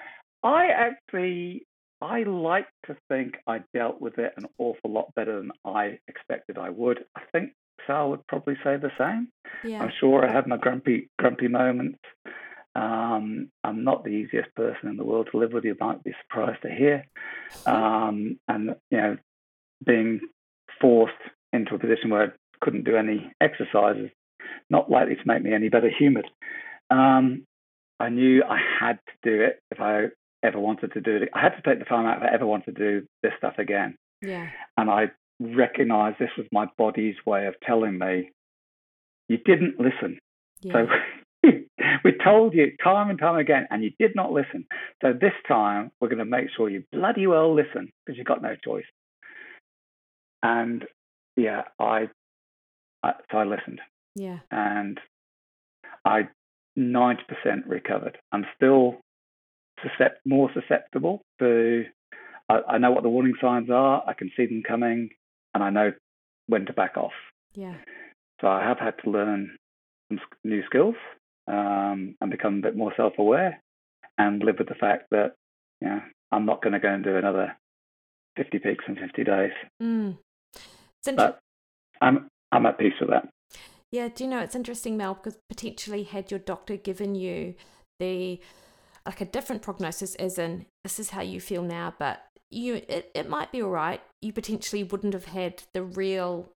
I 0.44 0.68
actually, 0.68 1.66
I 2.02 2.24
like 2.24 2.68
to 2.88 2.96
think 3.10 3.36
I 3.48 3.64
dealt 3.74 4.00
with 4.00 4.18
it 4.18 4.34
an 4.38 4.46
awful 4.58 4.92
lot 4.92 5.14
better 5.16 5.38
than 5.38 5.52
I 5.66 6.00
expected 6.08 6.58
I 6.58 6.70
would. 6.70 7.04
I 7.16 7.22
think 7.32 7.52
Sal 7.86 8.10
would 8.10 8.26
probably 8.28 8.56
say 8.64 8.78
the 8.78 8.92
same. 8.98 9.30
Yeah. 9.64 9.82
I'm 9.84 9.92
sure 10.00 10.28
I 10.28 10.32
have 10.32 10.48
my 10.48 10.58
grumpy, 10.58 11.10
grumpy 11.20 11.48
moments. 11.48 12.00
Um, 12.76 13.50
I'm 13.64 13.84
not 13.84 14.04
the 14.04 14.10
easiest 14.10 14.54
person 14.56 14.90
in 14.90 14.98
the 14.98 15.06
world 15.06 15.30
to 15.32 15.38
live 15.38 15.54
with. 15.54 15.64
You 15.64 15.76
might 15.80 16.04
be 16.04 16.14
surprised 16.24 16.62
to 16.64 16.70
hear. 16.70 17.06
Um, 17.66 18.38
and 18.50 18.76
you 18.92 18.98
know, 18.98 19.18
being 19.86 20.20
forced 20.82 21.14
into 21.54 21.76
a 21.76 21.80
position 21.80 22.10
where 22.10 22.24
I 22.24 22.28
couldn't 22.60 22.84
do 22.84 22.98
any 22.98 23.32
exercises, 23.40 24.10
not 24.70 24.92
likely 24.92 25.16
to 25.16 25.22
make 25.26 25.42
me 25.42 25.54
any 25.54 25.70
better 25.70 25.90
humoured. 25.90 26.30
Um, 26.90 27.46
I 28.00 28.10
knew 28.10 28.44
I 28.44 28.60
had 28.80 29.00
to 29.08 29.14
do 29.24 29.42
it 29.42 29.62
if 29.72 29.80
I 29.80 30.08
ever 30.44 30.60
wanted 30.60 30.94
to 30.94 31.02
do 31.02 31.18
it. 31.18 31.30
I 31.34 31.42
had 31.42 31.56
to 31.56 31.62
take 31.62 31.80
the 31.80 31.86
time 31.86 32.06
out 32.06 32.18
if 32.18 32.24
I 32.24 32.34
ever 32.34 32.46
wanted 32.46 32.76
to 32.76 33.00
do 33.02 33.08
this 33.24 33.34
stuff 33.38 33.56
again. 33.58 33.96
Yeah. 34.22 34.50
And 34.78 34.90
I 34.90 35.12
recognized 35.40 36.18
this 36.20 36.30
was 36.38 36.48
my 36.52 36.68
body's 36.78 37.16
way 37.26 37.48
of 37.48 37.56
telling 37.66 37.98
me, 37.98 38.32
you 39.28 39.38
didn't 39.38 39.80
listen. 39.80 40.20
Yeah. 40.62 40.86
So 41.44 41.50
we 42.04 42.12
told 42.24 42.54
you 42.54 42.72
time 42.84 43.10
and 43.10 43.20
time 43.20 43.38
again, 43.38 43.68
and 43.70 43.84
you 43.84 43.92
did 44.00 44.16
not 44.16 44.32
listen. 44.32 44.66
So 45.02 45.14
this 45.14 45.34
time 45.48 45.92
we're 46.00 46.10
going 46.10 46.20
to 46.20 46.26
make 46.26 46.48
sure 46.56 46.70
you 46.70 46.84
bloody 46.92 47.28
well 47.28 47.54
listen 47.54 47.92
because 48.06 48.18
you've 48.18 48.28
got 48.28 48.42
no 48.42 48.56
choice. 48.64 48.86
And 50.44 50.86
yeah, 51.36 51.64
I, 51.80 52.10
I 53.04 53.14
so 53.32 53.38
I 53.38 53.44
listened. 53.46 53.82
Yeah. 54.16 54.40
And 54.52 55.00
I 56.06 56.30
90% 56.78 57.18
recovered. 57.68 58.18
I'm 58.32 58.46
still 58.56 58.98
suscept- 59.84 60.22
more 60.26 60.50
susceptible 60.54 61.22
to, 61.40 61.86
I, 62.50 62.60
I, 62.70 62.78
know 62.78 62.92
what 62.92 63.04
the 63.04 63.10
warning 63.10 63.36
signs 63.42 63.70
are, 63.70 64.04
I 64.08 64.14
can 64.14 64.32
see 64.36 64.46
them 64.46 64.64
coming, 64.68 65.10
and 65.56 65.64
I 65.64 65.72
know 65.72 65.94
when 66.48 66.66
to 66.68 66.74
back 66.74 66.98
off. 66.98 67.14
Yeah. 67.56 67.76
So 68.42 68.48
I 68.48 68.62
have 68.62 68.78
had 68.78 68.94
to 69.04 69.10
learn 69.10 69.56
some 70.10 70.20
new 70.44 70.62
skills 70.66 70.96
um, 71.48 72.16
and 72.22 72.30
become 72.30 72.60
a 72.60 72.62
bit 72.62 72.76
more 72.76 72.94
self 72.96 73.14
aware 73.18 73.60
and 74.18 74.44
live 74.44 74.58
with 74.60 74.68
the 74.68 74.76
fact 74.76 75.06
that, 75.12 75.34
you 75.82 75.88
know, 75.88 76.02
I'm 76.32 76.46
not 76.46 76.62
going 76.62 76.74
to 76.74 76.80
go 76.80 76.90
and 76.90 77.04
do 77.04 77.16
another 77.16 77.56
50 78.38 78.60
peaks 78.60 78.84
in 78.88 78.96
50 78.96 79.24
days. 79.24 79.52
Mm. 79.82 80.18
But 81.16 81.40
I'm 82.02 82.28
I'm 82.52 82.66
at 82.66 82.78
peace 82.78 82.94
with 83.00 83.10
that. 83.10 83.30
Yeah, 83.92 84.10
do 84.10 84.24
you 84.24 84.30
know 84.30 84.40
it's 84.40 84.56
interesting, 84.56 84.98
Mal, 84.98 85.14
because 85.14 85.38
potentially 85.48 86.04
had 86.04 86.32
your 86.32 86.40
doctor 86.40 86.76
given 86.76 87.16
you 87.16 87.56
the 88.00 88.40
like 89.06 89.22
a 89.22 89.26
different 89.26 89.62
prognosis, 89.62 90.16
as 90.16 90.40
in 90.40 90.66
this 90.84 91.00
is 91.00 91.12
how 91.12 91.22
you 91.22 91.40
feel 91.40 91.62
now, 91.62 91.94
but 92.00 92.26
you 92.50 92.76
it, 92.88 93.12
it 93.14 93.30
might 93.30 93.52
be 93.52 93.62
all 93.62 93.70
right. 93.70 94.02
You 94.22 94.34
potentially 94.34 94.84
wouldn't 94.84 95.14
have 95.14 95.26
had 95.26 95.64
the 95.74 95.84
real 95.84 96.52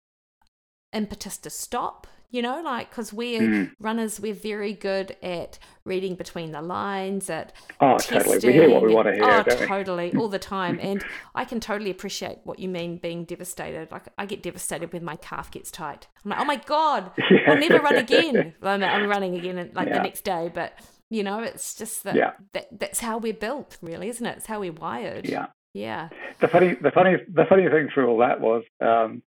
impetus 0.91 1.37
to 1.37 1.49
stop 1.49 2.07
you 2.31 2.41
know 2.41 2.61
like 2.61 2.89
because 2.89 3.11
we're 3.11 3.41
mm. 3.41 3.71
runners 3.79 4.19
we're 4.19 4.33
very 4.33 4.73
good 4.73 5.15
at 5.23 5.57
reading 5.83 6.15
between 6.15 6.51
the 6.51 6.61
lines 6.61 7.29
at 7.29 7.53
oh 7.81 7.97
testing. 7.97 8.19
totally 8.19 8.47
we 8.47 8.53
hear 8.53 8.69
what 8.69 8.83
we 8.83 8.93
want 8.93 9.07
to 9.07 9.13
hear 9.13 9.23
oh 9.23 9.43
totally 9.65 10.13
all 10.15 10.27
the 10.27 10.39
time 10.39 10.79
and 10.81 11.03
i 11.35 11.43
can 11.43 11.59
totally 11.59 11.89
appreciate 11.89 12.39
what 12.43 12.59
you 12.59 12.69
mean 12.69 12.97
being 12.97 13.23
devastated 13.23 13.91
like 13.91 14.03
i 14.17 14.25
get 14.25 14.43
devastated 14.43 14.91
when 14.93 15.03
my 15.03 15.15
calf 15.17 15.49
gets 15.51 15.71
tight 15.71 16.07
i'm 16.23 16.29
like 16.29 16.39
oh 16.39 16.45
my 16.45 16.55
god 16.55 17.11
i'll 17.47 17.57
never 17.57 17.79
run 17.79 17.95
again 17.95 18.53
i'm, 18.61 18.83
I'm 18.83 19.07
running 19.07 19.35
again 19.35 19.71
like 19.73 19.87
yeah. 19.87 19.97
the 19.97 20.03
next 20.03 20.23
day 20.23 20.51
but 20.53 20.73
you 21.09 21.23
know 21.23 21.39
it's 21.39 21.73
just 21.73 22.03
that, 22.03 22.15
yeah. 22.15 22.33
that 22.53 22.67
that's 22.79 22.99
how 22.99 23.17
we're 23.17 23.33
built 23.33 23.77
really 23.81 24.09
isn't 24.09 24.25
it 24.25 24.37
it's 24.37 24.45
how 24.45 24.59
we're 24.59 24.71
wired 24.71 25.27
yeah 25.27 25.47
yeah 25.73 26.09
the 26.39 26.47
funny 26.47 26.75
the 26.81 26.91
funny 26.91 27.17
the 27.31 27.45
funny 27.47 27.67
thing 27.69 27.89
through 27.93 28.07
all 28.07 28.17
that 28.17 28.41
was 28.41 28.63
um 28.81 29.21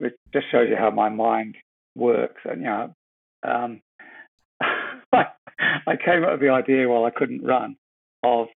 it 0.00 0.18
just 0.32 0.50
shows 0.50 0.68
you 0.68 0.76
how 0.76 0.90
my 0.90 1.08
mind 1.08 1.56
works. 1.94 2.42
And 2.44 2.60
you 2.60 2.66
know, 2.66 2.94
um, 3.42 3.80
I, 4.60 5.26
I 5.86 5.96
came 5.96 6.24
up 6.24 6.32
with 6.32 6.40
the 6.40 6.50
idea 6.50 6.88
while 6.88 7.04
I 7.04 7.10
couldn't 7.10 7.44
run 7.44 7.76
of 8.22 8.48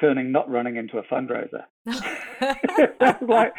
turning 0.00 0.32
not 0.32 0.50
running 0.50 0.76
into 0.76 0.98
a 0.98 1.02
fundraiser. 1.02 1.64
like, 3.20 3.52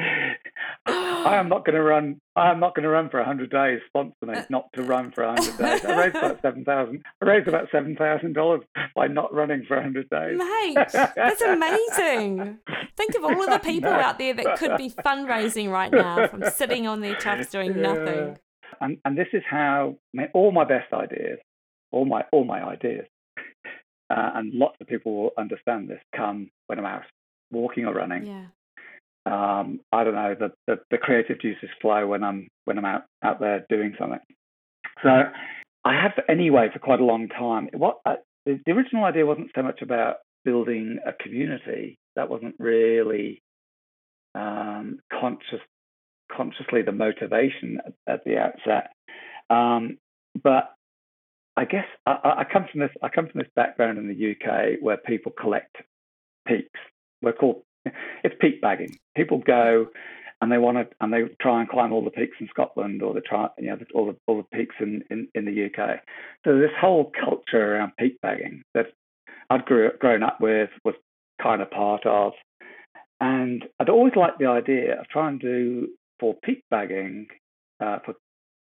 I 1.26 1.38
am 1.38 1.50
not 1.50 1.66
going 1.66 1.76
to 1.76 1.84
run. 1.84 2.20
I 2.36 2.52
am 2.52 2.60
not 2.60 2.76
going 2.76 2.84
to 2.84 2.90
run 2.90 3.10
for 3.10 3.24
hundred 3.24 3.52
days. 3.52 3.80
Sponsor 3.88 4.14
me 4.26 4.36
not 4.50 4.66
to 4.74 4.84
run 4.84 5.12
for 5.12 5.26
hundred 5.26 5.58
days. 5.58 5.86
I 5.86 5.98
raised 5.98 6.16
about 6.16 6.42
seven 6.42 6.64
thousand. 6.64 7.04
I 7.22 7.26
raised 7.26 7.48
about 7.48 7.68
seven 7.72 7.96
thousand 7.96 8.34
dollars 8.34 8.62
by 8.96 9.08
not 9.08 9.34
running 9.34 9.64
for 9.68 9.82
hundred 9.82 10.10
days. 10.10 10.38
Mate, 10.38 10.88
that's 11.16 11.42
amazing. 11.42 12.60
Think 12.98 13.16
of 13.16 13.24
all 13.24 13.44
of 13.44 13.50
the 13.50 13.60
people 13.64 13.90
out 13.90 14.18
there 14.18 14.34
that 14.34 14.58
could 14.58 14.78
be 14.78 14.90
fundraising 14.90 15.72
right 15.72 15.92
now 15.92 16.28
from 16.28 16.44
sitting 16.52 16.88
on 16.88 17.02
their 17.02 17.16
chuffs 17.16 17.50
doing 17.52 17.76
yeah. 17.76 17.94
nothing. 17.94 18.38
And 18.80 18.98
and 19.06 19.18
this 19.18 19.28
is 19.34 19.44
how 19.50 19.96
I 20.16 20.18
mean, 20.18 20.30
all 20.34 20.52
my 20.52 20.66
best 20.66 20.92
ideas, 20.94 21.40
all 21.92 22.06
my 22.06 22.24
all 22.32 22.44
my 22.44 22.64
ideas, 22.64 23.06
uh, 24.10 24.32
and 24.36 24.54
lots 24.54 24.78
of 24.82 24.88
people 24.88 25.16
will 25.16 25.32
understand 25.38 25.90
this. 25.90 26.02
Come 26.16 26.50
when 26.68 26.80
I'm 26.80 26.86
out 26.86 27.04
walking 27.52 27.86
or 27.86 27.94
running. 27.94 28.26
Yeah. 28.26 28.46
Um, 29.26 29.82
I 29.92 30.04
don't 30.04 30.16
know 30.16 30.36
the, 30.40 30.52
the, 30.68 30.80
the 30.90 30.98
creative 30.98 31.40
juices 31.40 31.70
flow 31.82 32.08
when 32.08 32.24
I'm 32.24 32.48
when 32.66 32.78
I'm 32.78 32.86
out 32.86 33.04
out 33.24 33.40
there 33.40 33.66
doing 33.70 33.94
something. 34.00 34.20
So 35.04 35.10
I 35.86 35.94
have 35.94 36.14
anyway 36.30 36.70
for 36.74 36.80
quite 36.80 37.00
a 37.00 37.06
long 37.06 37.28
time. 37.28 37.70
What 37.74 38.00
uh, 38.06 38.16
the, 38.46 38.60
the 38.66 38.72
original 38.72 39.04
idea 39.04 39.26
wasn't 39.26 39.52
so 39.56 39.62
much 39.62 39.82
about 39.82 40.18
building 40.44 40.98
a 41.06 41.14
community. 41.14 41.98
That 42.16 42.30
wasn't 42.30 42.56
really 42.60 43.42
um, 44.36 45.00
conscious 45.12 45.60
consciously 46.36 46.82
the 46.82 46.92
motivation 46.92 47.80
at, 47.86 47.94
at 48.08 48.24
the 48.24 48.38
outset. 48.38 48.92
Um, 49.50 49.98
but 50.42 50.74
I 51.58 51.66
guess 51.66 51.86
I, 52.06 52.18
I, 52.40 52.44
come 52.52 52.66
from 52.72 52.82
this. 52.82 52.92
I 53.04 53.10
come 53.10 53.28
from 53.28 53.40
this 53.42 53.52
background 53.56 53.98
in 53.98 54.08
the 54.08 54.32
UK 54.32 54.82
where 54.82 54.98
people 54.98 55.34
collect 55.40 55.76
peaks. 56.48 56.80
We're 57.22 57.34
called 57.34 57.64
it's 58.24 58.36
peak 58.40 58.62
bagging. 58.62 58.98
People 59.16 59.40
go 59.40 59.88
and 60.42 60.52
they 60.52 60.58
want 60.58 60.78
to 60.78 60.88
and 61.00 61.14
they 61.14 61.24
try 61.40 61.62
and 61.62 61.70
climb 61.70 61.94
all 61.94 62.04
the 62.04 62.10
peaks 62.10 62.38
in 62.40 62.48
Scotland 62.50 63.02
or 63.02 63.14
they 63.14 63.22
try 63.22 63.48
you 63.58 63.68
know 63.68 63.78
all 63.94 64.08
the 64.08 64.16
all 64.28 64.38
the 64.38 64.58
peaks 64.58 64.76
in, 64.80 65.04
in, 65.10 65.28
in 65.36 65.46
the 65.46 65.66
UK. 65.66 66.00
So 66.46 66.58
this 66.58 66.72
whole 66.80 67.12
culture 67.24 67.76
around 67.76 67.94
peak 67.98 68.20
bagging 68.22 68.64
that 68.74 68.88
I'd 69.50 69.66
grew, 69.66 69.92
grown 70.00 70.24
up 70.24 70.40
with 70.42 70.70
was 70.84 70.96
kind 71.42 71.62
of 71.62 71.70
part 71.70 72.06
of, 72.06 72.34
and 73.20 73.66
I'd 73.80 73.90
always 73.90 74.16
liked 74.16 74.40
the 74.40 74.48
idea 74.48 75.00
of 75.00 75.08
trying 75.10 75.40
to 75.40 75.88
for 76.20 76.36
peak 76.44 76.64
bagging, 76.70 77.28
uh, 77.80 78.00
for 78.06 78.16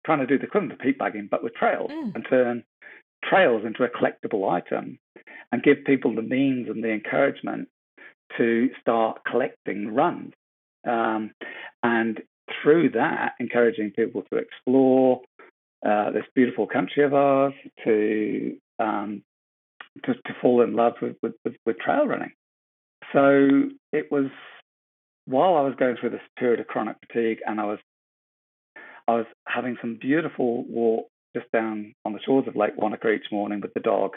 trying 0.06 0.20
to 0.20 0.28
do 0.28 0.38
the 0.38 0.46
equivalent 0.46 0.74
of 0.74 0.80
peak 0.80 0.98
bagging, 0.98 1.28
but 1.30 1.44
with 1.44 1.54
trails 1.56 1.92
mm. 1.92 2.16
and 2.16 2.26
turn 2.30 2.64
trails 3.24 3.64
into 3.66 3.84
a 3.84 3.90
collectible 3.90 4.50
item 4.50 5.00
and 5.52 5.64
give 5.64 5.78
people 5.86 6.16
the 6.16 6.22
means 6.22 6.68
and 6.70 6.84
the 6.84 6.92
encouragement 6.92 7.68
to 8.38 8.70
start 8.82 9.20
collecting 9.30 9.94
runs. 9.94 10.34
Um, 10.88 11.32
and 11.84 12.22
through 12.62 12.92
that, 12.92 13.34
encouraging 13.40 13.92
people 13.92 14.24
to 14.32 14.38
explore 14.38 15.22
uh, 15.86 16.12
this 16.12 16.26
beautiful 16.34 16.68
country 16.68 17.04
of 17.04 17.14
ours, 17.14 17.54
to, 17.84 18.58
um, 18.80 19.24
to, 20.06 20.14
to 20.14 20.36
fall 20.42 20.62
in 20.62 20.76
love 20.76 20.94
with, 21.02 21.18
with, 21.22 21.56
with 21.66 21.78
trail 21.80 22.06
running. 22.06 22.32
So 23.14 23.70
it 23.94 24.12
was 24.12 24.28
while 25.26 25.56
I 25.56 25.62
was 25.62 25.76
going 25.78 25.98
through 26.00 26.12
this 26.12 26.22
period 26.38 26.60
of 26.60 26.68
chronic 26.68 26.96
fatigue 27.06 27.40
and 27.46 27.60
I 27.60 27.66
was 27.66 27.80
I 29.08 29.16
was 29.16 29.26
having 29.48 29.78
some 29.80 29.98
beautiful 30.00 30.64
walks 30.66 31.10
just 31.36 31.52
down 31.52 31.94
on 32.04 32.14
the 32.14 32.20
shores 32.26 32.48
of 32.48 32.56
Lake 32.56 32.74
Wanaka 32.78 33.12
each 33.12 33.32
morning 33.32 33.62
with 33.62 33.74
the 33.74 33.80
dog, 33.80 34.12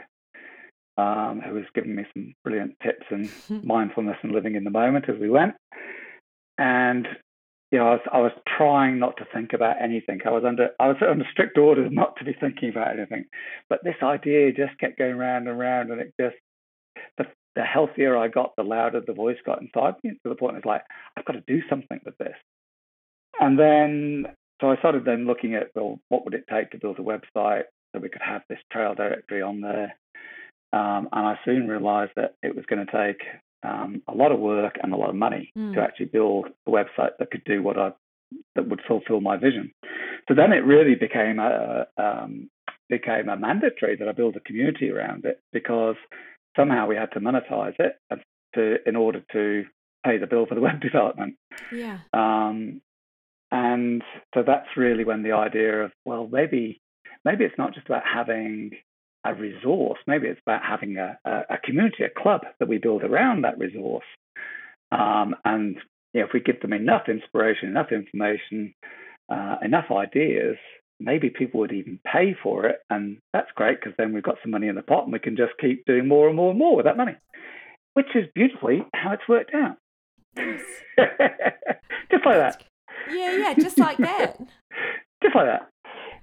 um, 1.01 1.40
who 1.40 1.55
was 1.55 1.64
giving 1.74 1.94
me 1.94 2.05
some 2.14 2.34
brilliant 2.44 2.76
tips 2.82 3.07
and 3.11 3.30
mindfulness 3.64 4.16
and 4.22 4.32
living 4.32 4.55
in 4.55 4.64
the 4.64 4.70
moment 4.70 5.09
as 5.09 5.18
we 5.18 5.30
went. 5.30 5.55
And 6.59 7.07
you 7.70 7.78
know, 7.78 7.86
I 7.86 7.90
was 7.92 8.01
I 8.12 8.18
was 8.18 8.32
trying 8.57 8.98
not 8.98 9.16
to 9.18 9.26
think 9.32 9.53
about 9.53 9.80
anything. 9.80 10.20
I 10.26 10.30
was 10.30 10.44
under 10.44 10.70
I 10.78 10.88
was 10.88 10.96
under 11.09 11.26
strict 11.30 11.57
orders 11.57 11.90
not 11.92 12.16
to 12.16 12.24
be 12.24 12.34
thinking 12.38 12.70
about 12.70 12.98
anything. 12.98 13.26
But 13.68 13.80
this 13.84 13.96
idea 14.03 14.53
just 14.53 14.78
kept 14.78 14.98
going 14.98 15.16
round 15.16 15.48
and 15.48 15.59
round, 15.59 15.90
and 15.90 16.01
it 16.01 16.12
just 16.20 16.36
the 17.16 17.26
the 17.57 17.62
healthier 17.62 18.16
I 18.16 18.28
got, 18.28 18.55
the 18.57 18.62
louder 18.62 19.01
the 19.05 19.12
voice 19.12 19.38
got 19.44 19.61
inside 19.61 19.94
me 20.05 20.11
to 20.11 20.28
the 20.28 20.34
point 20.34 20.57
it's 20.57 20.66
like, 20.66 20.82
I've 21.16 21.24
got 21.24 21.32
to 21.32 21.44
do 21.46 21.61
something 21.68 22.01
with 22.05 22.16
this. 22.18 22.36
And 23.40 23.59
then, 23.59 24.26
so 24.61 24.70
I 24.70 24.76
started 24.76 25.05
then 25.05 25.26
looking 25.26 25.55
at, 25.55 25.68
well, 25.74 25.98
what 26.09 26.24
would 26.24 26.34
it 26.34 26.44
take 26.51 26.70
to 26.70 26.78
build 26.78 26.98
a 26.98 27.03
website 27.03 27.64
so 27.92 28.01
we 28.01 28.09
could 28.09 28.22
have 28.22 28.42
this 28.48 28.59
trail 28.72 28.94
directory 28.94 29.42
on 29.42 29.61
there? 29.61 29.96
Um, 30.73 31.09
and 31.12 31.27
I 31.27 31.39
soon 31.45 31.68
realized 31.68 32.12
that 32.16 32.37
it 32.43 32.55
was 32.55 32.64
going 32.66 32.87
to 32.87 32.93
take 32.93 33.23
um, 33.62 34.03
a 34.09 34.14
lot 34.14 34.33
of 34.33 34.39
work 34.39 34.77
and 34.83 34.93
a 34.93 34.97
lot 34.97 35.11
of 35.11 35.16
money 35.16 35.53
mm. 35.57 35.75
to 35.75 35.81
actually 35.81 36.07
build 36.07 36.49
a 36.66 36.71
website 36.71 37.11
that 37.18 37.31
could 37.31 37.45
do 37.45 37.62
what 37.62 37.79
I 37.79 37.93
that 38.55 38.68
would 38.68 38.81
fulfill 38.87 39.21
my 39.21 39.37
vision. 39.37 39.73
So 40.29 40.35
then 40.35 40.53
it 40.53 40.64
really 40.64 40.95
became 40.95 41.39
a 41.39 41.87
um, 41.97 42.49
became 42.89 43.29
a 43.29 43.37
mandatory 43.37 43.97
that 43.97 44.09
I 44.09 44.12
build 44.12 44.37
a 44.37 44.41
community 44.41 44.91
around 44.91 45.25
it 45.25 45.41
because 45.53 45.97
somehow 46.57 46.87
we 46.87 46.97
had 46.97 47.12
to 47.12 47.21
monetize 47.21 47.75
it 47.79 47.97
to, 48.55 48.77
in 48.87 48.97
order 48.97 49.23
to 49.33 49.64
pay 50.05 50.18
the 50.18 50.27
bill 50.27 50.47
for 50.47 50.55
the 50.55 50.61
web 50.68 50.81
development. 50.81 51.37
Yeah. 51.73 51.99
Um, 52.12 52.81
and 53.53 54.03
so 54.35 54.43
that's 54.47 54.77
really 54.77 55.05
when 55.05 55.23
the 55.23 55.33
idea 55.33 55.85
of 55.85 55.93
well 56.05 56.29
maybe 56.31 56.81
maybe 57.25 57.45
it's 57.45 57.59
not 57.59 57.75
just 57.75 57.87
about 57.87 58.03
having 58.05 58.73
a 59.25 59.35
resource 59.35 59.99
maybe 60.07 60.27
it's 60.27 60.41
about 60.47 60.62
having 60.62 60.97
a, 60.97 61.18
a, 61.25 61.59
community 61.62 62.05
a 62.05 62.21
club 62.21 62.43
that 62.59 62.68
we 62.68 62.79
build 62.79 63.03
around 63.03 63.43
that 63.43 63.59
resource 63.59 64.05
um, 64.93 65.35
and 65.45 65.77
you 66.12 66.21
know, 66.21 66.27
if 66.27 66.33
we 66.33 66.41
give 66.41 66.61
them 66.61 66.73
enough 66.73 67.09
inspiration 67.09 67.68
enough 67.68 67.93
information 67.93 68.75
uh, 69.31 69.57
enough 69.62 69.87
ideas 69.91 70.57
maybe 71.01 71.31
people 71.31 71.61
would 71.61 71.73
even 71.73 71.99
pay 72.05 72.37
for 72.41 72.66
it. 72.66 72.81
And 72.91 73.18
that's 73.33 73.51
great 73.57 73.81
because 73.81 73.95
then 73.97 74.12
we've 74.12 74.23
got 74.23 74.37
some 74.43 74.53
money 74.53 74.68
in 74.68 74.77
the 74.77 74.83
pot 74.83 75.05
and 75.05 75.12
we 75.12 75.18
can 75.18 75.37
just 75.37 75.53
keep 75.59 75.85
doing 75.87 76.07
more 76.07 76.29
and 76.29 76.37
more 76.37 76.51
and 76.51 76.59
more 76.59 76.77
with 76.77 76.85
that 76.85 76.97
money, 76.97 77.16
which 77.95 78.14
is 78.14 78.27
beautifully 78.35 78.85
how 78.95 79.12
it's 79.12 79.29
worked 79.29 79.55
out. 79.55 79.77
just 80.37 82.27
like 82.27 82.37
that. 82.37 82.62
Yeah, 83.11 83.37
yeah, 83.37 83.55
just 83.55 83.79
like 83.79 83.97
that. 83.97 84.39
just 85.23 85.35
like 85.35 85.47
that. 85.47 85.68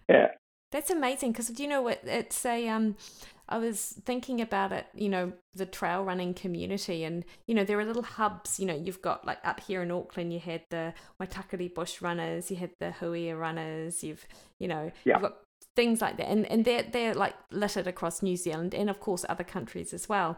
Yeah. 0.07 0.27
That's 0.71 0.89
amazing 0.89 1.31
because 1.31 1.47
do 1.47 1.63
you 1.63 1.69
know 1.69 1.81
what 1.81 2.01
it's 2.03 2.45
a 2.45 2.67
um 2.67 2.95
I 3.49 3.57
was 3.59 3.95
thinking 4.05 4.41
about 4.41 4.73
it, 4.73 4.87
you 4.93 5.07
know, 5.07 5.31
the 5.53 5.65
trail 5.65 6.03
running 6.03 6.33
community, 6.33 7.05
and 7.05 7.23
you 7.45 7.55
know, 7.55 7.63
there 7.63 7.79
are 7.79 7.85
little 7.85 8.03
hubs. 8.03 8.59
You 8.59 8.65
know, 8.65 8.75
you've 8.75 9.01
got 9.01 9.25
like 9.25 9.39
up 9.45 9.61
here 9.61 9.81
in 9.81 9.91
Auckland, 9.91 10.33
you 10.33 10.39
had 10.39 10.63
the 10.69 10.93
Waitakere 11.21 11.73
Bush 11.73 12.01
runners, 12.01 12.51
you 12.51 12.57
had 12.57 12.71
the 12.79 12.93
Huia 12.99 13.39
runners, 13.39 14.03
you've, 14.03 14.27
you 14.59 14.67
know, 14.67 14.91
yeah. 15.05 15.13
you've 15.13 15.21
got 15.21 15.37
things 15.75 16.01
like 16.01 16.17
that, 16.17 16.27
and 16.27 16.45
and 16.47 16.65
they're 16.65 16.83
they're 16.83 17.13
like 17.13 17.35
littered 17.51 17.87
across 17.87 18.21
New 18.21 18.35
Zealand 18.35 18.75
and 18.75 18.89
of 18.89 18.99
course 18.99 19.25
other 19.29 19.45
countries 19.45 19.93
as 19.93 20.09
well, 20.09 20.37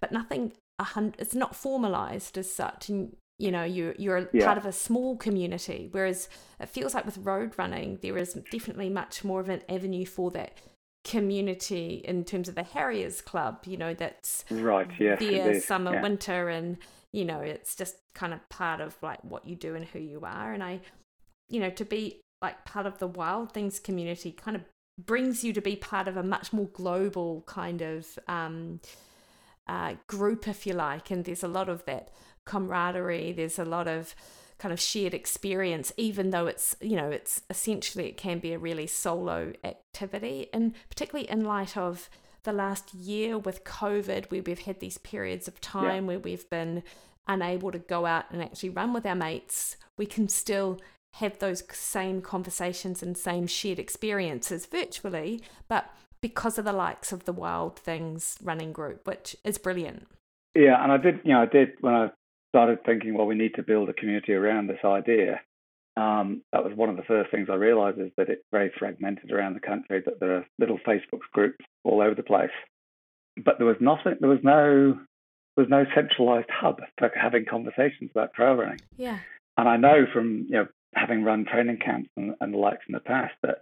but 0.00 0.12
nothing 0.12 0.52
a 0.78 0.84
hundred. 0.84 1.18
It's 1.18 1.34
not 1.34 1.56
formalized 1.56 2.36
as 2.36 2.52
such, 2.52 2.90
and 2.90 3.16
you 3.40 3.50
know 3.50 3.64
you're 3.64 3.94
you're 3.98 4.28
yeah. 4.32 4.44
part 4.44 4.58
of 4.58 4.66
a 4.66 4.72
small 4.72 5.16
community 5.16 5.88
whereas 5.92 6.28
it 6.60 6.68
feels 6.68 6.94
like 6.94 7.06
with 7.06 7.18
road 7.18 7.52
running 7.56 7.98
there 8.02 8.18
is 8.18 8.34
definitely 8.50 8.90
much 8.90 9.24
more 9.24 9.40
of 9.40 9.48
an 9.48 9.62
avenue 9.68 10.04
for 10.04 10.30
that 10.30 10.52
community 11.04 12.02
in 12.04 12.24
terms 12.24 12.48
of 12.48 12.54
the 12.54 12.62
Harriers 12.62 13.20
Club, 13.20 13.60
you 13.66 13.76
know, 13.76 13.94
that's 13.94 14.44
right, 14.50 14.90
yeah 14.98 15.16
there 15.16 15.60
summer, 15.60 15.94
yeah. 15.94 16.02
winter, 16.02 16.48
and 16.48 16.78
you 17.12 17.24
know, 17.24 17.40
it's 17.40 17.74
just 17.74 17.96
kind 18.14 18.32
of 18.32 18.46
part 18.48 18.80
of 18.80 18.96
like 19.02 19.22
what 19.24 19.46
you 19.46 19.56
do 19.56 19.74
and 19.74 19.84
who 19.86 19.98
you 19.98 20.20
are. 20.24 20.52
And 20.52 20.62
I, 20.62 20.80
you 21.48 21.60
know, 21.60 21.70
to 21.70 21.84
be 21.84 22.20
like 22.42 22.64
part 22.64 22.86
of 22.86 22.98
the 22.98 23.06
Wild 23.06 23.52
Things 23.52 23.80
community 23.80 24.32
kind 24.32 24.56
of 24.56 24.62
brings 24.98 25.42
you 25.42 25.52
to 25.52 25.60
be 25.60 25.76
part 25.76 26.08
of 26.08 26.16
a 26.16 26.22
much 26.22 26.52
more 26.52 26.66
global 26.66 27.42
kind 27.46 27.80
of 27.80 28.18
um, 28.28 28.80
uh, 29.66 29.94
group, 30.06 30.46
if 30.46 30.66
you 30.66 30.74
like, 30.74 31.10
and 31.10 31.24
there's 31.24 31.42
a 31.42 31.48
lot 31.48 31.68
of 31.68 31.84
that 31.86 32.10
camaraderie. 32.50 33.32
There's 33.32 33.58
a 33.58 33.64
lot 33.64 33.86
of 33.86 34.14
kind 34.58 34.72
of 34.72 34.80
shared 34.80 35.14
experience, 35.14 35.92
even 35.96 36.30
though 36.30 36.46
it's 36.46 36.76
you 36.80 36.96
know 36.96 37.10
it's 37.10 37.42
essentially 37.48 38.06
it 38.08 38.16
can 38.16 38.38
be 38.38 38.52
a 38.52 38.58
really 38.58 38.86
solo 38.86 39.52
activity, 39.64 40.48
and 40.52 40.74
particularly 40.88 41.30
in 41.30 41.44
light 41.44 41.76
of 41.76 42.10
the 42.42 42.52
last 42.52 42.94
year 42.94 43.38
with 43.38 43.64
COVID, 43.64 44.30
where 44.30 44.42
we've 44.42 44.60
had 44.60 44.80
these 44.80 44.98
periods 44.98 45.46
of 45.46 45.60
time 45.60 46.04
yeah. 46.04 46.08
where 46.08 46.18
we've 46.18 46.48
been 46.50 46.82
unable 47.28 47.70
to 47.70 47.78
go 47.78 48.06
out 48.06 48.24
and 48.30 48.42
actually 48.42 48.70
run 48.70 48.92
with 48.92 49.06
our 49.06 49.14
mates, 49.14 49.76
we 49.96 50.06
can 50.06 50.28
still 50.28 50.80
have 51.14 51.38
those 51.38 51.62
same 51.72 52.22
conversations 52.22 53.02
and 53.02 53.16
same 53.16 53.46
shared 53.46 53.78
experiences 53.78 54.66
virtually, 54.66 55.40
but 55.68 55.90
because 56.20 56.58
of 56.58 56.64
the 56.64 56.72
likes 56.72 57.12
of 57.12 57.24
the 57.24 57.32
Wild 57.32 57.78
Things 57.78 58.36
running 58.42 58.72
group, 58.72 59.06
which 59.06 59.36
is 59.44 59.58
brilliant. 59.58 60.06
Yeah, 60.54 60.82
and 60.82 60.92
I 60.92 60.96
did, 60.96 61.20
you 61.24 61.32
know, 61.32 61.42
I 61.42 61.46
did 61.46 61.70
when 61.80 61.94
I 61.94 62.10
started 62.50 62.84
thinking, 62.84 63.14
well, 63.14 63.26
we 63.26 63.34
need 63.34 63.54
to 63.54 63.62
build 63.62 63.88
a 63.88 63.94
community 63.94 64.34
around 64.34 64.66
this 64.66 64.84
idea. 64.84 65.40
Um, 65.96 66.42
that 66.52 66.64
was 66.64 66.72
one 66.74 66.88
of 66.88 66.96
the 66.96 67.02
first 67.02 67.30
things 67.30 67.48
I 67.50 67.54
realised 67.54 67.98
is 67.98 68.10
that 68.16 68.28
it's 68.28 68.44
very 68.52 68.70
fragmented 68.78 69.32
around 69.32 69.54
the 69.54 69.60
country. 69.60 70.02
That 70.04 70.20
there 70.20 70.36
are 70.36 70.46
little 70.58 70.78
Facebook 70.86 71.20
groups 71.32 71.64
all 71.84 72.00
over 72.00 72.14
the 72.14 72.22
place, 72.22 72.50
but 73.44 73.58
there 73.58 73.66
was 73.66 73.76
nothing. 73.80 74.16
There 74.20 74.30
was 74.30 74.42
no 74.42 74.98
there 75.56 75.64
was 75.64 75.68
no 75.68 75.84
centralised 75.94 76.48
hub 76.50 76.80
for 76.98 77.10
having 77.14 77.44
conversations 77.44 78.10
about 78.12 78.32
trail 78.34 78.54
running. 78.54 78.80
Yeah. 78.96 79.18
And 79.56 79.68
I 79.68 79.76
know 79.76 80.06
from 80.12 80.46
you 80.48 80.56
know 80.56 80.68
having 80.94 81.22
run 81.22 81.44
training 81.44 81.78
camps 81.84 82.10
and, 82.16 82.34
and 82.40 82.54
the 82.54 82.58
likes 82.58 82.84
in 82.88 82.92
the 82.92 83.00
past 83.00 83.34
that 83.42 83.58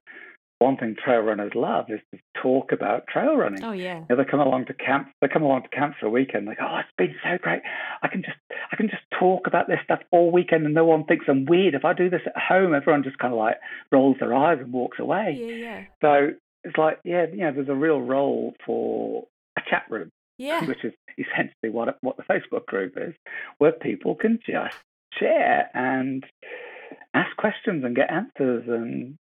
one 0.58 0.76
thing 0.76 0.96
trail 1.02 1.20
runners 1.20 1.52
love 1.54 1.86
is 1.88 2.00
to 2.12 2.18
talk 2.42 2.72
about 2.72 3.06
trail 3.06 3.36
running. 3.36 3.62
Oh 3.62 3.72
yeah. 3.72 4.00
You 4.00 4.06
know, 4.10 4.16
they 4.16 4.28
come 4.28 4.40
along 4.40 4.66
to 4.66 4.74
camp. 4.74 5.08
They 5.20 5.28
come 5.28 5.42
along 5.42 5.62
to 5.62 5.68
camp 5.68 5.94
for 6.00 6.06
a 6.06 6.10
weekend. 6.10 6.48
They 6.48 6.54
go, 6.54 6.66
oh, 6.68 6.78
it's 6.78 6.88
been 6.98 7.14
so 7.22 7.38
great. 7.40 7.62
I 8.02 8.08
can 8.08 8.22
just, 8.22 8.38
I 8.72 8.76
can 8.76 8.88
just 8.88 9.02
talk 9.18 9.46
about 9.46 9.68
this 9.68 9.78
stuff 9.84 10.00
all 10.10 10.32
weekend, 10.32 10.64
and 10.64 10.74
no 10.74 10.84
one 10.84 11.04
thinks 11.04 11.26
I'm 11.28 11.44
weird. 11.44 11.74
If 11.74 11.84
I 11.84 11.92
do 11.92 12.10
this 12.10 12.22
at 12.26 12.36
home, 12.36 12.74
everyone 12.74 13.04
just 13.04 13.18
kind 13.18 13.32
of 13.32 13.38
like 13.38 13.56
rolls 13.92 14.16
their 14.18 14.34
eyes 14.34 14.58
and 14.60 14.72
walks 14.72 14.98
away. 14.98 15.36
Yeah, 15.38 15.46
yeah. 15.46 15.84
So 16.00 16.30
it's 16.64 16.76
like, 16.76 16.98
yeah, 17.04 17.26
you 17.30 17.38
know, 17.38 17.52
there's 17.52 17.68
a 17.68 17.74
real 17.74 18.00
role 18.00 18.54
for 18.66 19.26
a 19.56 19.62
chat 19.68 19.84
room. 19.88 20.10
Yeah. 20.38 20.64
Which 20.64 20.84
is 20.84 20.92
essentially 21.16 21.70
what 21.70 21.98
what 22.00 22.16
the 22.16 22.22
Facebook 22.22 22.66
group 22.66 22.94
is, 22.96 23.14
where 23.58 23.72
people 23.72 24.14
can 24.14 24.38
just 24.44 24.76
share 25.18 25.70
and 25.74 26.24
ask 27.14 27.36
questions 27.36 27.84
and 27.84 27.96
get 27.96 28.10
answers 28.10 28.64
and 28.68 29.16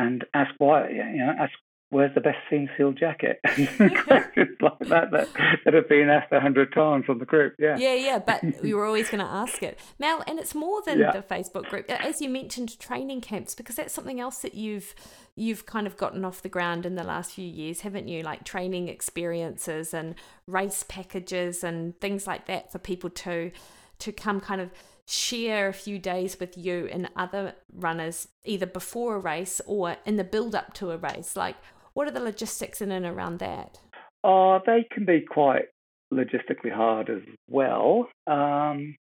and 0.00 0.24
ask 0.34 0.50
why 0.58 0.88
you 0.88 1.18
know 1.18 1.34
ask 1.38 1.52
where's 1.90 2.14
the 2.14 2.20
best 2.20 2.38
seam 2.48 2.68
seal 2.76 2.92
jacket? 2.92 3.40
Questions 3.44 4.56
like 4.60 4.78
that, 4.88 5.10
that 5.10 5.28
that 5.64 5.74
have 5.74 5.88
been 5.88 6.08
asked 6.08 6.32
a 6.32 6.40
hundred 6.40 6.72
times 6.72 7.06
on 7.08 7.18
the 7.18 7.26
group 7.26 7.54
yeah. 7.58 7.76
Yeah 7.76 7.94
yeah 7.94 8.18
but 8.18 8.42
we 8.62 8.72
were 8.72 8.86
always 8.86 9.10
going 9.10 9.24
to 9.24 9.30
ask 9.30 9.62
it. 9.62 9.78
Now 9.98 10.22
and 10.26 10.38
it's 10.38 10.54
more 10.54 10.82
than 10.86 11.00
yeah. 11.00 11.10
the 11.12 11.22
facebook 11.22 11.68
group 11.68 11.90
as 11.90 12.20
you 12.20 12.28
mentioned 12.28 12.78
training 12.78 13.20
camps 13.20 13.54
because 13.54 13.76
that's 13.76 13.92
something 13.92 14.20
else 14.20 14.38
that 14.38 14.54
you've 14.54 14.94
you've 15.34 15.66
kind 15.66 15.86
of 15.86 15.96
gotten 15.96 16.24
off 16.24 16.42
the 16.42 16.48
ground 16.48 16.86
in 16.86 16.94
the 16.94 17.04
last 17.04 17.32
few 17.32 17.46
years 17.46 17.80
haven't 17.80 18.08
you? 18.08 18.22
Like 18.22 18.44
training 18.44 18.88
experiences 18.88 19.92
and 19.92 20.14
race 20.46 20.84
packages 20.88 21.64
and 21.64 21.98
things 22.00 22.26
like 22.26 22.46
that 22.46 22.72
for 22.72 22.78
people 22.78 23.10
to 23.10 23.50
to 23.98 24.12
come 24.12 24.40
kind 24.40 24.60
of 24.60 24.70
share 25.10 25.68
a 25.68 25.72
few 25.72 25.98
days 25.98 26.38
with 26.38 26.56
you 26.56 26.88
and 26.92 27.08
other 27.16 27.54
runners 27.72 28.28
either 28.44 28.66
before 28.66 29.16
a 29.16 29.18
race 29.18 29.60
or 29.66 29.96
in 30.04 30.16
the 30.16 30.24
build 30.24 30.54
up 30.54 30.72
to 30.74 30.90
a 30.90 30.96
race? 30.96 31.36
Like 31.36 31.56
what 31.94 32.06
are 32.06 32.12
the 32.12 32.20
logistics 32.20 32.80
in 32.80 32.90
and 32.90 33.04
around 33.04 33.38
that? 33.40 33.78
Uh, 34.22 34.60
they 34.66 34.86
can 34.90 35.04
be 35.04 35.20
quite 35.20 35.66
logistically 36.12 36.72
hard 36.72 37.10
as 37.10 37.22
well. 37.48 38.08
Um, 38.26 38.96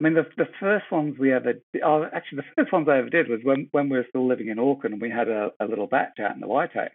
I 0.00 0.04
mean, 0.04 0.14
the, 0.14 0.26
the 0.36 0.48
first 0.58 0.86
ones 0.90 1.16
we 1.18 1.32
ever, 1.32 1.54
oh, 1.84 2.04
actually, 2.12 2.38
the 2.38 2.62
first 2.62 2.72
ones 2.72 2.88
I 2.88 2.98
ever 2.98 3.08
did 3.08 3.28
was 3.28 3.40
when, 3.42 3.68
when 3.70 3.88
we 3.88 3.98
were 3.98 4.06
still 4.08 4.26
living 4.26 4.48
in 4.48 4.58
Auckland 4.58 4.94
and 4.94 5.02
we 5.02 5.10
had 5.10 5.28
a, 5.28 5.50
a 5.60 5.66
little 5.66 5.86
bach 5.86 6.12
out 6.20 6.34
in 6.34 6.40
the 6.40 6.46
Waitaks. 6.46 6.90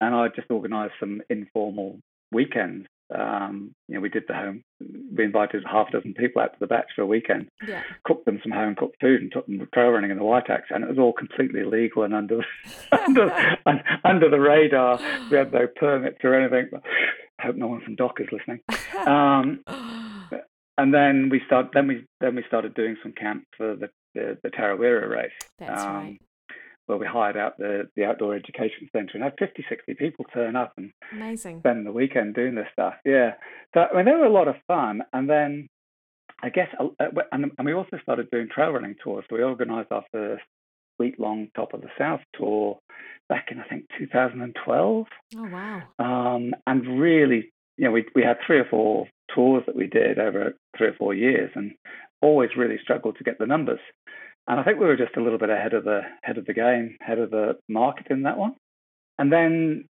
And 0.00 0.14
I 0.14 0.28
just 0.28 0.50
organised 0.50 0.94
some 1.00 1.22
informal 1.30 1.98
weekends 2.30 2.86
um, 3.14 3.74
you 3.88 3.94
know, 3.94 4.00
we 4.00 4.08
did 4.08 4.24
the 4.26 4.34
home. 4.34 4.64
We 5.16 5.24
invited 5.24 5.64
half 5.64 5.88
a 5.88 5.92
dozen 5.92 6.14
people 6.14 6.42
out 6.42 6.52
to 6.52 6.58
the 6.58 6.66
bach 6.66 6.86
for 6.94 7.02
a 7.02 7.06
weekend, 7.06 7.48
yeah. 7.66 7.82
cooked 8.04 8.24
them 8.24 8.40
some 8.42 8.52
home 8.52 8.74
cooked 8.74 9.00
food, 9.00 9.22
and 9.22 9.32
took 9.32 9.46
them 9.46 9.66
trail 9.72 9.90
running 9.90 10.10
in 10.10 10.18
the 10.18 10.24
Waitaks, 10.24 10.70
and 10.70 10.82
it 10.82 10.88
was 10.88 10.98
all 10.98 11.12
completely 11.12 11.64
legal 11.64 12.02
and 12.02 12.14
under 12.14 12.40
under 12.92 13.56
under 14.04 14.30
the 14.30 14.40
radar. 14.40 14.98
We 15.30 15.36
had 15.36 15.52
no 15.52 15.66
permits 15.66 16.18
or 16.24 16.34
anything. 16.34 16.68
But 16.72 16.82
I 17.38 17.46
hope 17.46 17.56
no 17.56 17.68
one 17.68 17.82
from 17.82 17.94
DOC 17.94 18.20
is 18.20 18.28
listening. 18.32 18.60
Um, 19.06 19.62
and 20.78 20.92
then 20.92 21.28
we 21.30 21.42
start. 21.46 21.68
Then 21.72 21.86
we 21.86 22.04
then 22.20 22.34
we 22.34 22.42
started 22.48 22.74
doing 22.74 22.96
some 23.02 23.12
camps 23.12 23.46
for 23.56 23.76
the 23.76 23.88
the, 24.14 24.38
the 24.42 24.50
Tarawera 24.50 25.08
race. 25.08 25.30
That's 25.58 25.82
um, 25.82 25.94
right 25.94 26.18
where 26.86 26.98
we 26.98 27.06
hired 27.06 27.36
out 27.36 27.58
the, 27.58 27.88
the 27.96 28.04
outdoor 28.04 28.34
education 28.34 28.88
centre 28.92 29.12
and 29.14 29.22
had 29.22 29.34
50, 29.38 29.64
60 29.68 29.94
people 29.94 30.24
turn 30.32 30.56
up 30.56 30.72
and 30.76 30.92
Amazing. 31.12 31.60
spend 31.60 31.86
the 31.86 31.92
weekend 31.92 32.34
doing 32.34 32.54
this 32.54 32.68
stuff. 32.72 32.94
Yeah. 33.04 33.34
So, 33.74 33.80
I 33.80 33.96
mean, 33.96 34.04
they 34.06 34.12
were 34.12 34.26
a 34.26 34.32
lot 34.32 34.48
of 34.48 34.56
fun. 34.66 35.02
And 35.12 35.28
then 35.28 35.68
I 36.42 36.50
guess, 36.50 36.68
and, 37.32 37.50
and 37.56 37.66
we 37.66 37.72
also 37.72 37.98
started 38.02 38.30
doing 38.30 38.48
trail 38.48 38.70
running 38.70 38.94
tours. 39.02 39.24
So 39.28 39.36
we 39.36 39.42
organised 39.42 39.90
our 39.90 40.04
first 40.12 40.44
week 40.98 41.16
long 41.18 41.48
Top 41.54 41.74
of 41.74 41.80
the 41.80 41.88
South 41.98 42.20
tour 42.34 42.78
back 43.28 43.48
in, 43.50 43.58
I 43.58 43.64
think, 43.64 43.84
2012. 43.98 45.06
Oh, 45.36 45.48
wow. 45.48 45.82
Um, 45.98 46.54
and 46.66 47.00
really, 47.00 47.52
you 47.76 47.84
know, 47.84 47.90
we, 47.90 48.04
we 48.14 48.22
had 48.22 48.38
three 48.46 48.58
or 48.58 48.66
four 48.68 49.08
tours 49.34 49.64
that 49.66 49.76
we 49.76 49.86
did 49.86 50.18
over 50.18 50.54
three 50.76 50.88
or 50.88 50.94
four 50.94 51.14
years 51.14 51.50
and 51.54 51.72
always 52.22 52.50
really 52.56 52.78
struggled 52.82 53.16
to 53.18 53.24
get 53.24 53.38
the 53.38 53.46
numbers. 53.46 53.80
And 54.48 54.60
I 54.60 54.62
think 54.62 54.78
we 54.78 54.86
were 54.86 54.96
just 54.96 55.16
a 55.16 55.20
little 55.22 55.38
bit 55.38 55.50
ahead 55.50 55.74
of 55.74 55.84
the 55.84 56.02
head 56.22 56.38
of 56.38 56.46
the 56.46 56.54
game, 56.54 56.96
head 57.00 57.18
of 57.18 57.30
the 57.30 57.58
market 57.68 58.06
in 58.10 58.22
that 58.22 58.38
one. 58.38 58.54
And 59.18 59.32
then 59.32 59.88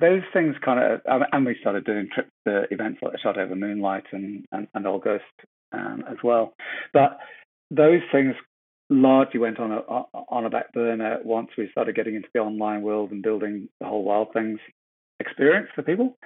those 0.00 0.22
things 0.32 0.56
kind 0.64 0.80
of, 0.80 1.22
and 1.32 1.44
we 1.44 1.56
started 1.60 1.84
doing 1.84 2.08
trips 2.12 2.30
to 2.46 2.64
events 2.70 3.00
like 3.02 3.12
the 3.12 3.18
Shotover 3.18 3.58
Moonlight 3.58 4.04
and, 4.12 4.46
and, 4.52 4.68
and 4.74 4.86
August 4.86 5.24
um, 5.72 6.04
as 6.10 6.16
well. 6.24 6.54
But 6.92 7.18
those 7.70 8.00
things 8.10 8.34
largely 8.88 9.38
went 9.38 9.60
on 9.60 9.70
a 9.70 9.76
on 9.76 10.44
a 10.44 10.50
back 10.50 10.72
burner 10.72 11.20
once 11.22 11.50
we 11.56 11.70
started 11.70 11.94
getting 11.94 12.16
into 12.16 12.28
the 12.34 12.40
online 12.40 12.82
world 12.82 13.12
and 13.12 13.22
building 13.22 13.68
the 13.80 13.86
whole 13.86 14.02
Wild 14.02 14.32
Things 14.32 14.58
experience 15.20 15.68
for 15.74 15.82
people. 15.82 16.18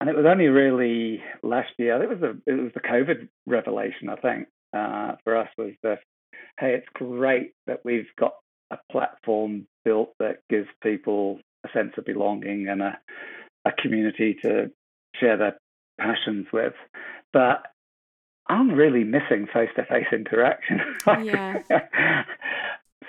And 0.00 0.10
it 0.10 0.16
was 0.16 0.26
only 0.28 0.48
really 0.48 1.22
last 1.42 1.70
year. 1.78 2.02
It 2.02 2.08
was 2.08 2.20
the 2.20 2.40
it 2.46 2.60
was 2.60 2.72
the 2.74 2.80
COVID 2.80 3.28
revelation, 3.46 4.08
I 4.10 4.16
think, 4.16 4.48
uh, 4.74 5.12
for 5.24 5.36
us 5.36 5.48
was 5.56 5.72
that 5.82 6.00
hey, 6.58 6.74
it's 6.74 6.86
great 6.94 7.52
that 7.66 7.80
we've 7.84 8.08
got 8.18 8.32
a 8.70 8.78
platform 8.90 9.66
built 9.84 10.14
that 10.18 10.38
gives 10.48 10.68
people 10.82 11.40
a 11.64 11.68
sense 11.72 11.92
of 11.98 12.04
belonging 12.04 12.68
and 12.68 12.82
a, 12.82 12.98
a 13.64 13.72
community 13.72 14.36
to 14.42 14.70
share 15.20 15.36
their 15.36 15.58
passions 15.98 16.46
with. 16.52 16.74
But 17.32 17.62
I'm 18.48 18.70
really 18.70 19.04
missing 19.04 19.46
face 19.52 19.70
to 19.76 19.84
face 19.84 20.06
interaction. 20.12 20.80
Yeah. 21.06 21.62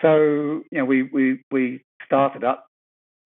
so, 0.02 0.64
you 0.72 0.78
know, 0.78 0.86
we, 0.86 1.04
we, 1.04 1.42
we 1.52 1.82
started 2.06 2.44
up 2.44 2.68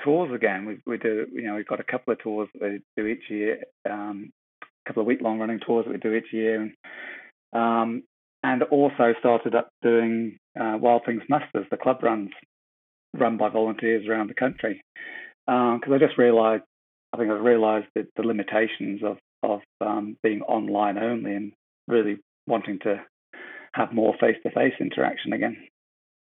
tours 0.03 0.31
again. 0.33 0.65
We, 0.65 0.77
we 0.85 0.97
do, 0.97 1.27
you 1.33 1.43
know, 1.43 1.55
we've 1.55 1.67
got 1.67 1.79
a 1.79 1.83
couple 1.83 2.13
of 2.13 2.19
tours 2.19 2.49
that 2.53 2.61
we 2.61 2.81
do 2.95 3.07
each 3.07 3.29
year, 3.29 3.63
um, 3.89 4.31
a 4.61 4.89
couple 4.89 5.01
of 5.01 5.07
week 5.07 5.21
long 5.21 5.39
running 5.39 5.59
tours 5.59 5.85
that 5.85 5.91
we 5.91 5.99
do 5.99 6.13
each 6.13 6.31
year. 6.31 6.61
And, 6.61 6.73
um, 7.53 8.03
and 8.47 8.63
also 8.63 9.13
started 9.19 9.55
up 9.55 9.69
doing 9.81 10.39
uh, 10.57 10.77
Wild 10.79 11.01
Things 11.05 11.23
Musters, 11.27 11.67
the 11.69 11.75
club 11.75 12.01
runs 12.01 12.29
run 13.13 13.35
by 13.35 13.49
volunteers 13.49 14.07
around 14.07 14.29
the 14.29 14.33
country. 14.33 14.81
Because 15.45 15.81
um, 15.87 15.93
I 15.93 15.97
just 15.97 16.17
realised, 16.17 16.63
I 17.11 17.17
think 17.17 17.29
I 17.29 17.33
realised 17.33 17.87
that 17.95 18.07
the 18.15 18.23
limitations 18.23 19.01
of 19.03 19.17
of 19.43 19.61
um, 19.81 20.17
being 20.23 20.41
online 20.41 20.97
only 20.97 21.33
and 21.35 21.51
really 21.87 22.17
wanting 22.47 22.79
to 22.79 23.03
have 23.73 23.93
more 23.93 24.15
face 24.19 24.37
to 24.43 24.49
face 24.51 24.73
interaction 24.79 25.31
again. 25.33 25.57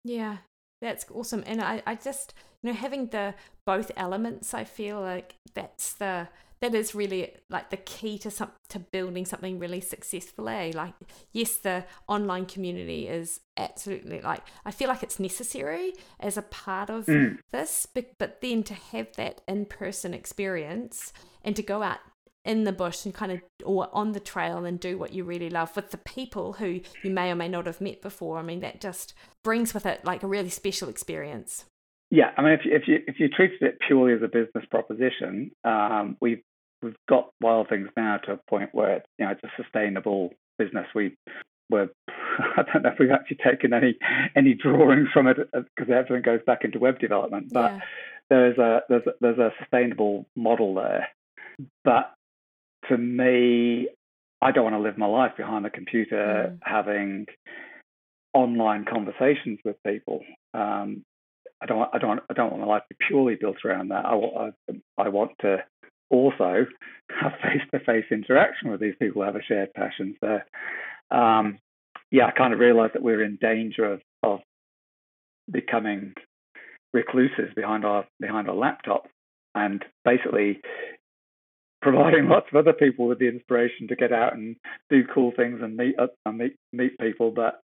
Yeah, 0.04 0.38
that's 0.82 1.06
awesome. 1.14 1.44
And 1.46 1.60
I, 1.60 1.82
I 1.86 1.94
just, 1.94 2.34
you 2.62 2.72
know, 2.72 2.76
having 2.76 3.06
the 3.08 3.34
both 3.64 3.92
elements, 3.96 4.54
I 4.54 4.64
feel 4.64 5.00
like 5.00 5.34
that's 5.54 5.92
the 5.94 6.28
that 6.60 6.74
is 6.74 6.94
really 6.94 7.32
like 7.50 7.70
the 7.70 7.76
key 7.76 8.18
to 8.18 8.30
some 8.30 8.50
to 8.68 8.78
building 8.78 9.24
something 9.24 9.58
really 9.58 9.80
successful 9.80 10.48
eh 10.48 10.72
like 10.74 10.94
yes 11.32 11.56
the 11.58 11.84
online 12.08 12.46
community 12.46 13.08
is 13.08 13.40
absolutely 13.56 14.20
like 14.20 14.42
i 14.64 14.70
feel 14.70 14.88
like 14.88 15.02
it's 15.02 15.20
necessary 15.20 15.92
as 16.20 16.36
a 16.36 16.42
part 16.42 16.90
of 16.90 17.06
mm. 17.06 17.38
this 17.52 17.86
but, 17.94 18.10
but 18.18 18.40
then 18.40 18.62
to 18.62 18.74
have 18.74 19.14
that 19.16 19.40
in-person 19.48 20.14
experience 20.14 21.12
and 21.44 21.56
to 21.56 21.62
go 21.62 21.82
out 21.82 21.98
in 22.44 22.62
the 22.62 22.72
bush 22.72 23.04
and 23.04 23.12
kind 23.12 23.32
of 23.32 23.40
or 23.64 23.88
on 23.92 24.12
the 24.12 24.20
trail 24.20 24.64
and 24.64 24.78
do 24.78 24.96
what 24.96 25.12
you 25.12 25.24
really 25.24 25.50
love 25.50 25.74
with 25.74 25.90
the 25.90 25.98
people 25.98 26.54
who 26.54 26.80
you 27.02 27.10
may 27.10 27.30
or 27.30 27.34
may 27.34 27.48
not 27.48 27.66
have 27.66 27.80
met 27.80 28.00
before 28.00 28.38
i 28.38 28.42
mean 28.42 28.60
that 28.60 28.80
just 28.80 29.14
brings 29.42 29.74
with 29.74 29.84
it 29.84 30.04
like 30.04 30.22
a 30.22 30.28
really 30.28 30.48
special 30.48 30.88
experience 30.88 31.64
yeah, 32.10 32.30
I 32.36 32.42
mean, 32.42 32.52
if 32.52 32.64
you, 32.64 32.74
if 32.74 32.88
you 32.88 32.98
if 33.06 33.20
you 33.20 33.28
treated 33.28 33.62
it 33.62 33.78
purely 33.86 34.12
as 34.12 34.22
a 34.22 34.28
business 34.28 34.64
proposition, 34.70 35.50
um, 35.64 36.16
we've 36.20 36.42
we've 36.82 36.96
got 37.08 37.30
Wild 37.40 37.68
Things 37.68 37.88
now 37.96 38.18
to 38.18 38.32
a 38.32 38.40
point 38.48 38.70
where 38.72 39.02
you 39.18 39.26
know 39.26 39.32
it's 39.32 39.42
a 39.42 39.62
sustainable 39.62 40.32
business. 40.58 40.86
We 40.94 41.16
were 41.68 41.88
I 42.08 42.62
don't 42.62 42.82
know 42.82 42.90
if 42.90 42.98
we've 42.98 43.10
actually 43.10 43.38
taken 43.44 43.72
any 43.72 43.98
any 44.36 44.54
drawings 44.54 45.08
from 45.12 45.26
it 45.26 45.36
because 45.52 45.90
uh, 45.90 45.94
everything 45.94 46.22
goes 46.22 46.40
back 46.46 46.64
into 46.64 46.78
web 46.78 47.00
development, 47.00 47.52
but 47.52 47.72
yeah. 47.72 47.80
there's 48.30 48.58
a 48.58 48.82
there's 48.88 49.06
a, 49.06 49.12
there's 49.20 49.38
a 49.38 49.50
sustainable 49.58 50.26
model 50.36 50.74
there. 50.74 51.08
But 51.84 52.14
to 52.88 52.96
me, 52.96 53.88
I 54.40 54.52
don't 54.52 54.64
want 54.64 54.76
to 54.76 54.80
live 54.80 54.96
my 54.96 55.06
life 55.06 55.32
behind 55.36 55.66
a 55.66 55.70
computer 55.70 56.52
mm. 56.52 56.58
having 56.62 57.26
online 58.32 58.84
conversations 58.84 59.58
with 59.64 59.76
people. 59.82 60.20
Um, 60.54 61.02
I 61.62 61.66
don't, 61.66 61.88
I 61.92 61.98
don't, 61.98 62.20
I 62.28 62.34
don't 62.34 62.50
want 62.50 62.62
my 62.62 62.68
life 62.68 62.82
to 62.88 62.94
be 62.94 63.04
purely 63.08 63.36
built 63.36 63.56
around 63.64 63.88
that. 63.88 64.04
I, 64.04 64.14
I, 64.14 65.04
I 65.06 65.08
want 65.08 65.32
to 65.40 65.58
also 66.10 66.66
have 67.20 67.32
face-to-face 67.42 68.06
interaction 68.10 68.70
with 68.70 68.80
these 68.80 68.94
people 68.98 69.22
who 69.22 69.26
have 69.26 69.36
a 69.36 69.42
shared 69.42 69.72
passion. 69.74 70.16
So, 70.20 70.38
um, 71.16 71.58
yeah, 72.10 72.26
I 72.26 72.30
kind 72.32 72.52
of 72.52 72.60
realised 72.60 72.94
that 72.94 73.02
we 73.02 73.12
are 73.12 73.22
in 73.22 73.38
danger 73.40 73.84
of, 73.84 74.00
of 74.22 74.40
becoming 75.50 76.14
recluses 76.92 77.52
behind 77.54 77.84
our 77.84 78.06
behind 78.20 78.48
our 78.48 78.54
laptop, 78.54 79.06
and 79.54 79.84
basically 80.04 80.60
providing 81.82 82.28
lots 82.28 82.46
of 82.50 82.56
other 82.56 82.72
people 82.72 83.06
with 83.06 83.18
the 83.18 83.28
inspiration 83.28 83.88
to 83.88 83.96
get 83.96 84.12
out 84.12 84.34
and 84.34 84.56
do 84.90 85.04
cool 85.12 85.32
things 85.36 85.60
and 85.62 85.76
meet 85.76 85.98
up 85.98 86.14
and 86.24 86.38
meet 86.38 86.56
meet 86.72 86.98
people, 86.98 87.30
but 87.30 87.60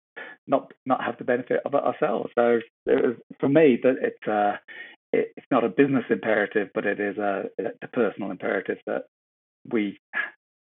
not 0.47 0.73
not 0.85 1.03
have 1.03 1.19
the 1.19 1.25
benefit 1.25 1.61
of 1.65 1.75
it 1.75 1.83
ourselves. 1.83 2.31
So 2.35 2.61
was, 2.87 3.17
for 3.41 3.49
me 3.49 3.79
that 3.83 3.97
it's 4.01 4.29
uh, 4.29 4.57
it, 5.13 5.33
it's 5.37 5.47
not 5.51 5.65
a 5.65 5.69
business 5.69 6.05
imperative, 6.11 6.69
but 6.75 6.87
it 6.87 7.01
is 7.01 7.19
a, 7.19 7.45
a 7.83 7.89
personal 7.89 8.31
imperative 8.31 8.79
that 8.87 9.05
we 9.71 9.99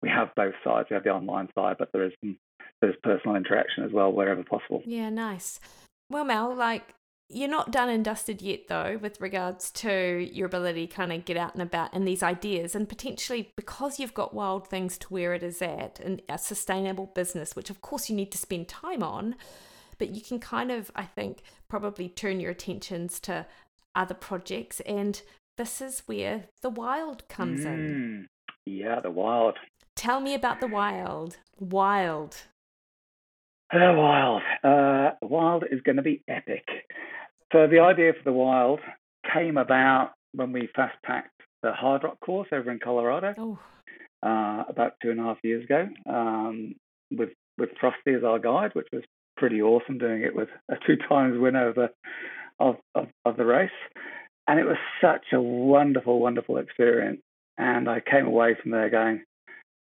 we 0.01 0.09
have 0.09 0.29
both 0.35 0.55
sides. 0.63 0.87
We 0.89 0.95
have 0.95 1.03
the 1.03 1.11
online 1.11 1.49
side, 1.55 1.77
but 1.79 1.89
there 1.93 2.05
is 2.05 2.13
some 2.21 2.37
there's 2.81 2.95
personal 3.03 3.35
interaction 3.35 3.83
as 3.83 3.91
well 3.91 4.11
wherever 4.11 4.43
possible. 4.43 4.81
Yeah, 4.85 5.09
nice. 5.09 5.59
Well, 6.09 6.25
Mal, 6.25 6.55
like 6.55 6.93
you're 7.29 7.49
not 7.49 7.71
done 7.71 7.89
and 7.89 8.05
dusted 8.05 8.41
yet, 8.41 8.67
though, 8.67 8.99
with 9.01 9.19
regards 9.19 9.71
to 9.71 10.29
your 10.31 10.45
ability 10.45 10.87
to 10.87 10.95
kind 10.95 11.11
of 11.11 11.25
get 11.25 11.37
out 11.37 11.53
and 11.53 11.63
about 11.63 11.89
and 11.93 12.07
these 12.07 12.21
ideas, 12.21 12.75
and 12.75 12.87
potentially 12.87 13.51
because 13.55 13.99
you've 13.99 14.13
got 14.13 14.33
wild 14.33 14.67
things 14.67 14.97
to 14.99 15.07
where 15.07 15.33
it 15.33 15.41
is 15.41 15.61
at 15.61 15.99
and 15.99 16.21
a 16.29 16.37
sustainable 16.37 17.07
business, 17.15 17.55
which 17.55 17.69
of 17.69 17.81
course 17.81 18.09
you 18.09 18.15
need 18.15 18.31
to 18.31 18.37
spend 18.37 18.67
time 18.67 19.01
on, 19.01 19.35
but 19.97 20.09
you 20.09 20.21
can 20.21 20.39
kind 20.39 20.71
of, 20.71 20.91
I 20.95 21.03
think, 21.03 21.41
probably 21.67 22.09
turn 22.09 22.39
your 22.39 22.51
attentions 22.51 23.19
to 23.21 23.45
other 23.95 24.13
projects, 24.13 24.79
and 24.81 25.21
this 25.57 25.81
is 25.81 26.03
where 26.05 26.45
the 26.61 26.69
wild 26.69 27.27
comes 27.29 27.61
mm, 27.61 27.65
in. 27.65 28.27
Yeah, 28.65 28.99
the 28.99 29.11
wild. 29.11 29.55
Tell 29.95 30.19
me 30.19 30.33
about 30.33 30.59
the 30.59 30.67
wild. 30.67 31.37
Wild. 31.59 32.35
The 33.71 33.93
wild. 33.95 34.41
Uh, 34.63 35.11
wild 35.21 35.63
is 35.71 35.81
going 35.81 35.95
to 35.95 36.01
be 36.01 36.23
epic. 36.27 36.65
So 37.51 37.67
the 37.67 37.79
idea 37.79 38.13
for 38.13 38.23
the 38.23 38.33
wild 38.33 38.79
came 39.33 39.57
about 39.57 40.11
when 40.33 40.51
we 40.51 40.69
fast 40.75 40.97
packed 41.03 41.31
the 41.63 41.71
Hardrock 41.71 42.19
course 42.19 42.49
over 42.51 42.71
in 42.71 42.79
Colorado 42.79 43.33
oh. 43.37 43.59
uh, 44.21 44.63
about 44.69 44.93
two 45.01 45.11
and 45.11 45.19
a 45.19 45.23
half 45.23 45.37
years 45.43 45.63
ago 45.63 45.87
um, 46.07 46.75
with 47.11 47.29
with 47.57 47.69
Frosty 47.79 48.13
as 48.13 48.23
our 48.23 48.37
guide, 48.37 48.71
which 48.73 48.87
was 48.91 49.03
pretty 49.37 49.61
awesome 49.61 49.97
doing 49.97 50.23
it 50.23 50.35
with 50.35 50.49
a 50.69 50.75
two 50.85 50.97
times 51.09 51.39
winner 51.39 51.69
of 51.69 51.75
the 51.75 51.89
of, 52.59 52.75
of, 52.93 53.07
of 53.25 53.37
the 53.37 53.45
race. 53.45 53.69
And 54.47 54.59
it 54.59 54.65
was 54.65 54.77
such 55.01 55.25
a 55.33 55.41
wonderful, 55.41 56.19
wonderful 56.19 56.57
experience. 56.57 57.21
And 57.57 57.89
I 57.89 57.99
came 57.99 58.27
away 58.27 58.55
from 58.61 58.71
there 58.71 58.89
going, 58.89 59.23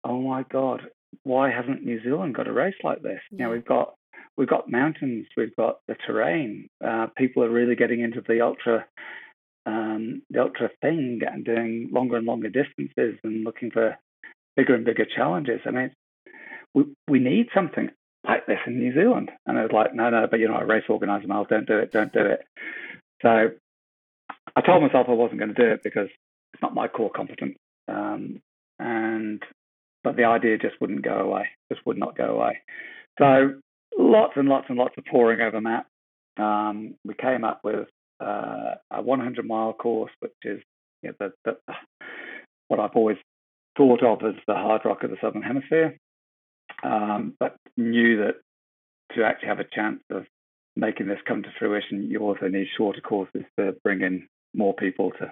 Oh 0.03 0.21
my 0.21 0.43
God, 0.51 0.81
why 1.23 1.51
hasn't 1.51 1.83
New 1.83 2.01
Zealand 2.03 2.35
got 2.35 2.47
a 2.47 2.53
race 2.53 2.75
like 2.83 3.01
this? 3.01 3.19
You 3.31 3.39
know, 3.39 3.49
we've 3.49 3.65
got 3.65 3.93
we've 4.37 4.49
got 4.49 4.71
mountains, 4.71 5.27
we've 5.35 5.55
got 5.55 5.79
the 5.87 5.95
terrain. 6.05 6.69
Uh, 6.83 7.07
people 7.17 7.43
are 7.43 7.49
really 7.49 7.75
getting 7.75 8.01
into 8.01 8.21
the 8.27 8.41
ultra 8.41 8.85
um, 9.65 10.23
the 10.29 10.41
ultra 10.41 10.69
thing 10.81 11.21
and 11.25 11.45
doing 11.45 11.89
longer 11.91 12.17
and 12.17 12.25
longer 12.25 12.49
distances 12.49 13.19
and 13.23 13.43
looking 13.43 13.71
for 13.71 13.97
bigger 14.55 14.73
and 14.73 14.85
bigger 14.85 15.05
challenges. 15.05 15.61
I 15.65 15.71
mean, 15.71 15.91
we 16.73 16.85
we 17.07 17.19
need 17.19 17.47
something 17.53 17.89
like 18.23 18.45
this 18.45 18.59
in 18.67 18.79
New 18.79 18.93
Zealand. 18.93 19.31
And 19.45 19.57
I 19.57 19.63
was 19.63 19.71
like, 19.71 19.93
no, 19.93 20.09
no, 20.09 20.27
but 20.29 20.39
you're 20.39 20.51
not 20.51 20.63
a 20.63 20.67
race 20.67 20.83
organizer, 20.89 21.27
Miles. 21.27 21.47
Don't 21.49 21.67
do 21.67 21.79
it. 21.79 21.91
Don't 21.91 22.13
do 22.13 22.25
it. 22.25 22.41
So 23.21 23.51
I 24.55 24.61
told 24.61 24.83
myself 24.83 25.07
I 25.09 25.13
wasn't 25.13 25.39
going 25.39 25.53
to 25.53 25.61
do 25.61 25.71
it 25.71 25.83
because 25.83 26.09
it's 26.53 26.61
not 26.61 26.75
my 26.75 26.87
core 26.87 27.09
competence. 27.09 27.57
Um, 27.87 28.41
and 28.79 29.41
but 30.03 30.15
the 30.15 30.25
idea 30.25 30.57
just 30.57 30.79
wouldn't 30.81 31.03
go 31.03 31.15
away. 31.15 31.47
Just 31.71 31.85
would 31.85 31.97
not 31.97 32.17
go 32.17 32.35
away. 32.35 32.59
So 33.19 33.55
lots 33.97 34.33
and 34.35 34.47
lots 34.47 34.65
and 34.69 34.77
lots 34.77 34.95
of 34.97 35.05
poring 35.05 35.41
over 35.41 35.61
maps. 35.61 35.89
Um, 36.37 36.95
we 37.05 37.13
came 37.13 37.43
up 37.43 37.61
with 37.63 37.87
uh, 38.19 38.75
a 38.91 39.01
100 39.01 39.45
mile 39.45 39.73
course, 39.73 40.11
which 40.19 40.31
is 40.43 40.61
you 41.03 41.09
know, 41.09 41.15
the, 41.19 41.33
the, 41.67 41.73
what 42.67 42.79
I've 42.79 42.95
always 42.95 43.17
thought 43.77 44.03
of 44.03 44.23
as 44.23 44.35
the 44.47 44.53
Hardrock 44.53 45.03
of 45.03 45.11
the 45.11 45.17
Southern 45.21 45.41
Hemisphere 45.41 45.97
um, 46.83 47.33
but 47.39 47.55
knew 47.77 48.17
that 48.17 48.35
to 49.15 49.23
actually 49.23 49.49
have 49.49 49.59
a 49.59 49.75
chance 49.75 50.01
of 50.09 50.25
making 50.75 51.07
this 51.07 51.19
come 51.27 51.43
to 51.43 51.49
fruition, 51.59 52.09
you 52.09 52.19
also 52.19 52.47
need 52.47 52.67
shorter 52.77 53.01
courses 53.01 53.43
to 53.59 53.75
bring 53.83 54.01
in 54.01 54.27
more 54.53 54.73
people 54.73 55.11
to 55.11 55.31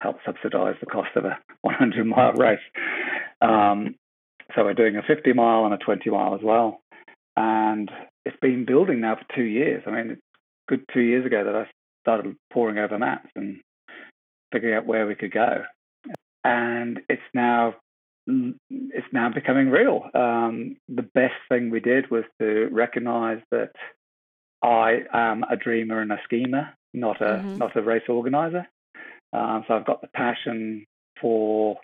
help 0.00 0.16
subsidize 0.24 0.76
the 0.80 0.86
cost 0.86 1.10
of 1.16 1.24
a 1.24 1.38
100 1.62 2.06
mile 2.06 2.32
race. 2.32 2.58
Um, 3.40 3.94
so 4.54 4.64
we're 4.64 4.74
doing 4.74 4.96
a 4.96 5.02
50 5.02 5.32
mile 5.32 5.64
and 5.64 5.74
a 5.74 5.78
20 5.78 6.10
mile 6.10 6.34
as 6.34 6.40
well. 6.42 6.80
And 7.36 7.90
it's 8.24 8.36
been 8.40 8.64
building 8.64 9.00
now 9.00 9.16
for 9.16 9.34
two 9.34 9.44
years. 9.44 9.82
I 9.86 9.90
mean, 9.90 10.10
it's 10.12 10.22
good 10.68 10.84
two 10.92 11.00
years 11.00 11.24
ago 11.24 11.44
that 11.44 11.54
I 11.54 11.66
started 12.02 12.36
poring 12.52 12.78
over 12.78 12.98
maps 12.98 13.30
and 13.36 13.60
figuring 14.52 14.74
out 14.74 14.86
where 14.86 15.06
we 15.06 15.14
could 15.14 15.32
go. 15.32 15.64
And 16.44 17.00
it's 17.08 17.22
now 17.34 17.74
it's 18.70 19.06
now 19.12 19.30
becoming 19.32 19.70
real. 19.70 20.02
Um, 20.14 20.76
the 20.88 21.02
best 21.02 21.34
thing 21.48 21.70
we 21.70 21.80
did 21.80 22.10
was 22.10 22.24
to 22.40 22.68
recognize 22.70 23.40
that 23.50 23.72
I 24.62 25.00
am 25.12 25.44
a 25.44 25.56
dreamer 25.56 26.00
and 26.00 26.12
a 26.12 26.18
schemer, 26.24 26.74
not 26.92 27.20
a 27.20 27.38
mm-hmm. 27.38 27.56
not 27.58 27.76
a 27.76 27.82
race 27.82 28.08
organizer. 28.08 28.66
Um, 29.32 29.64
so 29.66 29.74
I've 29.74 29.86
got 29.86 30.00
the 30.00 30.08
passion 30.08 30.86
for 31.20 31.78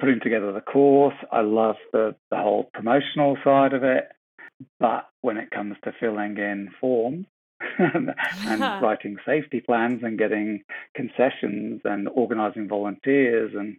putting 0.00 0.20
together 0.20 0.52
the 0.52 0.60
course. 0.60 1.14
I 1.32 1.40
love 1.40 1.76
the, 1.92 2.14
the 2.30 2.36
whole 2.36 2.68
promotional 2.74 3.36
side 3.44 3.72
of 3.72 3.82
it. 3.84 4.08
But 4.80 5.08
when 5.20 5.36
it 5.36 5.50
comes 5.50 5.76
to 5.84 5.92
filling 6.00 6.38
in 6.38 6.70
forms 6.80 7.26
and 7.78 8.08
writing 8.82 9.16
safety 9.26 9.60
plans 9.60 10.02
and 10.02 10.18
getting 10.18 10.62
concessions 10.94 11.82
and 11.84 12.08
organizing 12.08 12.68
volunteers 12.68 13.52
and 13.54 13.76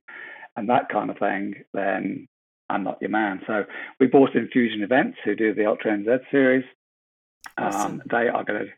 and 0.58 0.70
that 0.70 0.90
kind 0.90 1.10
of 1.10 1.18
thing, 1.20 1.54
then 1.74 2.28
I'm 2.70 2.84
not 2.84 2.98
your 3.00 3.12
man. 3.12 3.42
So 3.48 3.64
we 4.00 4.08
bought 4.08 4.36
Infusion 4.36 4.82
Events, 4.82 5.20
who 5.24 5.36
do 5.36 5.54
the 5.54 5.68
Ultra 5.68 5.92
NZ 5.92 6.20
series. 6.32 6.66
Um, 7.58 7.68
awesome. 7.68 7.92
Um, 7.92 8.02
they 8.10 8.28
are 8.28 8.44
going 8.44 8.66
to 8.66 8.72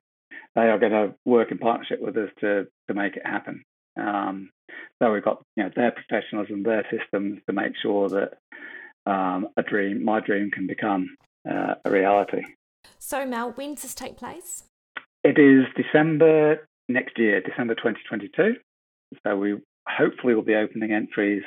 they 0.55 0.63
are 0.63 0.79
going 0.79 0.91
to 0.91 1.15
work 1.25 1.51
in 1.51 1.57
partnership 1.57 2.01
with 2.01 2.17
us 2.17 2.29
to 2.41 2.67
to 2.87 2.93
make 2.93 3.15
it 3.15 3.25
happen. 3.25 3.63
Um, 3.99 4.51
so 5.01 5.11
we've 5.11 5.23
got 5.23 5.41
you 5.55 5.63
know 5.63 5.71
their 5.75 5.91
professionalism, 5.91 6.63
their 6.63 6.85
systems 6.91 7.39
to 7.47 7.53
make 7.53 7.73
sure 7.81 8.09
that 8.09 8.33
um, 9.05 9.47
a 9.57 9.63
dream, 9.63 10.03
my 10.03 10.19
dream, 10.19 10.51
can 10.51 10.67
become 10.67 11.15
uh, 11.49 11.75
a 11.85 11.89
reality. 11.89 12.43
So 12.99 13.25
Mal, 13.25 13.51
when 13.51 13.75
does 13.75 13.83
this 13.83 13.95
take 13.95 14.17
place? 14.17 14.63
It 15.23 15.39
is 15.39 15.65
December 15.75 16.67
next 16.87 17.17
year, 17.17 17.41
December 17.41 17.75
2022. 17.75 18.55
So 19.25 19.37
we 19.37 19.57
hopefully 19.87 20.35
will 20.35 20.43
be 20.43 20.55
opening 20.55 20.91
entries 20.91 21.43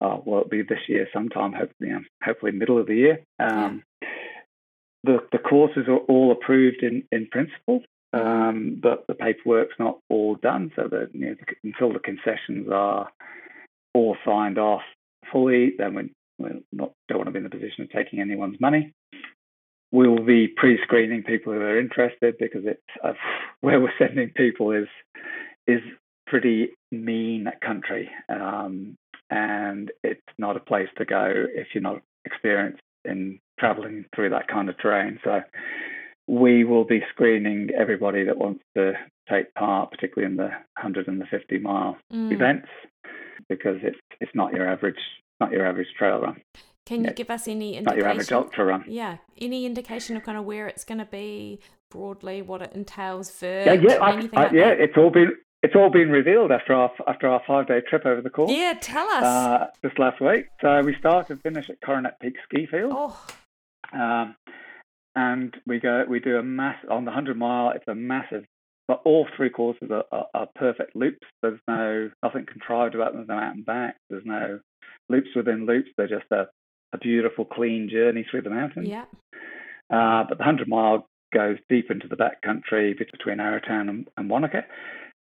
uh, 0.00 0.18
well, 0.24 0.40
it'll 0.40 0.48
be 0.48 0.62
this 0.62 0.88
year 0.88 1.08
sometime, 1.12 1.52
hopefully, 1.52 1.92
um, 1.92 2.06
hopefully 2.22 2.52
middle 2.52 2.78
of 2.78 2.86
the 2.86 2.96
year. 2.96 3.20
Um. 3.38 3.82
The 5.02 5.20
the 5.32 5.38
courses 5.38 5.88
are 5.88 5.96
all 5.96 6.30
approved 6.30 6.82
in 6.82 7.04
in 7.10 7.26
principle, 7.28 7.82
um, 8.12 8.78
but 8.82 9.06
the 9.06 9.14
paperwork's 9.14 9.78
not 9.78 9.98
all 10.10 10.34
done. 10.34 10.72
So 10.76 10.88
that 10.90 11.14
you 11.14 11.26
know, 11.26 11.34
until 11.64 11.92
the 11.94 12.00
concessions 12.00 12.68
are 12.70 13.08
all 13.94 14.16
signed 14.26 14.58
off 14.58 14.82
fully, 15.32 15.72
then 15.78 15.94
we 15.94 16.12
we 16.38 16.62
not 16.72 16.92
don't 17.08 17.18
want 17.18 17.28
to 17.28 17.32
be 17.32 17.38
in 17.38 17.44
the 17.44 17.50
position 17.50 17.84
of 17.84 17.90
taking 17.90 18.20
anyone's 18.20 18.60
money. 18.60 18.92
We'll 19.92 20.24
be 20.24 20.46
pre-screening 20.46 21.24
people 21.24 21.52
who 21.52 21.60
are 21.60 21.80
interested 21.80 22.36
because 22.38 22.62
it's 22.64 22.80
uh, 23.02 23.12
where 23.60 23.80
we're 23.80 23.92
sending 23.98 24.30
people 24.30 24.72
is 24.72 24.88
is 25.66 25.80
pretty 26.26 26.70
mean 26.92 27.48
country. 27.64 28.10
Um, 28.28 28.96
and 29.30 29.90
it's 30.02 30.20
not 30.38 30.56
a 30.56 30.60
place 30.60 30.88
to 30.98 31.04
go 31.04 31.32
if 31.54 31.68
you're 31.74 31.82
not 31.82 32.02
experienced 32.24 32.82
in 33.04 33.38
traveling 33.58 34.04
through 34.14 34.30
that 34.30 34.48
kind 34.48 34.68
of 34.68 34.78
terrain. 34.78 35.18
So 35.24 35.40
we 36.26 36.64
will 36.64 36.84
be 36.84 37.00
screening 37.10 37.70
everybody 37.78 38.24
that 38.24 38.38
wants 38.38 38.62
to 38.76 38.92
take 39.28 39.54
part, 39.54 39.90
particularly 39.90 40.30
in 40.30 40.36
the 40.36 40.50
100 40.78 41.08
and 41.08 41.20
the 41.20 41.26
50 41.26 41.58
mile 41.58 41.96
mm. 42.12 42.32
events. 42.32 42.68
because 43.48 43.78
it's 43.82 43.98
it's 44.20 44.32
not 44.34 44.52
your 44.52 44.66
average 44.68 45.00
not 45.40 45.50
your 45.52 45.66
average 45.66 45.88
trail 45.98 46.20
run. 46.20 46.40
Can 46.86 47.04
you 47.04 47.12
give 47.12 47.30
us 47.30 47.46
any 47.46 47.76
indication? 47.76 47.84
Not 47.84 47.96
your 47.96 48.08
average 48.08 48.32
ultra 48.32 48.64
run. 48.64 48.84
Yeah, 48.88 49.18
any 49.38 49.64
indication 49.64 50.16
of 50.16 50.24
kind 50.24 50.36
of 50.36 50.44
where 50.44 50.66
it's 50.66 50.84
going 50.84 50.98
to 50.98 51.04
be 51.04 51.60
broadly, 51.90 52.42
what 52.42 52.62
it 52.62 52.72
entails, 52.74 53.30
vert, 53.30 53.66
yeah, 53.66 53.72
yeah, 53.74 53.94
I, 53.94 54.10
I, 54.10 54.20
like 54.20 54.32
yeah. 54.32 54.70
that? 54.70 54.80
It's 54.80 54.96
all 54.96 55.10
been 55.10 55.32
it's 55.62 55.74
all 55.74 55.90
been 55.90 56.10
revealed 56.10 56.50
after 56.52 56.72
our 56.74 56.90
after 57.06 57.28
our 57.28 57.42
five 57.46 57.66
day 57.68 57.80
trip 57.88 58.06
over 58.06 58.20
the 58.20 58.30
course. 58.30 58.50
Yeah, 58.52 58.74
tell 58.80 59.08
us. 59.08 59.24
Uh, 59.24 59.66
just 59.84 59.98
last 59.98 60.20
week, 60.20 60.46
so 60.60 60.80
we 60.82 60.94
start 60.98 61.30
and 61.30 61.40
finish 61.42 61.68
at 61.70 61.80
Coronet 61.84 62.18
Peak 62.20 62.34
Ski 62.48 62.66
Field. 62.66 62.92
oh, 62.94 63.26
Um, 63.92 64.36
and 65.16 65.54
we 65.66 65.80
go, 65.80 66.04
we 66.08 66.20
do 66.20 66.36
a 66.36 66.42
mass 66.42 66.76
on 66.90 67.04
the 67.04 67.10
hundred 67.10 67.36
mile. 67.36 67.70
It's 67.70 67.88
a 67.88 67.94
massive, 67.94 68.44
but 68.88 69.02
all 69.04 69.26
three 69.36 69.50
courses 69.50 69.90
are, 69.90 70.04
are, 70.12 70.26
are 70.34 70.48
perfect 70.54 70.94
loops. 70.94 71.26
There's 71.42 71.60
no 71.68 72.10
nothing 72.22 72.46
contrived 72.46 72.94
about 72.94 73.12
them. 73.12 73.26
There's 73.26 73.36
no 73.38 73.44
out 73.44 73.54
and 73.56 73.66
back. 73.66 73.96
There's 74.08 74.24
no 74.24 74.60
loops 75.08 75.30
within 75.34 75.66
loops. 75.66 75.88
They're 75.96 76.06
just 76.08 76.30
a, 76.30 76.46
a 76.92 76.98
beautiful, 76.98 77.44
clean 77.44 77.88
journey 77.90 78.24
through 78.30 78.42
the 78.42 78.50
mountains. 78.50 78.88
yeah. 78.88 79.04
Uh, 79.92 80.24
but 80.28 80.38
the 80.38 80.44
hundred 80.44 80.68
mile 80.68 81.06
goes 81.34 81.58
deep 81.68 81.90
into 81.90 82.06
the 82.08 82.16
back 82.16 82.40
country 82.42 82.94
between 82.94 83.38
Arrowtown 83.38 83.88
and, 83.88 84.08
and 84.16 84.30
Wanaka. 84.30 84.64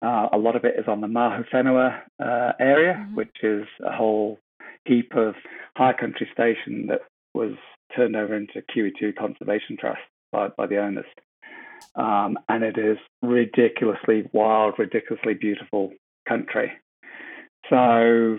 Uh, 0.01 0.27
a 0.31 0.37
lot 0.37 0.55
of 0.55 0.63
it 0.63 0.75
is 0.77 0.87
on 0.87 1.01
the 1.01 1.07
Mahu 1.07 1.43
Whenua 1.51 2.01
uh, 2.19 2.53
area, 2.59 2.95
Mhm. 3.09 3.15
which 3.15 3.35
is 3.43 3.65
a 3.83 3.91
whole 3.91 4.39
heap 4.85 5.15
of 5.15 5.35
high 5.75 5.93
country 5.93 6.27
station 6.31 6.87
that 6.87 7.01
was 7.33 7.53
turned 7.95 8.15
over 8.15 8.35
into 8.35 8.61
QE2 8.73 9.15
Conservation 9.15 9.75
Trust 9.77 10.01
by, 10.31 10.49
by 10.49 10.67
the 10.67 10.77
owners. 10.77 11.05
Um, 11.95 12.37
and 12.49 12.63
it 12.63 12.77
is 12.77 12.97
ridiculously 13.21 14.29
wild, 14.33 14.75
ridiculously 14.77 15.33
beautiful 15.33 15.93
country. 16.27 16.71
So, 17.69 18.37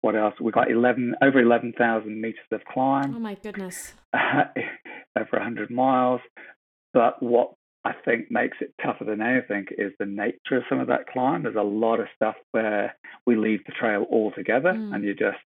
what 0.00 0.16
else? 0.16 0.34
We've 0.40 0.54
got 0.54 0.70
11, 0.70 1.14
over 1.22 1.38
11,000 1.40 2.20
meters 2.20 2.40
of 2.52 2.64
climb 2.64 3.14
Oh 3.14 3.18
my 3.18 3.34
goodness. 3.34 3.94
over 4.14 5.28
100 5.32 5.70
miles. 5.70 6.20
But 6.92 7.22
what 7.22 7.54
I 7.84 7.92
think 8.04 8.30
makes 8.30 8.58
it 8.60 8.72
tougher 8.82 9.04
than 9.04 9.20
anything 9.20 9.66
is 9.76 9.92
the 9.98 10.06
nature 10.06 10.56
of 10.56 10.64
some 10.68 10.80
of 10.80 10.86
that 10.88 11.06
climb. 11.06 11.42
There's 11.42 11.54
a 11.56 11.62
lot 11.62 12.00
of 12.00 12.06
stuff 12.16 12.36
where 12.52 12.96
we 13.26 13.36
leave 13.36 13.60
the 13.66 13.72
trail 13.72 14.06
altogether 14.10 14.72
Mm. 14.72 14.94
and 14.94 15.04
you're 15.04 15.14
just 15.14 15.38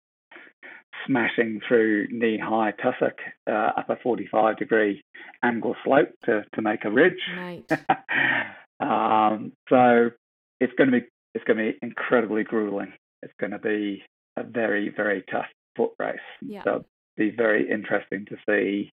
smashing 1.05 1.61
through 1.67 2.07
knee 2.11 2.37
high 2.37 2.71
tussock 2.71 3.17
uh, 3.49 3.71
up 3.77 3.89
a 3.89 3.95
45 3.97 4.57
degree 4.57 5.01
angle 5.43 5.75
slope 5.83 6.09
to, 6.25 6.43
to 6.53 6.61
make 6.61 6.85
a 6.85 6.91
ridge. 6.91 7.19
Mate. 7.35 7.71
um, 8.79 9.53
so 9.69 10.11
it's 10.59 10.73
going 10.77 10.91
to 10.91 10.99
be 10.99 11.05
it's 11.33 11.43
going 11.45 11.57
to 11.57 11.71
be 11.71 11.77
incredibly 11.81 12.43
grueling. 12.43 12.93
It's 13.21 13.33
going 13.39 13.51
to 13.51 13.59
be 13.59 14.03
a 14.35 14.43
very 14.43 14.89
very 14.89 15.23
tough 15.31 15.47
foot 15.75 15.91
race. 15.99 16.17
Yeah. 16.41 16.63
So 16.63 16.69
it'll 16.69 16.85
be 17.17 17.31
very 17.31 17.69
interesting 17.69 18.25
to 18.25 18.37
see 18.47 18.91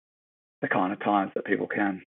the 0.61 0.67
kind 0.67 0.93
of 0.93 0.99
times 0.99 1.31
that 1.35 1.45
people 1.45 1.67
can 1.67 2.03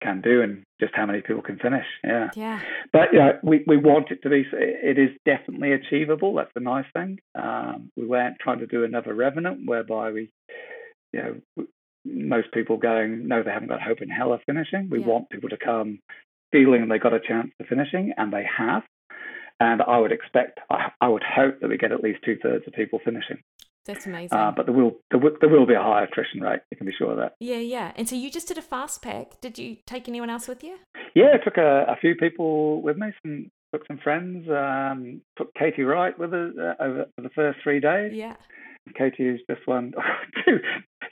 can 0.00 0.20
do 0.20 0.42
and 0.42 0.62
just 0.80 0.94
how 0.94 1.06
many 1.06 1.20
people 1.20 1.42
can 1.42 1.58
finish. 1.58 1.86
Yeah. 2.04 2.30
Yeah. 2.34 2.60
But 2.92 3.08
yeah, 3.12 3.32
we, 3.42 3.64
we 3.66 3.76
want 3.76 4.10
it 4.10 4.22
to 4.22 4.30
be. 4.30 4.44
It 4.52 4.98
is 4.98 5.10
definitely 5.24 5.72
achievable. 5.72 6.34
That's 6.34 6.52
the 6.54 6.60
nice 6.60 6.86
thing. 6.92 7.18
Um, 7.34 7.90
we 7.96 8.06
weren't 8.06 8.36
trying 8.40 8.60
to 8.60 8.66
do 8.66 8.84
another 8.84 9.14
Revenant, 9.14 9.66
whereby 9.66 10.12
we, 10.12 10.30
you 11.12 11.20
know, 11.22 11.64
most 12.04 12.52
people 12.52 12.76
going 12.76 13.28
no, 13.28 13.42
they 13.42 13.50
haven't 13.50 13.68
got 13.68 13.82
hope 13.82 14.00
in 14.00 14.08
hell 14.08 14.32
of 14.32 14.40
finishing. 14.46 14.88
We 14.90 15.00
Yeah. 15.00 15.06
want 15.06 15.30
people 15.30 15.48
to 15.50 15.56
come 15.56 15.98
feeling 16.52 16.88
they 16.88 16.98
got 16.98 17.12
a 17.12 17.20
chance 17.20 17.50
of 17.60 17.66
finishing, 17.66 18.12
and 18.16 18.32
they 18.32 18.44
have. 18.56 18.82
And 19.60 19.82
I 19.82 19.98
would 19.98 20.12
expect, 20.12 20.60
I, 20.70 20.92
I 21.00 21.08
would 21.08 21.24
hope 21.24 21.60
that 21.60 21.68
we 21.68 21.76
get 21.76 21.90
at 21.90 22.02
least 22.02 22.20
two 22.24 22.38
thirds 22.40 22.64
of 22.66 22.72
people 22.74 23.00
finishing. 23.04 23.38
That's 23.88 24.06
amazing. 24.06 24.38
Uh, 24.38 24.52
but 24.54 24.66
there 24.66 24.74
will, 24.74 24.92
there 25.10 25.18
will 25.18 25.32
there 25.40 25.48
will 25.48 25.66
be 25.66 25.74
a 25.74 25.82
high 25.82 26.04
attrition 26.04 26.40
rate. 26.40 26.60
You 26.70 26.76
can 26.76 26.86
be 26.86 26.92
sure 26.96 27.10
of 27.10 27.16
that. 27.16 27.34
yeah, 27.40 27.56
yeah. 27.56 27.92
And 27.96 28.08
so 28.08 28.14
you 28.14 28.30
just 28.30 28.46
did 28.46 28.58
a 28.58 28.62
fast 28.62 29.02
pack. 29.02 29.40
Did 29.40 29.58
you 29.58 29.78
take 29.86 30.08
anyone 30.08 30.28
else 30.30 30.46
with 30.46 30.62
you? 30.62 30.76
Yeah, 31.14 31.30
I 31.34 31.42
took 31.42 31.56
a, 31.56 31.86
a 31.88 31.96
few 32.00 32.14
people 32.14 32.82
with 32.82 32.98
me, 32.98 33.08
some 33.22 33.50
took 33.72 33.86
some 33.86 33.98
friends. 33.98 34.46
Um, 34.48 35.22
took 35.36 35.52
Katie 35.54 35.82
Wright 35.82 36.16
with 36.18 36.32
us 36.34 36.52
uh, 36.58 36.74
over 36.82 37.06
the 37.16 37.30
first 37.30 37.58
three 37.62 37.80
days. 37.80 38.12
Yeah. 38.14 38.36
Katie 38.96 39.28
is 39.28 39.40
just 39.50 39.66
one. 39.66 39.92
Two, 40.44 40.58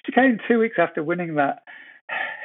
she 0.04 0.12
came 0.12 0.38
two 0.48 0.58
weeks 0.58 0.76
after 0.78 1.02
winning 1.02 1.34
that. 1.36 1.62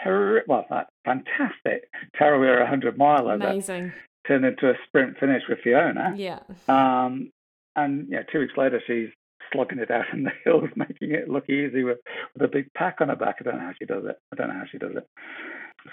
Well, 0.05 0.65
that 0.69 0.87
fantastic 1.05 1.87
Tarawera 2.19 2.61
100 2.61 2.97
miler 2.97 3.37
that 3.37 3.49
Amazing. 3.51 3.93
turned 4.27 4.45
into 4.45 4.69
a 4.69 4.73
sprint 4.87 5.17
finish 5.19 5.43
with 5.47 5.59
Fiona. 5.63 6.13
Yeah. 6.17 6.39
Um, 6.67 7.29
and 7.75 8.07
yeah, 8.09 8.23
two 8.31 8.39
weeks 8.39 8.53
later, 8.57 8.81
she's 8.87 9.09
slogging 9.51 9.79
it 9.79 9.91
out 9.91 10.05
in 10.13 10.23
the 10.23 10.31
hills, 10.43 10.69
making 10.75 11.11
it 11.11 11.29
look 11.29 11.49
easy 11.49 11.83
with, 11.83 11.99
with 12.33 12.43
a 12.43 12.51
big 12.51 12.73
pack 12.73 12.97
on 13.01 13.09
her 13.09 13.15
back. 13.15 13.37
I 13.39 13.43
don't 13.43 13.55
know 13.55 13.65
how 13.65 13.73
she 13.77 13.85
does 13.85 14.03
it. 14.05 14.17
I 14.31 14.35
don't 14.35 14.47
know 14.49 14.59
how 14.59 14.65
she 14.71 14.77
does 14.77 14.95
it. 14.95 15.07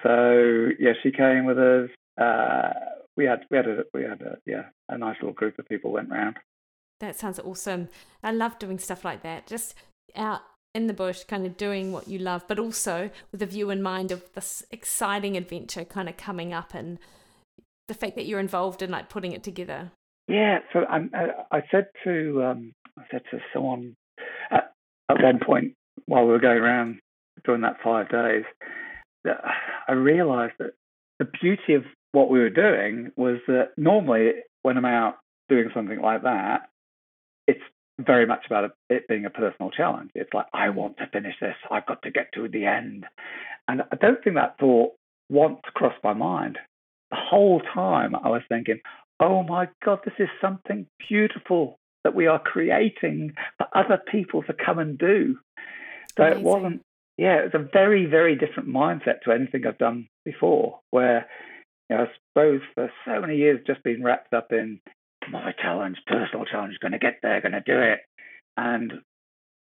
So 0.03 0.69
yeah, 0.79 0.93
she 1.03 1.11
came 1.11 1.45
with 1.45 1.59
us. 1.59 1.91
Uh, 2.21 2.73
we 3.17 3.25
had 3.25 3.41
we 3.51 3.57
had 3.57 3.67
a 3.67 3.85
we 3.95 4.03
had 4.03 4.21
a 4.21 4.37
yeah 4.47 4.65
a 4.89 4.99
nice 4.99 5.17
little 5.21 5.35
group 5.35 5.59
of 5.59 5.69
people 5.69 5.93
went 5.93 6.11
round. 6.11 6.37
That 7.01 7.17
sounds 7.17 7.39
awesome. 7.39 7.89
I 8.23 8.33
love 8.33 8.59
doing 8.59 8.79
stuff 8.79 9.05
like 9.05 9.23
that. 9.23 9.47
Just 9.47 9.75
out 10.17 10.41
in 10.75 10.87
the 10.87 10.95
bush, 10.95 11.25
kind 11.25 11.47
of 11.47 11.57
doing 11.57 11.93
what 11.93 12.09
you 12.09 12.19
love, 12.19 12.45
but 12.47 12.59
also 12.59 13.11
with 13.33 13.43
a 13.43 13.47
view 13.47 13.71
in 13.71 13.83
mind 13.83 14.13
of 14.13 14.23
this 14.35 14.65
exciting 14.71 15.37
adventure 15.37 15.85
kind 15.85 16.09
of 16.09 16.17
coming 16.17 16.53
up 16.53 16.75
and 16.75 16.99
the 17.87 17.95
fact 17.95 18.17
that 18.17 18.27
you're 18.27 18.41
involved 18.41 18.83
in 18.83 18.91
like 18.91 19.09
putting 19.09 19.33
it 19.33 19.43
together. 19.43 19.91
Yeah, 20.27 20.59
so 20.73 20.81
I, 20.81 21.09
I, 21.15 21.57
I 21.59 21.63
said 21.71 21.87
to 22.05 22.45
um, 22.45 22.73
I 22.99 23.05
said 23.11 23.23
to 23.31 23.39
someone 23.53 23.97
at, 24.51 24.73
at 25.09 25.23
one 25.23 25.41
point 25.45 25.75
while 26.07 26.25
we 26.25 26.33
were 26.33 26.39
going 26.39 26.59
around 26.59 27.01
during 27.45 27.63
that 27.63 27.77
five 27.83 28.09
days 28.11 28.45
that 29.25 29.39
I 29.87 29.93
realised 29.93 30.55
that 30.59 30.73
the 31.19 31.29
beauty 31.41 31.75
of 31.75 31.85
what 32.13 32.31
we 32.31 32.39
were 32.39 32.51
doing 32.51 33.13
was 33.17 33.39
that 33.47 33.71
normally 33.77 34.33
when 34.63 34.77
I'm 34.77 34.85
out 34.85 35.17
doing 35.49 35.71
something 35.75 36.01
like 36.01 36.23
that, 36.23 36.69
it's 37.47 37.61
very 37.99 38.27
much 38.27 38.45
about 38.47 38.71
it 38.89 39.09
being 39.09 39.25
a 39.25 39.31
personal 39.31 39.71
challenge. 39.71 40.11
It's 40.15 40.33
like 40.33 40.47
I 40.53 40.71
want 40.71 40.99
to 40.99 41.09
finish 41.13 41.35
this. 41.41 41.57
I've 41.71 41.87
got 41.87 42.03
to 42.03 42.11
get 42.11 42.33
to 42.35 42.49
the 42.49 42.67
end, 42.67 43.05
and 43.67 43.83
I 43.83 43.97
don't 43.97 44.23
think 44.23 44.37
that 44.37 44.59
thought 44.59 44.93
once 45.29 45.61
crossed 45.75 46.03
my 46.05 46.15
mind. 46.15 46.59
The 47.11 47.17
whole 47.19 47.61
time 47.75 48.15
I 48.15 48.29
was 48.29 48.43
thinking, 48.49 48.81
oh 49.21 49.43
my 49.43 49.69
God, 49.85 50.01
this 50.05 50.15
is 50.19 50.29
something 50.41 50.87
beautiful 51.09 51.79
that 52.05 52.15
we 52.15 52.27
are 52.27 52.39
creating 52.39 53.33
for 53.57 53.67
other 53.75 54.01
people 54.11 54.43
to 54.45 54.53
come 54.53 54.79
and 54.79 54.99
do. 54.99 55.39
So 56.17 56.25
Amazing. 56.25 56.41
it 56.41 56.45
wasn't, 56.45 56.83
yeah, 57.17 57.41
it 57.41 57.53
was 57.53 57.63
a 57.63 57.69
very, 57.73 58.07
very 58.07 58.37
different 58.37 58.69
mindset 58.69 59.23
to 59.25 59.33
anything 59.33 59.67
I've 59.67 59.79
done 59.79 60.09
before, 60.25 60.81
where, 60.91 61.27
you 61.89 61.97
know, 61.97 62.05
I 62.05 62.07
suppose 62.33 62.61
for 62.75 62.91
so 63.05 63.21
many 63.21 63.37
years 63.37 63.61
just 63.67 63.83
been 63.83 64.03
wrapped 64.03 64.33
up 64.33 64.53
in 64.53 64.81
my 65.31 65.53
challenge, 65.61 65.99
personal 66.07 66.45
challenge, 66.45 66.79
going 66.81 66.93
to 66.93 66.99
get 66.99 67.19
there, 67.23 67.41
going 67.41 67.53
to 67.53 67.61
do 67.61 67.79
it. 67.79 68.01
And 68.57 68.93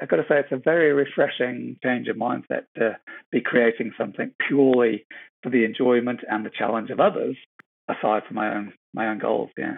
I've 0.01 0.09
got 0.09 0.17
to 0.17 0.25
say, 0.27 0.39
it's 0.39 0.51
a 0.51 0.57
very 0.57 0.93
refreshing 0.93 1.77
change 1.83 2.07
of 2.07 2.15
mindset 2.15 2.63
to 2.77 2.97
be 3.31 3.41
creating 3.41 3.91
something 3.97 4.33
purely 4.47 5.05
for 5.43 5.49
the 5.49 5.63
enjoyment 5.63 6.21
and 6.27 6.45
the 6.45 6.49
challenge 6.49 6.89
of 6.89 6.99
others, 6.99 7.35
aside 7.87 8.23
from 8.27 8.35
my 8.35 8.55
own 8.55 8.73
my 8.93 9.07
own 9.07 9.19
goals. 9.19 9.51
Yeah. 9.57 9.77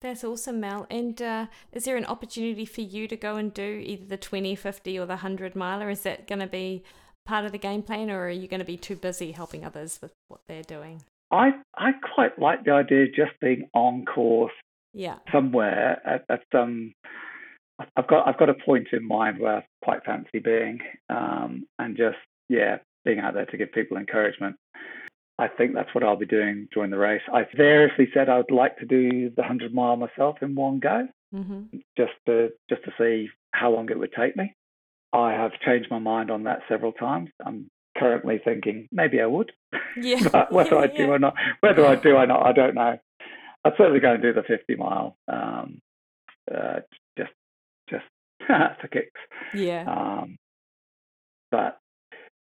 That's 0.00 0.24
awesome, 0.24 0.60
Mal. 0.60 0.86
And 0.90 1.20
uh, 1.22 1.46
is 1.72 1.84
there 1.84 1.96
an 1.96 2.04
opportunity 2.04 2.64
for 2.66 2.82
you 2.82 3.08
to 3.08 3.16
go 3.16 3.36
and 3.36 3.52
do 3.52 3.82
either 3.84 4.04
the 4.04 4.16
20, 4.16 4.54
50 4.54 4.98
or 4.98 5.06
the 5.06 5.14
100 5.14 5.56
miler? 5.56 5.88
Is 5.90 6.02
that 6.02 6.26
going 6.26 6.40
to 6.40 6.46
be 6.46 6.82
part 7.24 7.44
of 7.44 7.52
the 7.52 7.58
game 7.58 7.82
plan 7.82 8.10
or 8.10 8.26
are 8.26 8.30
you 8.30 8.46
going 8.46 8.60
to 8.60 8.66
be 8.66 8.76
too 8.76 8.94
busy 8.96 9.32
helping 9.32 9.64
others 9.64 9.98
with 10.00 10.12
what 10.28 10.40
they're 10.46 10.62
doing? 10.62 11.02
I 11.32 11.50
I 11.76 11.90
quite 12.14 12.38
like 12.38 12.64
the 12.64 12.70
idea 12.70 13.04
of 13.04 13.14
just 13.14 13.32
being 13.40 13.68
on 13.74 14.04
course 14.04 14.52
Yeah. 14.94 15.16
somewhere 15.32 16.00
at, 16.06 16.24
at 16.28 16.42
some. 16.52 16.94
I've 17.96 18.06
got 18.06 18.28
I've 18.28 18.38
got 18.38 18.48
a 18.48 18.54
point 18.54 18.88
in 18.92 19.06
mind 19.06 19.40
where 19.40 19.56
I 19.56 19.66
quite 19.82 20.04
fancy 20.04 20.38
being, 20.38 20.78
um, 21.08 21.66
and 21.80 21.96
just 21.96 22.16
yeah, 22.48 22.78
being 23.04 23.18
out 23.18 23.34
there 23.34 23.46
to 23.46 23.56
give 23.56 23.72
people 23.72 23.96
encouragement. 23.96 24.54
I 25.38 25.48
think 25.48 25.74
that's 25.74 25.94
what 25.94 26.02
I'll 26.02 26.16
be 26.16 26.26
doing 26.26 26.68
during 26.72 26.90
the 26.90 26.98
race. 26.98 27.20
I 27.32 27.46
variously 27.56 28.08
said 28.14 28.28
I 28.28 28.38
would 28.38 28.50
like 28.50 28.78
to 28.78 28.86
do 28.86 29.30
the 29.36 29.42
hundred 29.42 29.74
mile 29.74 29.96
myself 29.96 30.36
in 30.42 30.54
one 30.54 30.78
go, 30.80 31.08
hmm 31.32 31.62
just 31.96 32.12
to 32.26 32.50
just 32.70 32.82
to 32.84 32.92
see 32.98 33.28
how 33.52 33.70
long 33.70 33.90
it 33.90 33.98
would 33.98 34.12
take 34.18 34.36
me. 34.36 34.54
I 35.12 35.32
have 35.32 35.52
changed 35.64 35.90
my 35.90 35.98
mind 35.98 36.30
on 36.30 36.44
that 36.44 36.60
several 36.68 36.92
times. 36.92 37.30
I'm 37.44 37.68
currently 37.98 38.40
thinking 38.44 38.88
maybe 38.92 39.20
I 39.20 39.26
would, 39.26 39.52
Yeah. 39.96 40.28
but 40.32 40.52
whether 40.52 40.76
I 40.78 40.84
Yeah, 40.86 40.96
do 40.96 41.02
yeah. 41.04 41.08
or 41.08 41.18
not, 41.18 41.34
whether 41.60 41.84
I 41.86 41.96
do 41.96 42.16
or 42.16 42.26
not, 42.26 42.46
I 42.46 42.52
don't 42.52 42.74
know. 42.74 42.98
I'd 43.64 43.72
certainly 43.76 44.00
go 44.00 44.12
and 44.12 44.22
do 44.22 44.32
the 44.32 44.42
50 44.42 44.76
mile, 44.76 45.16
um, 45.28 45.80
uh, 46.54 46.80
just 47.18 47.32
just 47.90 48.04
for 48.46 48.88
kicks. 48.90 49.20
Yeah. 49.54 49.84
Um, 49.86 50.36
but 51.50 51.78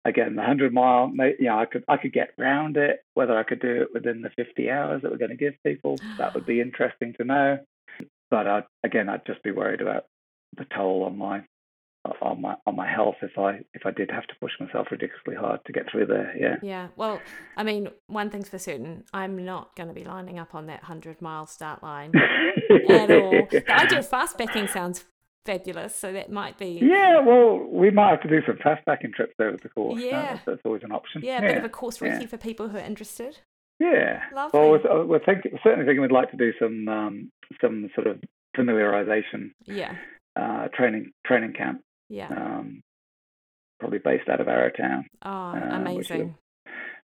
again, 0.05 0.35
the 0.35 0.41
100 0.41 0.73
mile, 0.73 1.11
you 1.39 1.47
know, 1.47 1.59
I 1.59 1.65
could 1.65 1.83
I 1.87 1.97
could 1.97 2.13
get 2.13 2.33
round 2.37 2.77
it. 2.77 3.03
Whether 3.15 3.37
I 3.37 3.43
could 3.43 3.59
do 3.59 3.81
it 3.81 3.89
within 3.93 4.21
the 4.21 4.29
50 4.29 4.69
hours 4.69 5.01
that 5.01 5.11
we're 5.11 5.17
going 5.17 5.31
to 5.31 5.35
give 5.35 5.55
people, 5.65 5.97
that 6.17 6.33
would 6.33 6.45
be 6.45 6.61
interesting 6.61 7.13
to 7.17 7.25
know. 7.25 7.59
but 8.29 8.47
I'd, 8.47 8.63
again, 8.83 9.09
I'd 9.09 9.25
just 9.25 9.43
be 9.43 9.51
worried 9.51 9.81
about 9.81 10.05
the 10.57 10.65
toll 10.75 11.03
on 11.03 11.17
my 11.17 11.43
on 12.21 12.39
my 12.39 12.55
on 12.67 12.75
my 12.75 12.89
health 12.89 13.15
if 13.23 13.37
I 13.37 13.61
if 13.73 13.85
I 13.85 13.91
did 13.91 14.11
have 14.11 14.27
to 14.27 14.35
push 14.39 14.51
myself 14.59 14.87
ridiculously 14.91 15.35
hard 15.35 15.59
to 15.65 15.73
get 15.73 15.89
through 15.91 16.05
there. 16.05 16.35
Yeah. 16.39 16.55
Yeah. 16.61 16.87
Well, 16.95 17.19
I 17.57 17.63
mean, 17.63 17.89
one 18.07 18.29
thing's 18.29 18.47
for 18.47 18.59
certain, 18.59 19.05
I'm 19.13 19.43
not 19.43 19.75
going 19.75 19.89
to 19.89 19.95
be 19.95 20.03
lining 20.03 20.37
up 20.37 20.53
on 20.53 20.67
that 20.67 20.83
hundred 20.83 21.21
mile 21.21 21.47
start 21.47 21.81
line 21.81 22.11
at 22.89 23.11
all. 23.11 23.47
The 23.49 23.63
idea 23.69 23.99
of 23.99 24.07
fast 24.07 24.37
packing 24.37 24.67
sounds 24.67 25.05
fabulous, 25.45 25.95
so 25.95 26.11
that 26.13 26.31
might 26.31 26.57
be. 26.57 26.79
Yeah. 26.81 27.21
Well, 27.21 27.57
we 27.71 27.91
might 27.91 28.09
have 28.09 28.21
to 28.23 28.29
do 28.29 28.41
some 28.45 28.57
fast 28.57 28.85
packing 28.85 29.13
trips 29.15 29.35
over 29.39 29.57
the 29.61 29.69
course. 29.69 30.01
Yeah. 30.01 30.33
That's, 30.33 30.45
that's 30.45 30.61
always 30.65 30.83
an 30.83 30.91
option. 30.91 31.21
Yeah, 31.23 31.39
a 31.39 31.41
yeah. 31.41 31.47
bit 31.49 31.57
of 31.57 31.63
a 31.63 31.69
course 31.69 31.99
recce 31.99 32.21
yeah. 32.21 32.27
for 32.27 32.37
people 32.37 32.69
who 32.69 32.77
are 32.77 32.81
interested. 32.81 33.39
Yeah. 33.79 34.21
Lovely. 34.33 34.59
Well, 34.59 34.71
we're, 34.71 35.05
we're 35.05 35.25
thinking, 35.25 35.57
certainly 35.63 35.85
thinking 35.85 36.01
we'd 36.01 36.11
like 36.11 36.31
to 36.31 36.37
do 36.37 36.51
some 36.59 36.87
um, 36.87 37.31
some 37.61 37.89
sort 37.95 38.07
of 38.07 38.21
familiarization. 38.57 39.51
Yeah. 39.65 39.95
Uh, 40.35 40.67
training 40.73 41.11
training 41.25 41.53
camp 41.53 41.81
yeah. 42.09 42.27
Um, 42.27 42.81
probably 43.79 43.99
based 43.99 44.29
out 44.29 44.41
of 44.41 44.47
Arrowtown. 44.47 45.03
Oh, 45.23 45.29
uh, 45.29 45.75
amazing. 45.75 46.35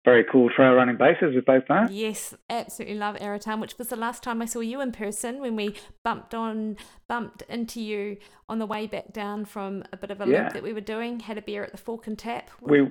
Very 0.08 0.24
cool 0.24 0.50
trail 0.50 0.72
running 0.72 0.96
bases 0.96 1.36
with 1.36 1.44
both 1.44 1.68
that. 1.68 1.92
Yes, 1.92 2.34
absolutely 2.50 2.96
love 2.96 3.18
Arrowtown, 3.18 3.60
which 3.60 3.78
was 3.78 3.90
the 3.90 3.98
last 3.98 4.24
time 4.24 4.42
I 4.42 4.46
saw 4.46 4.62
you 4.62 4.80
in 4.80 4.94
person 4.94 5.42
when 5.42 5.58
we 5.58 5.76
bumped 6.02 6.34
on 6.34 6.78
bumped 7.10 7.42
into 7.50 7.82
you 7.82 8.16
on 8.48 8.60
the 8.60 8.66
way 8.66 8.88
back 8.88 9.12
down 9.12 9.44
from 9.44 9.84
a 9.92 9.98
bit 9.98 10.10
of 10.10 10.22
a 10.22 10.26
yeah. 10.26 10.44
loop 10.44 10.54
that 10.54 10.64
we 10.64 10.72
were 10.72 10.80
doing. 10.80 11.20
Had 11.20 11.38
a 11.38 11.42
beer 11.42 11.62
at 11.62 11.74
the 11.74 11.78
Fork 11.78 12.08
and 12.08 12.18
Tap. 12.18 12.50
We 12.62 12.84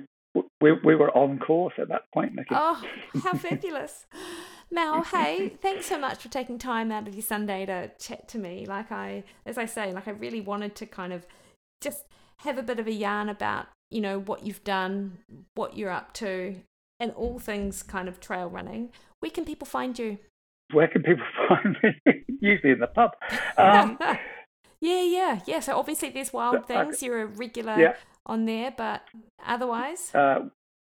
we 0.61 0.73
we 0.83 0.93
were 0.93 1.09
on 1.17 1.39
course 1.39 1.73
at 1.79 1.87
that 1.87 2.03
point, 2.13 2.35
Mikki. 2.35 2.49
Oh, 2.51 2.85
how 3.23 3.33
fabulous! 3.35 4.05
Mal, 4.69 5.01
hey, 5.01 5.57
thanks 5.59 5.87
so 5.87 5.97
much 5.97 6.21
for 6.21 6.29
taking 6.29 6.59
time 6.59 6.91
out 6.91 7.07
of 7.07 7.15
your 7.15 7.23
Sunday 7.23 7.65
to 7.65 7.89
chat 7.97 8.27
to 8.27 8.37
me. 8.37 8.67
Like 8.67 8.91
I, 8.91 9.23
as 9.43 9.57
I 9.57 9.65
say, 9.65 9.91
like 9.91 10.07
I 10.07 10.11
really 10.11 10.41
wanted 10.41 10.75
to 10.75 10.85
kind 10.85 11.11
of 11.11 11.25
just 11.81 12.05
have 12.41 12.59
a 12.59 12.63
bit 12.63 12.77
of 12.77 12.85
a 12.85 12.91
yarn 12.91 13.27
about, 13.27 13.69
you 13.89 14.01
know, 14.01 14.19
what 14.19 14.45
you've 14.45 14.63
done, 14.63 15.17
what 15.55 15.75
you're 15.75 15.89
up 15.89 16.13
to, 16.15 16.57
and 16.99 17.11
all 17.11 17.39
things 17.39 17.83
kind 17.83 18.07
of 18.07 18.19
trail 18.19 18.49
running. 18.49 18.89
Where 19.19 19.31
can 19.31 19.45
people 19.45 19.67
find 19.67 19.97
you? 19.97 20.17
Where 20.71 20.87
can 20.87 21.03
people 21.03 21.25
find 21.47 21.77
me? 21.83 22.23
Usually 22.39 22.73
in 22.73 22.79
the 22.79 22.87
pub. 22.87 23.11
Um, 23.57 23.97
yeah, 24.79 25.01
yeah, 25.01 25.39
yeah. 25.47 25.59
So 25.59 25.77
obviously 25.77 26.09
there's 26.09 26.31
Wild 26.31 26.65
Things. 26.67 27.01
You're 27.01 27.23
a 27.23 27.25
regular 27.25 27.77
yeah. 27.77 27.93
on 28.25 28.45
there, 28.45 28.73
but 28.75 29.01
otherwise? 29.43 30.13
Uh, 30.13 30.49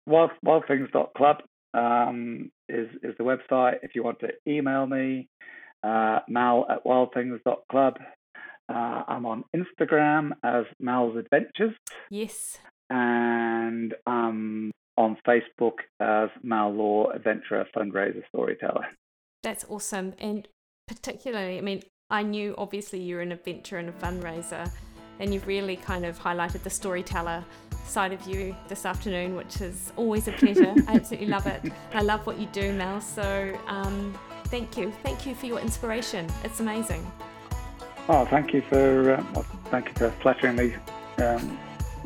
wild, 0.07 0.31
wildthings.club 0.45 1.41
um, 1.73 2.49
is, 2.69 2.87
is 3.01 3.15
the 3.17 3.23
website. 3.23 3.79
If 3.83 3.95
you 3.95 4.03
want 4.03 4.19
to 4.21 4.29
email 4.47 4.85
me, 4.85 5.27
uh, 5.83 6.19
mal 6.29 6.65
at 6.69 6.85
wildthings.club. 6.85 7.97
Uh, 8.69 9.03
I'm 9.07 9.25
on 9.25 9.43
Instagram 9.53 10.31
as 10.43 10.63
Mal's 10.79 11.17
Adventures. 11.17 11.75
Yes. 12.09 12.59
And 12.89 13.93
I'm 14.07 14.71
on 14.97 15.17
Facebook 15.27 15.79
as 15.99 16.29
Mal 16.43 16.71
Law 16.71 17.09
Adventurer 17.11 17.65
Fundraiser 17.75 18.23
Storyteller. 18.29 18.87
That's 19.41 19.65
awesome. 19.69 20.13
And 20.19 20.47
particularly, 20.87 21.57
I 21.57 21.61
mean, 21.61 21.83
I 22.09 22.23
knew 22.23 22.53
obviously 22.57 23.01
you're 23.01 23.21
an 23.21 23.31
adventurer 23.31 23.79
and 23.79 23.89
a 23.89 23.93
fundraiser, 23.93 24.69
and 25.19 25.33
you've 25.33 25.47
really 25.47 25.75
kind 25.75 26.05
of 26.05 26.19
highlighted 26.19 26.63
the 26.63 26.69
storyteller 26.69 27.43
side 27.85 28.13
of 28.13 28.25
you 28.27 28.55
this 28.67 28.85
afternoon, 28.85 29.35
which 29.35 29.61
is 29.61 29.91
always 29.95 30.27
a 30.27 30.31
pleasure. 30.33 30.73
I 30.87 30.95
absolutely 30.95 31.27
love 31.27 31.47
it. 31.47 31.71
I 31.93 32.01
love 32.01 32.25
what 32.25 32.39
you 32.39 32.47
do, 32.47 32.73
Mal. 32.73 33.01
So 33.01 33.57
um, 33.67 34.17
thank 34.45 34.77
you. 34.77 34.93
Thank 35.03 35.25
you 35.25 35.35
for 35.35 35.45
your 35.45 35.59
inspiration. 35.59 36.27
It's 36.43 36.59
amazing. 36.59 37.09
Oh, 38.09 38.25
thank 38.25 38.53
you 38.53 38.61
for 38.61 39.13
uh, 39.13 39.25
well, 39.33 39.45
thank 39.65 39.87
you 39.87 39.93
for 39.95 40.11
flattering 40.21 40.57
me 40.57 40.75
um, 41.23 41.57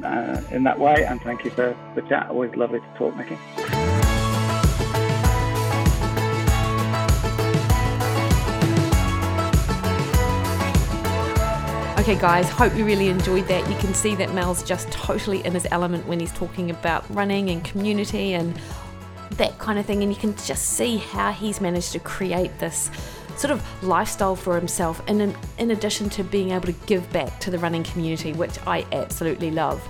uh, 0.03 0.41
in 0.51 0.63
that 0.63 0.79
way, 0.79 1.05
and 1.05 1.21
thank 1.21 1.43
you 1.43 1.51
for 1.51 1.75
the 1.95 2.01
chat. 2.03 2.29
Always 2.29 2.55
lovely 2.55 2.79
to 2.79 2.87
talk, 2.97 3.15
Mikki. 3.15 3.37
Okay, 11.99 12.15
guys, 12.21 12.49
hope 12.49 12.73
you 12.77 12.85
really 12.85 13.09
enjoyed 13.09 13.49
that. 13.49 13.69
You 13.69 13.75
can 13.79 13.93
see 13.93 14.15
that 14.15 14.33
Mal's 14.33 14.63
just 14.63 14.89
totally 14.91 15.45
in 15.45 15.53
his 15.53 15.67
element 15.71 16.07
when 16.07 16.21
he's 16.21 16.31
talking 16.31 16.69
about 16.69 17.03
running 17.13 17.49
and 17.49 17.61
community 17.65 18.33
and 18.33 18.57
that 19.31 19.59
kind 19.59 19.77
of 19.77 19.85
thing, 19.85 20.03
and 20.03 20.13
you 20.13 20.17
can 20.17 20.33
just 20.37 20.69
see 20.69 20.97
how 20.97 21.33
he's 21.33 21.59
managed 21.59 21.91
to 21.91 21.99
create 21.99 22.57
this 22.59 22.89
sort 23.37 23.51
of 23.51 23.83
lifestyle 23.83 24.35
for 24.35 24.55
himself 24.55 25.01
in, 25.07 25.35
in 25.57 25.71
addition 25.71 26.09
to 26.09 26.23
being 26.23 26.51
able 26.51 26.65
to 26.67 26.75
give 26.85 27.09
back 27.11 27.39
to 27.41 27.51
the 27.51 27.59
running 27.59 27.83
community, 27.83 28.33
which 28.33 28.57
I 28.65 28.85
absolutely 28.91 29.51
love. 29.51 29.81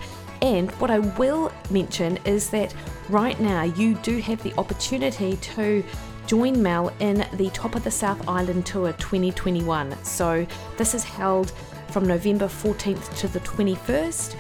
And 0.42 0.70
what 0.74 0.92
I 0.92 1.00
will 1.00 1.52
mention 1.72 2.18
is 2.26 2.50
that 2.52 2.74
right 3.10 3.40
now 3.40 3.64
you 3.64 3.96
do 3.96 4.20
have 4.20 4.42
the 4.44 4.54
opportunity 4.58 5.38
to 5.38 5.84
join 6.28 6.62
Mal 6.62 6.90
in 7.00 7.26
the 7.34 7.50
Top 7.52 7.76
of 7.76 7.84
the 7.84 7.92
South 7.92 8.28
Island 8.28 8.66
Tour 8.66 8.92
2021. 8.94 10.04
So 10.04 10.46
this 10.78 10.94
is 10.94 11.04
held 11.04 11.52
from 11.90 12.06
November 12.06 12.48
14th 12.48 13.18
to 13.20 13.28
the 13.30 13.40
21st, 13.40 14.36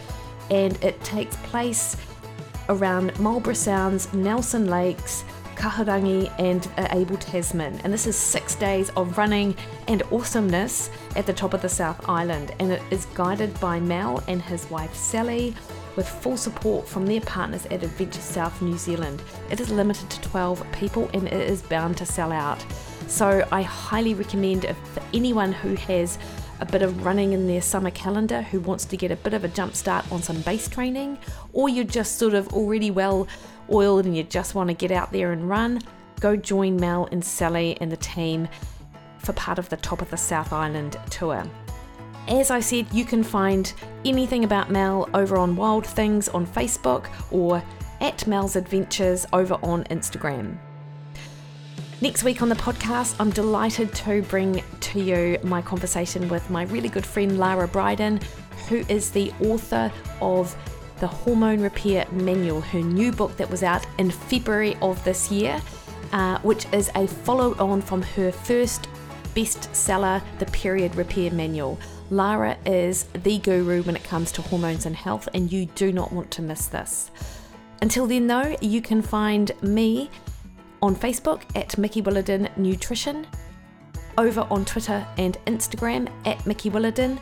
and 0.52 0.84
it 0.84 1.02
takes 1.04 1.36
place 1.38 1.96
around 2.70 3.18
Marlborough 3.20 3.54
Sounds, 3.54 4.14
Nelson 4.14 4.68
Lakes, 4.68 5.24
Kahurangi, 5.58 6.32
and 6.40 6.70
Abel 6.92 7.18
Tasman. 7.18 7.82
And 7.84 7.92
this 7.92 8.08
is 8.08 8.16
six 8.16 8.56
days 8.56 8.90
of 8.92 9.18
running 9.18 9.56
and 9.88 10.04
awesomeness 10.12 10.90
at 11.16 11.26
the 11.26 11.34
top 11.34 11.54
of 11.54 11.62
the 11.62 11.70
South 11.70 12.08
Island. 12.08 12.54
And 12.60 12.72
it 12.72 12.82
is 12.92 13.06
guided 13.08 13.60
by 13.60 13.80
Mal 13.80 14.24
and 14.28 14.42
his 14.42 14.70
wife 14.70 14.96
Sally 14.96 15.56
with 15.96 16.08
full 16.08 16.38
support 16.38 16.88
from 16.88 17.08
their 17.08 17.22
partners 17.22 17.66
at 17.66 17.84
Adventure 17.84 18.22
South 18.22 18.62
New 18.62 18.78
Zealand. 18.78 19.22
It 19.50 19.60
is 19.60 19.72
limited 19.72 20.10
to 20.12 20.22
12 20.22 20.66
people 20.72 21.10
and 21.14 21.28
it 21.28 21.34
is 21.34 21.64
bound 21.64 21.98
to 21.98 22.06
sell 22.06 22.32
out. 22.32 22.64
So 23.08 23.48
I 23.52 23.64
highly 23.64 24.14
recommend 24.14 24.66
if 24.66 24.78
for 24.90 25.02
anyone 25.14 25.52
who 25.52 25.74
has 25.76 26.20
a 26.60 26.66
bit 26.66 26.82
of 26.82 27.06
running 27.06 27.34
in 27.34 27.48
their 27.48 27.62
summer 27.62 27.92
calendar 27.92 28.42
who 28.42 28.60
wants 28.60 28.86
to 28.86 28.98
get 28.98 29.12
a 29.12 29.16
bit 29.16 29.34
of 29.34 29.44
a 29.44 29.48
jump 29.48 29.76
start 29.76 30.10
on 30.12 30.22
some 30.22 30.42
base 30.42 30.68
training, 30.68 31.18
or 31.54 31.70
you're 31.70 31.84
just 31.84 32.18
sort 32.18 32.34
of 32.34 32.48
already 32.50 32.92
well 32.92 33.28
oiled 33.72 34.06
and 34.06 34.16
you 34.16 34.24
just 34.24 34.56
want 34.56 34.70
to 34.70 34.74
get 34.74 34.92
out 34.92 35.12
there 35.12 35.32
and 35.32 35.50
run, 35.50 35.82
go 36.20 36.36
join 36.36 36.78
Mal 36.78 37.08
and 37.12 37.24
Sally 37.24 37.78
and 37.82 37.92
the 37.92 37.98
team 37.98 38.48
for 39.20 39.34
part 39.34 39.60
of 39.60 39.70
the 39.70 39.78
Top 39.78 40.02
of 40.02 40.10
the 40.10 40.18
South 40.18 40.54
Island 40.54 40.98
tour. 41.10 41.44
As 42.28 42.52
I 42.52 42.60
said, 42.60 42.88
you 42.94 43.06
can 43.06 43.24
find 43.24 43.74
anything 44.04 44.44
about 44.44 44.70
Mal 44.70 45.10
over 45.14 45.38
on 45.38 45.56
Wild 45.56 45.86
Things 45.86 46.28
on 46.30 46.46
Facebook 46.46 47.08
or 47.32 47.64
at 48.02 48.28
Mal's 48.28 48.56
Adventures 48.56 49.26
over 49.32 49.56
on 49.64 49.84
Instagram. 49.86 50.58
Next 52.00 52.24
week 52.24 52.42
on 52.42 52.50
the 52.50 52.56
podcast, 52.56 53.16
I'm 53.20 53.32
delighted 53.32 53.94
to 53.96 54.22
bring 54.24 54.64
to 54.82 55.02
you 55.02 55.40
my 55.44 55.62
conversation 55.62 56.30
with 56.30 56.48
my 56.50 56.64
really 56.66 56.90
good 56.90 57.06
friend 57.06 57.40
Lara 57.40 57.68
Briden, 57.68 58.22
who 58.70 58.84
is 58.88 59.10
the 59.10 59.34
author 59.42 59.92
of 60.22 60.56
the 61.00 61.08
Hormone 61.08 61.62
Repair 61.62 62.06
Manual, 62.12 62.62
her 62.62 62.82
new 62.82 63.12
book 63.12 63.36
that 63.38 63.50
was 63.50 63.64
out 63.64 63.86
in 63.98 64.10
February 64.10 64.76
of 64.82 65.04
this 65.04 65.32
year, 65.32 65.62
uh, 66.12 66.40
which 66.40 66.66
is 66.74 66.90
a 66.96 67.08
follow 67.08 67.56
on 67.58 67.82
from 67.82 68.02
her 68.02 68.32
first 68.32 68.88
bestseller, 69.36 70.22
The 70.40 70.46
Period 70.48 70.96
Repair 70.96 71.32
Manual. 71.32 71.80
Lara 72.10 72.58
is 72.66 73.04
the 73.24 73.38
guru 73.40 73.84
when 73.84 73.96
it 73.96 74.04
comes 74.04 74.32
to 74.34 74.42
hormones 74.42 74.86
and 74.86 74.96
health, 74.96 75.28
and 75.34 75.52
you 75.52 75.66
do 75.76 75.92
not 75.92 76.12
want 76.12 76.32
to 76.32 76.42
miss 76.42 76.68
this. 76.68 77.12
Until 77.82 78.08
then, 78.08 78.28
though, 78.28 78.56
you 78.62 78.82
can 78.82 79.02
find 79.02 79.52
me 79.62 80.10
on 80.82 80.96
Facebook 80.96 81.44
at 81.56 81.78
Mikki 81.78 82.02
Williden 82.02 82.56
Nutrition, 82.58 83.28
over 84.18 84.48
on 84.50 84.66
Twitter 84.66 85.06
and 85.18 85.38
Instagram 85.46 86.10
at 86.26 86.44
Mikki 86.48 86.72
Williden, 86.72 87.20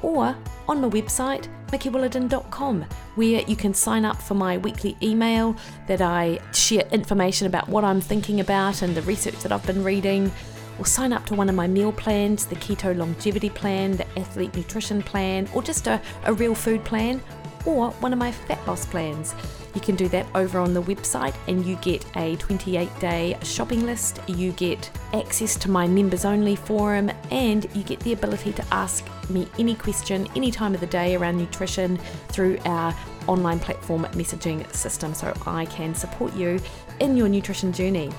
or 0.00 0.34
on 0.68 0.80
my 0.80 0.88
website, 0.88 1.48
mikkiwilliden.com, 1.70 2.84
where 3.14 3.42
you 3.42 3.56
can 3.56 3.74
sign 3.74 4.04
up 4.04 4.20
for 4.20 4.34
my 4.34 4.58
weekly 4.58 4.96
email 5.02 5.56
that 5.86 6.00
I 6.00 6.38
share 6.52 6.86
information 6.92 7.46
about 7.46 7.68
what 7.68 7.84
I'm 7.84 8.00
thinking 8.00 8.40
about 8.40 8.82
and 8.82 8.96
the 8.96 9.02
research 9.02 9.36
that 9.42 9.52
I've 9.52 9.66
been 9.66 9.84
reading, 9.84 10.30
or 10.78 10.86
sign 10.86 11.12
up 11.12 11.26
to 11.26 11.34
one 11.34 11.48
of 11.48 11.54
my 11.54 11.66
meal 11.66 11.92
plans, 11.92 12.46
the 12.46 12.56
Keto 12.56 12.96
Longevity 12.96 13.50
Plan, 13.50 13.96
the 13.96 14.06
Athlete 14.18 14.54
Nutrition 14.54 15.02
Plan, 15.02 15.48
or 15.54 15.62
just 15.62 15.86
a, 15.86 16.00
a 16.24 16.32
real 16.32 16.54
food 16.54 16.84
plan, 16.84 17.22
or 17.66 17.90
one 17.92 18.12
of 18.12 18.18
my 18.18 18.32
fat 18.32 18.66
loss 18.66 18.86
plans. 18.86 19.34
You 19.74 19.80
can 19.80 19.94
do 19.94 20.08
that 20.08 20.26
over 20.34 20.58
on 20.58 20.74
the 20.74 20.82
website 20.82 21.34
and 21.46 21.64
you 21.64 21.76
get 21.76 22.04
a 22.16 22.36
28 22.36 22.88
day 22.98 23.36
shopping 23.42 23.86
list, 23.86 24.20
you 24.26 24.52
get 24.52 24.90
access 25.12 25.56
to 25.56 25.70
my 25.70 25.86
members 25.86 26.24
only 26.24 26.56
forum, 26.56 27.10
and 27.30 27.68
you 27.74 27.82
get 27.82 28.00
the 28.00 28.12
ability 28.12 28.52
to 28.54 28.64
ask 28.72 29.06
me 29.30 29.46
any 29.58 29.74
question 29.74 30.26
any 30.34 30.50
time 30.50 30.74
of 30.74 30.80
the 30.80 30.86
day 30.86 31.14
around 31.14 31.36
nutrition 31.36 31.96
through 32.28 32.58
our 32.64 32.94
online 33.26 33.60
platform 33.60 34.04
messaging 34.06 34.70
system 34.74 35.14
so 35.14 35.32
I 35.46 35.66
can 35.66 35.94
support 35.94 36.34
you 36.34 36.60
in 36.98 37.16
your 37.16 37.28
nutrition 37.28 37.72
journey. 37.72 38.10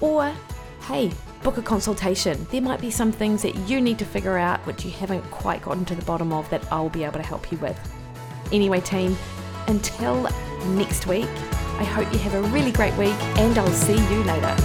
Or, 0.00 0.32
hey, 0.82 1.10
book 1.42 1.58
a 1.58 1.62
consultation. 1.62 2.46
There 2.50 2.62
might 2.62 2.80
be 2.80 2.90
some 2.90 3.12
things 3.12 3.42
that 3.42 3.54
you 3.68 3.80
need 3.80 3.98
to 3.98 4.04
figure 4.04 4.38
out 4.38 4.60
which 4.66 4.84
you 4.84 4.90
haven't 4.90 5.22
quite 5.30 5.62
gotten 5.62 5.84
to 5.86 5.94
the 5.94 6.04
bottom 6.04 6.32
of 6.32 6.48
that 6.50 6.66
I'll 6.72 6.88
be 6.88 7.04
able 7.04 7.20
to 7.20 7.26
help 7.26 7.52
you 7.52 7.58
with. 7.58 7.95
Anyway, 8.52 8.80
team, 8.80 9.16
until 9.66 10.28
next 10.68 11.06
week, 11.06 11.28
I 11.78 11.84
hope 11.84 12.10
you 12.12 12.18
have 12.20 12.34
a 12.34 12.42
really 12.48 12.72
great 12.72 12.96
week 12.96 13.14
and 13.38 13.58
I'll 13.58 13.66
see 13.68 13.94
you 13.94 14.22
later. 14.24 14.56